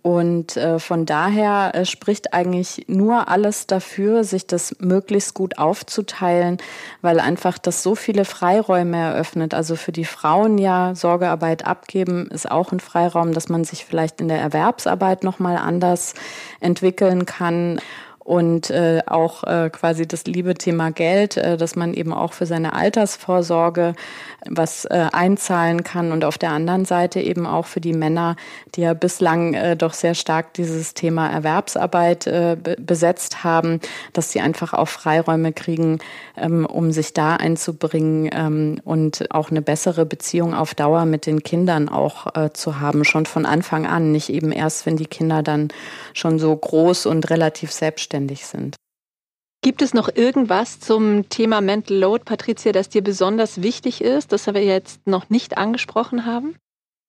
Und 0.03 0.57
äh, 0.57 0.79
von 0.79 1.05
daher 1.05 1.75
äh, 1.75 1.85
spricht 1.85 2.33
eigentlich 2.33 2.87
nur 2.89 3.29
alles 3.29 3.67
dafür, 3.67 4.25
sich 4.25 4.47
das 4.47 4.77
möglichst 4.79 5.35
gut 5.35 5.59
aufzuteilen, 5.59 6.57
weil 7.03 7.21
einfach 7.21 7.59
das 7.59 7.83
so 7.83 7.95
viele 7.95 8.25
Freiräume 8.25 8.97
eröffnet. 8.97 9.53
Also 9.53 9.77
für 9.77 9.93
die 9.93 10.07
Frauen 10.07 10.57
ja 10.57 10.95
Sorgearbeit 10.95 11.67
abgeben 11.67 12.29
ist 12.29 12.51
auch 12.51 12.73
ein 12.73 12.81
Freiraum, 12.81 13.35
dass 13.35 13.51
man 13.51 13.65
sich 13.65 13.85
vielleicht 13.85 14.23
in 14.23 14.29
der 14.29 14.41
Erwerbsarbeit 14.41 15.23
noch 15.23 15.39
mal 15.39 15.59
anders 15.59 16.15
entwickeln 16.61 17.27
kann 17.27 17.79
und 18.25 18.71
äh, 18.71 19.01
auch 19.07 19.45
äh, 19.45 19.71
quasi 19.71 20.07
das 20.07 20.25
liebe 20.25 20.55
Thema 20.55 20.93
Geld, 20.93 21.37
äh, 21.37 21.57
dass 21.57 21.75
man 21.75 21.95
eben 21.95 22.13
auch 22.13 22.33
für 22.35 22.47
seine 22.47 22.75
Altersvorsorge 22.75 23.95
was 24.47 24.85
äh, 24.85 25.07
einzahlen 25.13 25.85
kann 25.85 26.13
und 26.13 26.25
auf 26.25 26.39
der 26.39 26.51
anderen 26.51 26.85
Seite 26.85 27.21
eben 27.21 27.47
auch 27.47 27.67
für 27.67 27.81
die 27.81 27.93
Männer, 27.93 28.37
die 28.75 28.83
ja 28.83 28.95
bislang 28.95 29.55
äh, 29.55 29.77
doch 29.77 29.95
sehr 29.95 30.15
stark 30.15 30.55
dieses 30.55 30.95
Thema 30.95 31.29
Erwerbsarbeit 31.29 32.27
äh, 32.27 32.57
besetzt 32.79 33.43
haben, 33.43 33.81
dass 34.13 34.33
sie 34.33 34.41
einfach 34.41 34.75
auch 34.75 34.89
Freiräume 34.89 35.53
kriegen, 35.53 35.99
ähm, 36.37 36.67
um 36.67 36.93
sich 36.93 37.15
da 37.15 37.37
einzubringen 37.37 38.31
ähm, 38.33 38.81
und 38.85 39.31
auch 39.31 39.51
eine 39.51 39.63
bessere 39.63 40.07
Beziehung 40.07 40.55
auf 40.55 40.75
Dauer 40.75 41.05
mit 41.05 41.27
den 41.27 41.43
Kindern 41.43 41.89
auch 41.89 42.35
äh, 42.37 42.53
zu 42.53 42.81
haben, 42.81 43.05
schon 43.05 43.27
von 43.27 43.47
Anfang 43.47 43.87
an, 43.87 44.13
nicht 44.13 44.29
eben 44.29 44.53
erst, 44.53 44.87
wenn 44.87 44.97
die 44.97 45.07
Kinder 45.07 45.43
dann 45.43 45.69
schon 46.15 46.39
so 46.39 46.55
groß 46.55 47.07
und 47.07 47.31
relativ 47.31 47.73
selbstständig 47.73 48.10
sind. 48.47 48.77
Gibt 49.63 49.83
es 49.83 49.93
noch 49.93 50.09
irgendwas 50.15 50.81
zum 50.81 51.29
Thema 51.29 51.61
Mental 51.61 51.97
Load, 51.97 52.25
Patricia, 52.25 52.73
das 52.73 52.89
dir 52.89 53.03
besonders 53.03 53.61
wichtig 53.63 54.01
ist, 54.01 54.33
das 54.33 54.47
wir 54.47 54.65
jetzt 54.65 55.07
noch 55.07 55.29
nicht 55.29 55.59
angesprochen 55.59 56.25
haben? 56.25 56.57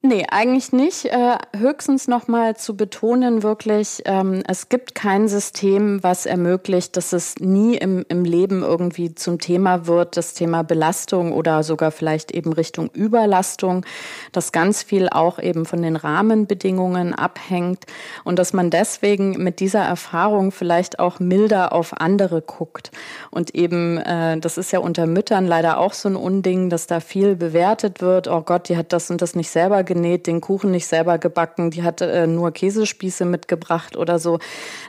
Nee, 0.04 0.26
eigentlich 0.32 0.74
nicht. 0.74 1.06
Äh, 1.06 1.38
höchstens 1.56 2.08
nochmal 2.08 2.58
zu 2.58 2.76
betonen, 2.76 3.43
wirklich, 3.43 4.02
ähm, 4.06 4.41
es 4.47 4.68
gibt 4.68 4.95
kein 4.95 5.28
System, 5.28 6.02
was 6.02 6.26
ermöglicht, 6.26 6.97
dass 6.97 7.14
es 7.14 7.36
nie 7.38 7.78
im, 7.78 8.04
im 8.10 8.26
Leben 8.26 8.64
irgendwie 8.64 9.14
zum 9.14 9.38
Thema 9.38 9.86
wird, 9.86 10.18
das 10.18 10.34
Thema 10.34 10.64
Belastung 10.64 11.34
oder 11.34 11.62
sogar 11.62 11.91
vielleicht 11.91 12.32
eben 12.32 12.52
Richtung 12.52 12.89
Überlastung, 12.95 13.86
dass 14.32 14.52
ganz 14.52 14.82
viel 14.82 15.08
auch 15.08 15.38
eben 15.38 15.68
von 15.68 15.84
den 15.84 15.95
Rahmenbedingungen 15.95 17.14
abhängt 17.14 17.86
und 18.24 18.39
dass 18.39 18.54
man 18.54 18.72
deswegen 18.72 19.43
mit 19.43 19.60
dieser 19.60 19.84
Erfahrung 19.84 20.52
vielleicht 20.52 20.97
auch 20.97 21.20
milder 21.20 21.74
auf 21.74 22.02
andere 22.02 22.41
guckt. 22.41 22.89
Und 23.30 23.54
eben, 23.54 23.99
äh, 23.99 24.39
das 24.39 24.58
ist 24.58 24.72
ja 24.72 24.80
unter 24.80 25.06
Müttern 25.06 25.45
leider 25.45 25.78
auch 25.78 25.93
so 25.93 26.10
ein 26.10 26.16
Unding, 26.16 26.72
dass 26.72 26.88
da 26.88 27.02
viel 27.02 27.36
bewertet 27.36 28.02
wird. 28.02 28.28
Oh 28.28 28.41
Gott, 28.41 28.68
die 28.68 28.78
hat 28.78 28.93
das 28.93 29.12
und 29.12 29.22
das 29.22 29.36
nicht 29.36 29.52
selber 29.52 29.84
genäht, 29.94 30.26
den 30.26 30.39
Kuchen 30.39 30.72
nicht 30.72 30.88
selber 30.88 31.18
gebacken, 31.18 31.70
die 31.70 31.84
hat 31.84 32.00
äh, 32.00 32.28
nur 32.28 32.52
Käsespieße 32.52 33.26
mitgebracht 33.26 33.98
oder 33.98 34.20
so, 34.20 34.39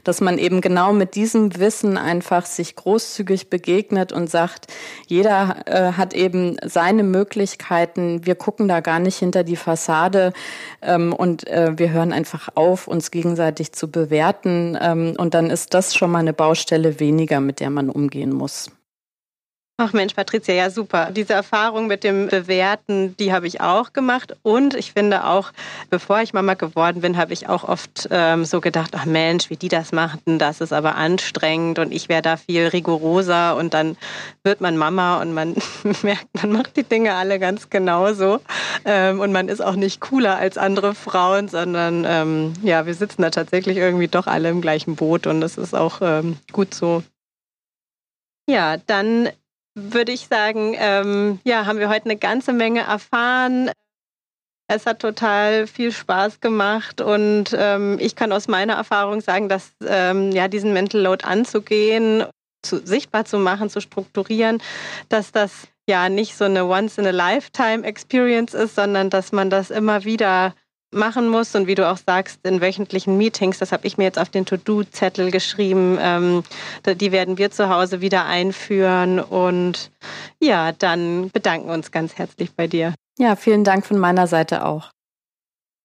dass 0.04 0.20
man 0.20 0.38
eben 0.38 0.60
genau 0.60 0.92
mit 0.92 1.16
diesem 1.16 1.58
Wissen 1.58 1.98
einfach 1.98 2.46
sich 2.46 2.76
großzügig 2.76 3.50
begegnet 3.50 4.12
und 4.12 4.30
sagt, 4.30 4.68
jeder 5.08 5.56
äh, 5.66 5.92
hat 5.94 6.14
eben 6.14 6.56
seine 6.64 7.02
Möglichkeiten, 7.02 8.24
wir 8.24 8.36
gucken 8.36 8.68
da 8.68 8.78
gar 8.78 9.00
nicht 9.00 9.16
hinter 9.16 9.42
die 9.42 9.56
Fassade 9.56 10.32
ähm, 10.82 11.12
und 11.12 11.48
äh, 11.48 11.72
wir 11.76 11.90
hören 11.90 12.12
einfach 12.12 12.50
auf, 12.54 12.86
uns 12.86 13.10
gegenseitig 13.10 13.72
zu 13.72 13.90
bewerten 13.90 14.78
ähm, 14.80 15.14
und 15.18 15.34
dann 15.34 15.50
ist 15.50 15.74
das 15.74 15.96
schon 15.96 16.12
mal 16.12 16.20
eine 16.20 16.32
Baustelle 16.32 17.00
weniger, 17.00 17.40
mit 17.40 17.58
der 17.58 17.70
man 17.70 17.90
umgehen 17.90 18.32
muss. 18.32 18.70
Ach 19.78 19.94
Mensch, 19.94 20.14
Patricia, 20.14 20.54
ja 20.54 20.70
super. 20.70 21.10
Diese 21.12 21.32
Erfahrung 21.32 21.86
mit 21.86 22.04
dem 22.04 22.28
Bewerten, 22.28 23.16
die 23.16 23.32
habe 23.32 23.46
ich 23.46 23.62
auch 23.62 23.94
gemacht. 23.94 24.36
Und 24.42 24.74
ich 24.74 24.92
finde 24.92 25.24
auch, 25.24 25.50
bevor 25.88 26.20
ich 26.20 26.34
Mama 26.34 26.54
geworden 26.54 27.00
bin, 27.00 27.16
habe 27.16 27.32
ich 27.32 27.48
auch 27.48 27.64
oft 27.64 28.06
ähm, 28.10 28.44
so 28.44 28.60
gedacht, 28.60 28.92
ach 28.94 29.06
Mensch, 29.06 29.48
wie 29.48 29.56
die 29.56 29.68
das 29.68 29.90
machten, 29.90 30.38
das 30.38 30.60
ist 30.60 30.74
aber 30.74 30.96
anstrengend 30.96 31.78
und 31.78 31.90
ich 31.90 32.10
wäre 32.10 32.20
da 32.20 32.36
viel 32.36 32.66
rigoroser. 32.66 33.56
Und 33.56 33.72
dann 33.72 33.96
wird 34.44 34.60
man 34.60 34.76
Mama 34.76 35.20
und 35.22 35.32
man 35.32 35.56
merkt, 36.02 36.28
man 36.34 36.52
macht 36.52 36.76
die 36.76 36.84
Dinge 36.84 37.14
alle 37.14 37.38
ganz 37.38 37.70
genauso. 37.70 38.40
Ähm, 38.84 39.20
und 39.20 39.32
man 39.32 39.48
ist 39.48 39.62
auch 39.62 39.74
nicht 39.74 40.00
cooler 40.00 40.36
als 40.36 40.58
andere 40.58 40.94
Frauen, 40.94 41.48
sondern 41.48 42.04
ähm, 42.06 42.52
ja, 42.62 42.84
wir 42.84 42.94
sitzen 42.94 43.22
da 43.22 43.30
tatsächlich 43.30 43.78
irgendwie 43.78 44.08
doch 44.08 44.26
alle 44.26 44.50
im 44.50 44.60
gleichen 44.60 44.96
Boot 44.96 45.26
und 45.26 45.40
das 45.40 45.56
ist 45.56 45.74
auch 45.74 46.00
ähm, 46.02 46.36
gut 46.52 46.74
so. 46.74 47.02
Ja, 48.48 48.76
dann 48.76 49.30
würde 49.74 50.12
ich 50.12 50.26
sagen, 50.26 50.74
ähm, 50.78 51.40
ja, 51.44 51.66
haben 51.66 51.78
wir 51.78 51.88
heute 51.88 52.06
eine 52.06 52.16
ganze 52.16 52.52
Menge 52.52 52.80
erfahren. 52.80 53.70
Es 54.68 54.86
hat 54.86 55.00
total 55.00 55.66
viel 55.66 55.92
Spaß 55.92 56.40
gemacht 56.40 57.00
und 57.00 57.54
ähm, 57.56 57.98
ich 58.00 58.16
kann 58.16 58.32
aus 58.32 58.48
meiner 58.48 58.74
Erfahrung 58.74 59.20
sagen, 59.20 59.48
dass 59.48 59.72
ähm, 59.86 60.32
ja 60.32 60.48
diesen 60.48 60.72
Mental 60.72 61.00
Load 61.00 61.24
anzugehen, 61.24 62.24
zu, 62.62 62.78
sichtbar 62.86 63.24
zu 63.24 63.38
machen, 63.38 63.70
zu 63.70 63.80
strukturieren, 63.80 64.62
dass 65.08 65.32
das 65.32 65.68
ja 65.88 66.08
nicht 66.08 66.36
so 66.36 66.44
eine 66.44 66.64
Once 66.64 66.96
in 66.98 67.06
a 67.06 67.10
Lifetime 67.10 67.84
Experience 67.84 68.54
ist, 68.54 68.76
sondern 68.76 69.10
dass 69.10 69.32
man 69.32 69.50
das 69.50 69.70
immer 69.70 70.04
wieder 70.04 70.54
machen 70.92 71.28
muss 71.28 71.54
und 71.54 71.66
wie 71.66 71.74
du 71.74 71.88
auch 71.88 71.96
sagst, 71.96 72.40
in 72.44 72.60
wöchentlichen 72.60 73.16
Meetings, 73.16 73.58
das 73.58 73.72
habe 73.72 73.86
ich 73.86 73.98
mir 73.98 74.04
jetzt 74.04 74.18
auf 74.18 74.28
den 74.28 74.46
To-Do-Zettel 74.46 75.30
geschrieben, 75.30 75.98
ähm, 76.00 76.42
die 76.86 77.12
werden 77.12 77.38
wir 77.38 77.50
zu 77.50 77.68
Hause 77.68 78.00
wieder 78.00 78.26
einführen 78.26 79.20
und 79.20 79.90
ja, 80.40 80.72
dann 80.72 81.30
bedanken 81.30 81.70
uns 81.70 81.90
ganz 81.90 82.16
herzlich 82.16 82.54
bei 82.54 82.66
dir. 82.66 82.94
Ja, 83.18 83.36
vielen 83.36 83.64
Dank 83.64 83.86
von 83.86 83.98
meiner 83.98 84.26
Seite 84.26 84.64
auch. 84.64 84.90